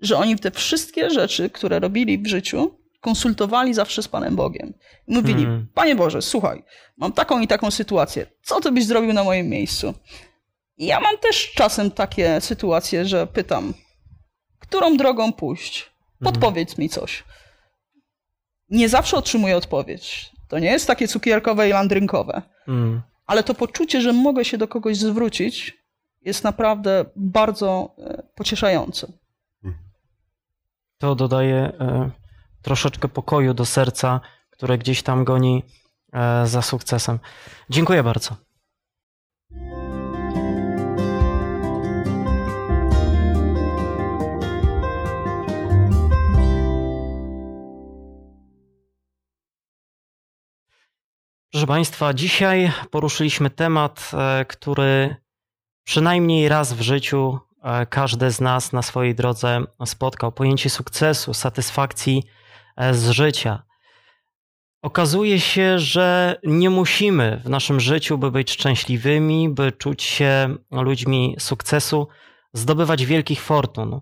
że 0.00 0.16
oni 0.16 0.38
te 0.38 0.50
wszystkie 0.50 1.10
rzeczy, 1.10 1.50
które 1.50 1.80
robili 1.80 2.18
w 2.18 2.26
życiu, 2.26 2.78
konsultowali 3.00 3.74
zawsze 3.74 4.02
z 4.02 4.08
Panem 4.08 4.36
Bogiem. 4.36 4.74
Mówili, 5.08 5.44
Hmm. 5.44 5.66
Panie 5.74 5.96
Boże, 5.96 6.22
słuchaj, 6.22 6.64
mam 6.96 7.12
taką 7.12 7.40
i 7.40 7.46
taką 7.46 7.70
sytuację, 7.70 8.26
co 8.42 8.60
Ty 8.60 8.72
byś 8.72 8.86
zrobił 8.86 9.12
na 9.12 9.24
moim 9.24 9.48
miejscu? 9.48 9.94
Ja 10.78 11.00
mam 11.00 11.18
też 11.18 11.52
czasem 11.52 11.90
takie 11.90 12.40
sytuacje, 12.40 13.04
że 13.06 13.26
pytam, 13.26 13.74
którą 14.58 14.96
drogą 14.96 15.32
pójść? 15.32 15.90
Podpowiedz 16.20 16.78
mi 16.78 16.88
coś. 16.88 17.24
Nie 18.70 18.88
zawsze 18.88 19.16
otrzymuję 19.16 19.56
odpowiedź. 19.56 20.30
To 20.48 20.58
nie 20.58 20.70
jest 20.70 20.86
takie 20.86 21.08
cukierkowe 21.08 21.68
i 21.68 21.72
landrynkowe. 21.72 22.42
Mm. 22.68 23.02
Ale 23.26 23.42
to 23.42 23.54
poczucie, 23.54 24.00
że 24.00 24.12
mogę 24.12 24.44
się 24.44 24.58
do 24.58 24.68
kogoś 24.68 24.96
zwrócić, 24.96 25.78
jest 26.22 26.44
naprawdę 26.44 27.04
bardzo 27.16 27.94
e, 27.98 28.22
pocieszające. 28.34 29.12
To 30.98 31.14
dodaje 31.14 31.56
e, 31.56 32.10
troszeczkę 32.62 33.08
pokoju 33.08 33.54
do 33.54 33.64
serca, 33.64 34.20
które 34.50 34.78
gdzieś 34.78 35.02
tam 35.02 35.24
goni 35.24 35.62
e, 36.12 36.46
za 36.46 36.62
sukcesem. 36.62 37.18
Dziękuję 37.70 38.02
bardzo. 38.02 38.36
Proszę 51.54 51.66
Państwa, 51.66 52.14
dzisiaj 52.14 52.72
poruszyliśmy 52.90 53.50
temat, 53.50 54.10
e, 54.14 54.44
który 54.44 55.16
przynajmniej 55.84 56.48
raz 56.48 56.72
w 56.72 56.80
życiu 56.80 57.38
e, 57.62 57.86
każdy 57.86 58.30
z 58.30 58.40
nas 58.40 58.72
na 58.72 58.82
swojej 58.82 59.14
drodze 59.14 59.64
spotkał. 59.84 60.32
Pojęcie 60.32 60.70
sukcesu, 60.70 61.34
satysfakcji 61.34 62.22
e, 62.76 62.94
z 62.94 63.10
życia. 63.10 63.62
Okazuje 64.82 65.40
się, 65.40 65.78
że 65.78 66.36
nie 66.44 66.70
musimy 66.70 67.40
w 67.44 67.48
naszym 67.48 67.80
życiu, 67.80 68.18
by 68.18 68.30
być 68.30 68.50
szczęśliwymi, 68.52 69.48
by 69.48 69.72
czuć 69.72 70.02
się 70.02 70.56
ludźmi 70.70 71.36
sukcesu, 71.38 72.08
zdobywać 72.52 73.06
wielkich 73.06 73.42
fortun. 73.42 74.00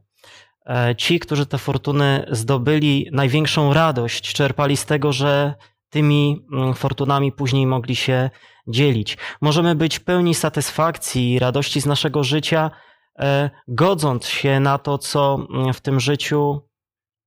Ci, 0.96 1.20
którzy 1.20 1.46
te 1.46 1.58
fortuny 1.58 2.26
zdobyli, 2.30 3.08
największą 3.12 3.74
radość 3.74 4.32
czerpali 4.32 4.76
z 4.76 4.86
tego, 4.86 5.12
że 5.12 5.54
tymi 5.92 6.46
mm, 6.52 6.74
fortunami 6.74 7.32
później 7.32 7.66
mogli 7.66 7.96
się 7.96 8.30
dzielić. 8.66 9.18
Możemy 9.40 9.74
być 9.74 9.98
pełni 9.98 10.34
satysfakcji 10.34 11.32
i 11.32 11.38
radości 11.38 11.80
z 11.80 11.86
naszego 11.86 12.24
życia, 12.24 12.70
e, 13.18 13.50
godząc 13.68 14.26
się 14.26 14.60
na 14.60 14.78
to, 14.78 14.98
co 14.98 15.46
mm, 15.50 15.72
w 15.72 15.80
tym 15.80 16.00
życiu 16.00 16.60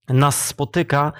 nas 0.10 0.46
spotyka 0.48 1.14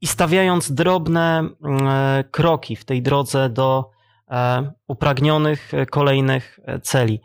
i 0.00 0.06
stawiając 0.06 0.72
drobne 0.72 1.38
mm, 1.38 1.88
e, 1.88 2.24
kroki 2.30 2.76
w 2.76 2.84
tej 2.84 3.02
drodze 3.02 3.48
do 3.48 3.90
e, 4.30 4.72
upragnionych 4.88 5.72
kolejnych 5.90 6.60
celi. 6.82 7.20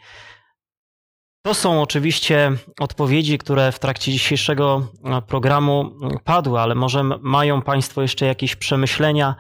To 1.46 1.54
są 1.54 1.82
oczywiście 1.82 2.52
odpowiedzi, 2.80 3.38
które 3.38 3.72
w 3.72 3.80
trakcie 3.80 4.12
dzisiejszego 4.12 4.88
programu 5.28 5.92
padły, 6.24 6.60
ale 6.60 6.76
może 6.76 7.04
mają 7.04 7.62
Państwo 7.62 8.02
jeszcze 8.02 8.26
jakieś 8.26 8.56
przemyślenia, 8.56 9.36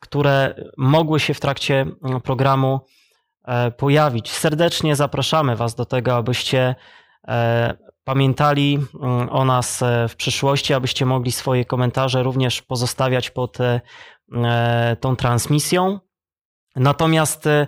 które 0.00 0.54
mogły 0.76 1.20
się 1.20 1.34
w 1.34 1.40
trakcie 1.40 1.86
programu 2.24 2.80
e, 3.44 3.70
pojawić. 3.70 4.32
Serdecznie 4.32 4.96
zapraszamy 4.96 5.56
Was 5.56 5.74
do 5.74 5.84
tego, 5.84 6.16
abyście 6.16 6.74
e, 7.28 7.74
pamiętali 8.04 8.78
o 9.30 9.44
nas 9.44 9.82
e, 9.82 10.08
w 10.08 10.16
przyszłości, 10.16 10.74
abyście 10.74 11.06
mogli 11.06 11.32
swoje 11.32 11.64
komentarze 11.64 12.22
również 12.22 12.62
pozostawiać 12.62 13.30
pod 13.30 13.60
e, 13.60 13.80
e, 14.34 14.96
tą 15.00 15.16
transmisją. 15.16 16.00
Natomiast 16.76 17.46
e, 17.46 17.66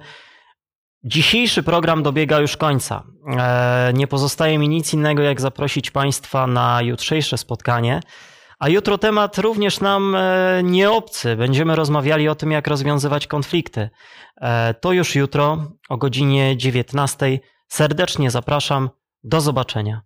Dzisiejszy 1.07 1.63
program 1.63 2.03
dobiega 2.03 2.39
już 2.39 2.57
końca. 2.57 3.03
E, 3.39 3.93
Nie 3.95 4.07
pozostaje 4.07 4.59
mi 4.59 4.69
nic 4.69 4.95
innego, 4.95 5.23
jak 5.23 5.41
zaprosić 5.41 5.91
Państwa 5.91 6.47
na 6.47 6.83
jutrzejsze 6.83 7.39
spotkanie. 7.39 8.01
A 8.59 8.69
jutro 8.69 8.99
temat 8.99 9.39
również 9.39 9.81
nam 9.81 10.15
e, 10.15 10.61
nie 10.63 10.91
obcy. 10.91 11.37
Będziemy 11.37 11.77
rozmawiali 11.77 12.29
o 12.29 12.35
tym, 12.35 12.51
jak 12.51 12.67
rozwiązywać 12.67 13.27
konflikty. 13.27 13.91
E, 14.37 14.75
To 14.75 14.93
już 14.93 15.15
jutro 15.15 15.73
o 15.89 15.97
godzinie 15.97 16.57
19. 16.57 17.39
Serdecznie 17.69 18.31
zapraszam. 18.31 18.91
Do 19.25 19.41
zobaczenia. 19.41 20.03